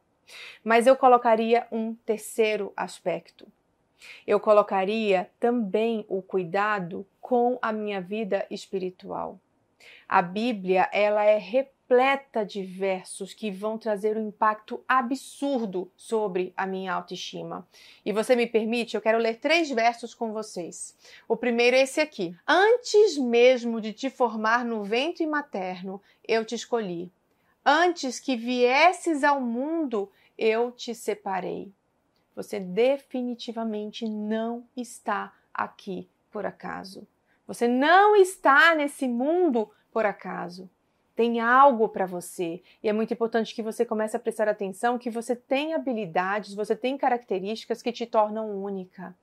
Mas 0.62 0.86
eu 0.86 0.94
colocaria 0.94 1.66
um 1.72 1.93
terceiro 1.93 2.72
aspecto 2.76 3.48
eu 4.26 4.40
colocaria 4.40 5.30
também 5.38 6.04
o 6.08 6.22
cuidado 6.22 7.06
com 7.20 7.58
a 7.62 7.72
minha 7.72 8.00
vida 8.00 8.46
espiritual. 8.50 9.38
A 10.08 10.20
Bíblia, 10.20 10.88
ela 10.92 11.24
é 11.24 11.38
repleta 11.38 12.44
de 12.44 12.62
versos 12.62 13.32
que 13.32 13.50
vão 13.50 13.78
trazer 13.78 14.16
um 14.16 14.28
impacto 14.28 14.82
absurdo 14.86 15.90
sobre 15.96 16.52
a 16.56 16.66
minha 16.66 16.92
autoestima. 16.92 17.66
E 18.04 18.12
você 18.12 18.36
me 18.36 18.46
permite, 18.46 18.94
eu 18.94 19.00
quero 19.00 19.18
ler 19.18 19.38
três 19.38 19.70
versos 19.70 20.14
com 20.14 20.32
vocês. 20.32 20.96
O 21.26 21.36
primeiro 21.36 21.76
é 21.76 21.80
esse 21.80 22.00
aqui: 22.00 22.36
Antes 22.46 23.16
mesmo 23.16 23.80
de 23.80 23.92
te 23.92 24.10
formar 24.10 24.64
no 24.64 24.84
ventre 24.84 25.26
materno, 25.26 26.00
eu 26.26 26.44
te 26.44 26.54
escolhi. 26.54 27.10
Antes 27.64 28.18
que 28.18 28.36
viesses 28.36 29.22
ao 29.22 29.40
mundo, 29.40 30.10
eu 30.36 30.72
te 30.72 30.94
separei. 30.94 31.72
Você 32.34 32.59
definitivamente 32.59 34.09
não 34.09 34.64
está 34.76 35.32
aqui 35.52 36.09
por 36.30 36.46
acaso. 36.46 37.06
Você 37.46 37.68
não 37.68 38.16
está 38.16 38.74
nesse 38.74 39.06
mundo 39.06 39.70
por 39.92 40.06
acaso. 40.06 40.70
Tem 41.14 41.40
algo 41.40 41.88
para 41.90 42.06
você 42.06 42.62
e 42.82 42.88
é 42.88 42.92
muito 42.92 43.12
importante 43.12 43.54
que 43.54 43.62
você 43.62 43.84
comece 43.84 44.16
a 44.16 44.20
prestar 44.20 44.48
atenção 44.48 44.98
que 44.98 45.10
você 45.10 45.36
tem 45.36 45.74
habilidades, 45.74 46.54
você 46.54 46.74
tem 46.74 46.96
características 46.96 47.82
que 47.82 47.92
te 47.92 48.06
tornam 48.06 48.62
única. 48.62 49.14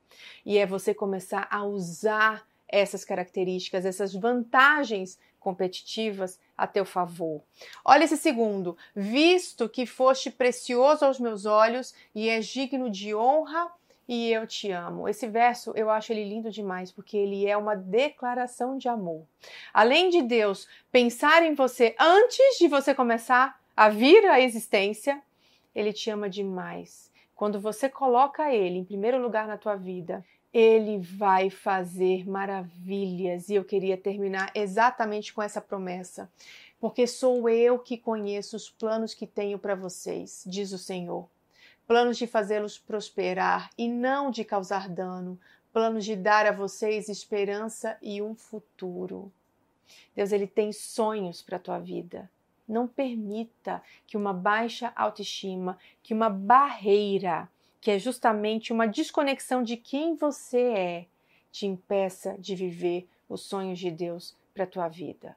E 0.46 0.60
é 0.60 0.68
você 0.68 0.94
começar 0.94 1.48
a 1.50 1.64
usar 1.64 2.48
essas 2.68 3.04
características, 3.04 3.86
essas 3.86 4.14
vantagens 4.14 5.18
competitivas 5.40 6.40
a 6.58 6.68
teu 6.68 6.86
favor. 6.86 7.42
Olha 7.84 8.04
esse 8.04 8.18
segundo. 8.18 8.78
Visto 8.96 9.70
que 9.70 9.86
foste 9.86 10.30
precioso 10.30 11.06
aos 11.06 11.20
meus 11.20 11.46
olhos 11.46 11.94
e 12.14 12.30
és 12.30 12.46
digno 12.46 12.90
de 12.90 13.16
honra 13.16 13.72
e 14.08 14.32
eu 14.32 14.48
te 14.48 14.72
amo. 14.72 15.08
Esse 15.08 15.28
verso 15.28 15.72
eu 15.76 15.90
acho 15.90 16.12
ele 16.12 16.24
lindo 16.24 16.50
demais 16.50 16.92
porque 16.92 17.16
ele 17.16 17.46
é 17.46 17.56
uma 17.56 17.76
declaração 17.76 18.78
de 18.78 18.90
amor. 18.90 19.26
Além 19.74 20.10
de 20.10 20.22
Deus 20.24 20.68
pensar 20.92 21.44
em 21.44 21.54
você 21.54 21.96
antes 22.00 22.58
de 22.58 22.68
você 22.68 22.94
começar 22.96 23.62
a 23.78 23.88
vir 23.88 24.26
à 24.26 24.42
existência, 24.42 25.22
ele 25.74 25.94
te 25.94 26.10
ama 26.10 26.30
demais. 26.30 27.10
Quando 27.36 27.60
você 27.60 27.88
coloca 27.88 28.54
ele 28.54 28.80
em 28.80 28.84
primeiro 28.84 29.22
lugar 29.22 29.48
na 29.48 29.58
tua 29.58 29.76
vida, 29.76 30.26
ele 30.54 30.98
vai 31.00 31.50
fazer 31.50 32.28
maravilhas. 32.28 33.50
E 33.50 33.56
eu 33.56 33.64
queria 33.64 33.98
terminar 33.98 34.52
exatamente 34.56 35.34
com 35.34 35.42
essa 35.42 35.62
promessa. 35.62 36.30
Porque 36.80 37.06
sou 37.06 37.50
eu 37.50 37.78
que 37.78 37.98
conheço 37.98 38.56
os 38.56 38.70
planos 38.70 39.14
que 39.14 39.28
tenho 39.28 39.60
para 39.60 39.76
vocês, 39.76 40.44
diz 40.48 40.72
o 40.72 40.78
Senhor. 40.78 41.28
Planos 41.86 42.18
de 42.18 42.26
fazê-los 42.26 42.78
prosperar 42.78 43.70
e 43.78 43.88
não 43.88 44.32
de 44.32 44.46
causar 44.46 44.88
dano, 44.88 45.40
planos 45.74 46.06
de 46.06 46.16
dar 46.16 46.46
a 46.46 46.52
vocês 46.52 47.10
esperança 47.10 47.98
e 48.02 48.22
um 48.22 48.34
futuro. 48.34 49.32
Deus 50.16 50.32
ele 50.32 50.48
tem 50.48 50.72
sonhos 50.72 51.42
para 51.42 51.58
a 51.58 51.60
tua 51.60 51.80
vida. 51.80 52.30
Não 52.68 52.88
permita 52.88 53.82
que 54.06 54.16
uma 54.16 54.32
baixa 54.32 54.94
autoestima, 54.96 55.78
que 56.04 56.14
uma 56.14 56.30
barreira 56.30 57.50
que 57.82 57.92
é 57.92 58.00
justamente 58.00 58.74
uma 58.74 58.88
desconexão 58.88 59.64
de 59.64 59.78
quem 59.78 60.16
você 60.16 60.62
é, 60.62 61.06
te 61.52 61.66
impeça 61.66 62.36
de 62.38 62.56
viver 62.56 63.08
os 63.28 63.42
sonhos 63.42 63.80
de 63.80 63.92
Deus 63.92 64.36
para 64.54 64.64
a 64.64 64.68
tua 64.68 64.88
vida. 64.88 65.36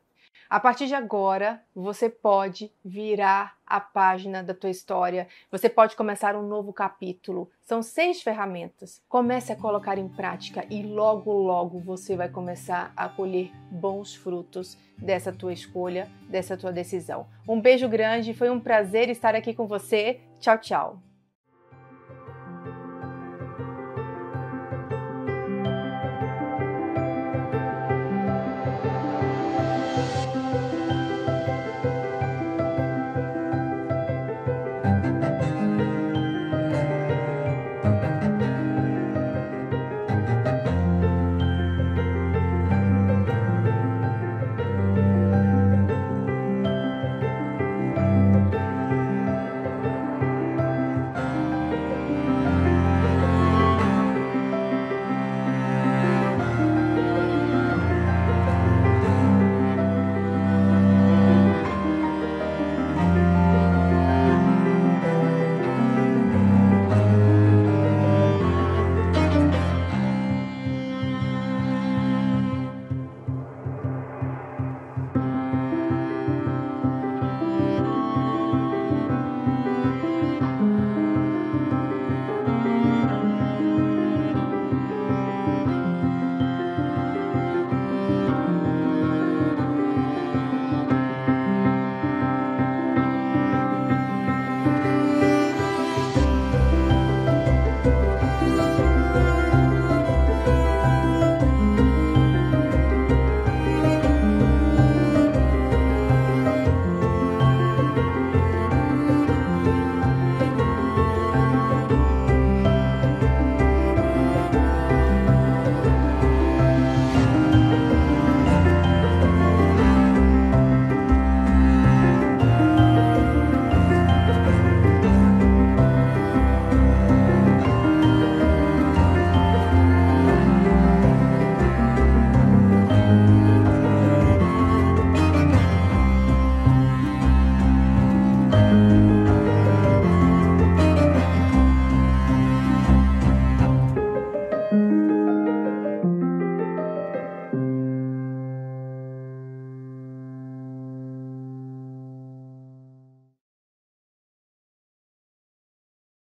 A 0.52 0.60
partir 0.60 0.86
de 0.86 0.94
agora, 0.94 1.62
você 1.74 2.10
pode 2.10 2.70
virar 2.84 3.56
a 3.66 3.80
página 3.80 4.42
da 4.42 4.52
tua 4.52 4.68
história, 4.68 5.26
você 5.50 5.66
pode 5.66 5.96
começar 5.96 6.36
um 6.36 6.46
novo 6.46 6.74
capítulo. 6.74 7.50
São 7.62 7.82
seis 7.82 8.20
ferramentas. 8.20 9.00
Comece 9.08 9.50
a 9.50 9.56
colocar 9.56 9.96
em 9.96 10.08
prática 10.08 10.66
e 10.68 10.82
logo, 10.82 11.32
logo 11.32 11.80
você 11.80 12.16
vai 12.16 12.28
começar 12.28 12.92
a 12.94 13.08
colher 13.08 13.50
bons 13.70 14.14
frutos 14.14 14.76
dessa 14.98 15.32
tua 15.32 15.54
escolha, 15.54 16.10
dessa 16.28 16.54
tua 16.54 16.70
decisão. 16.70 17.26
Um 17.48 17.58
beijo 17.58 17.88
grande, 17.88 18.34
foi 18.34 18.50
um 18.50 18.60
prazer 18.60 19.08
estar 19.08 19.34
aqui 19.34 19.54
com 19.54 19.66
você. 19.66 20.20
Tchau, 20.38 20.58
tchau. 20.58 21.11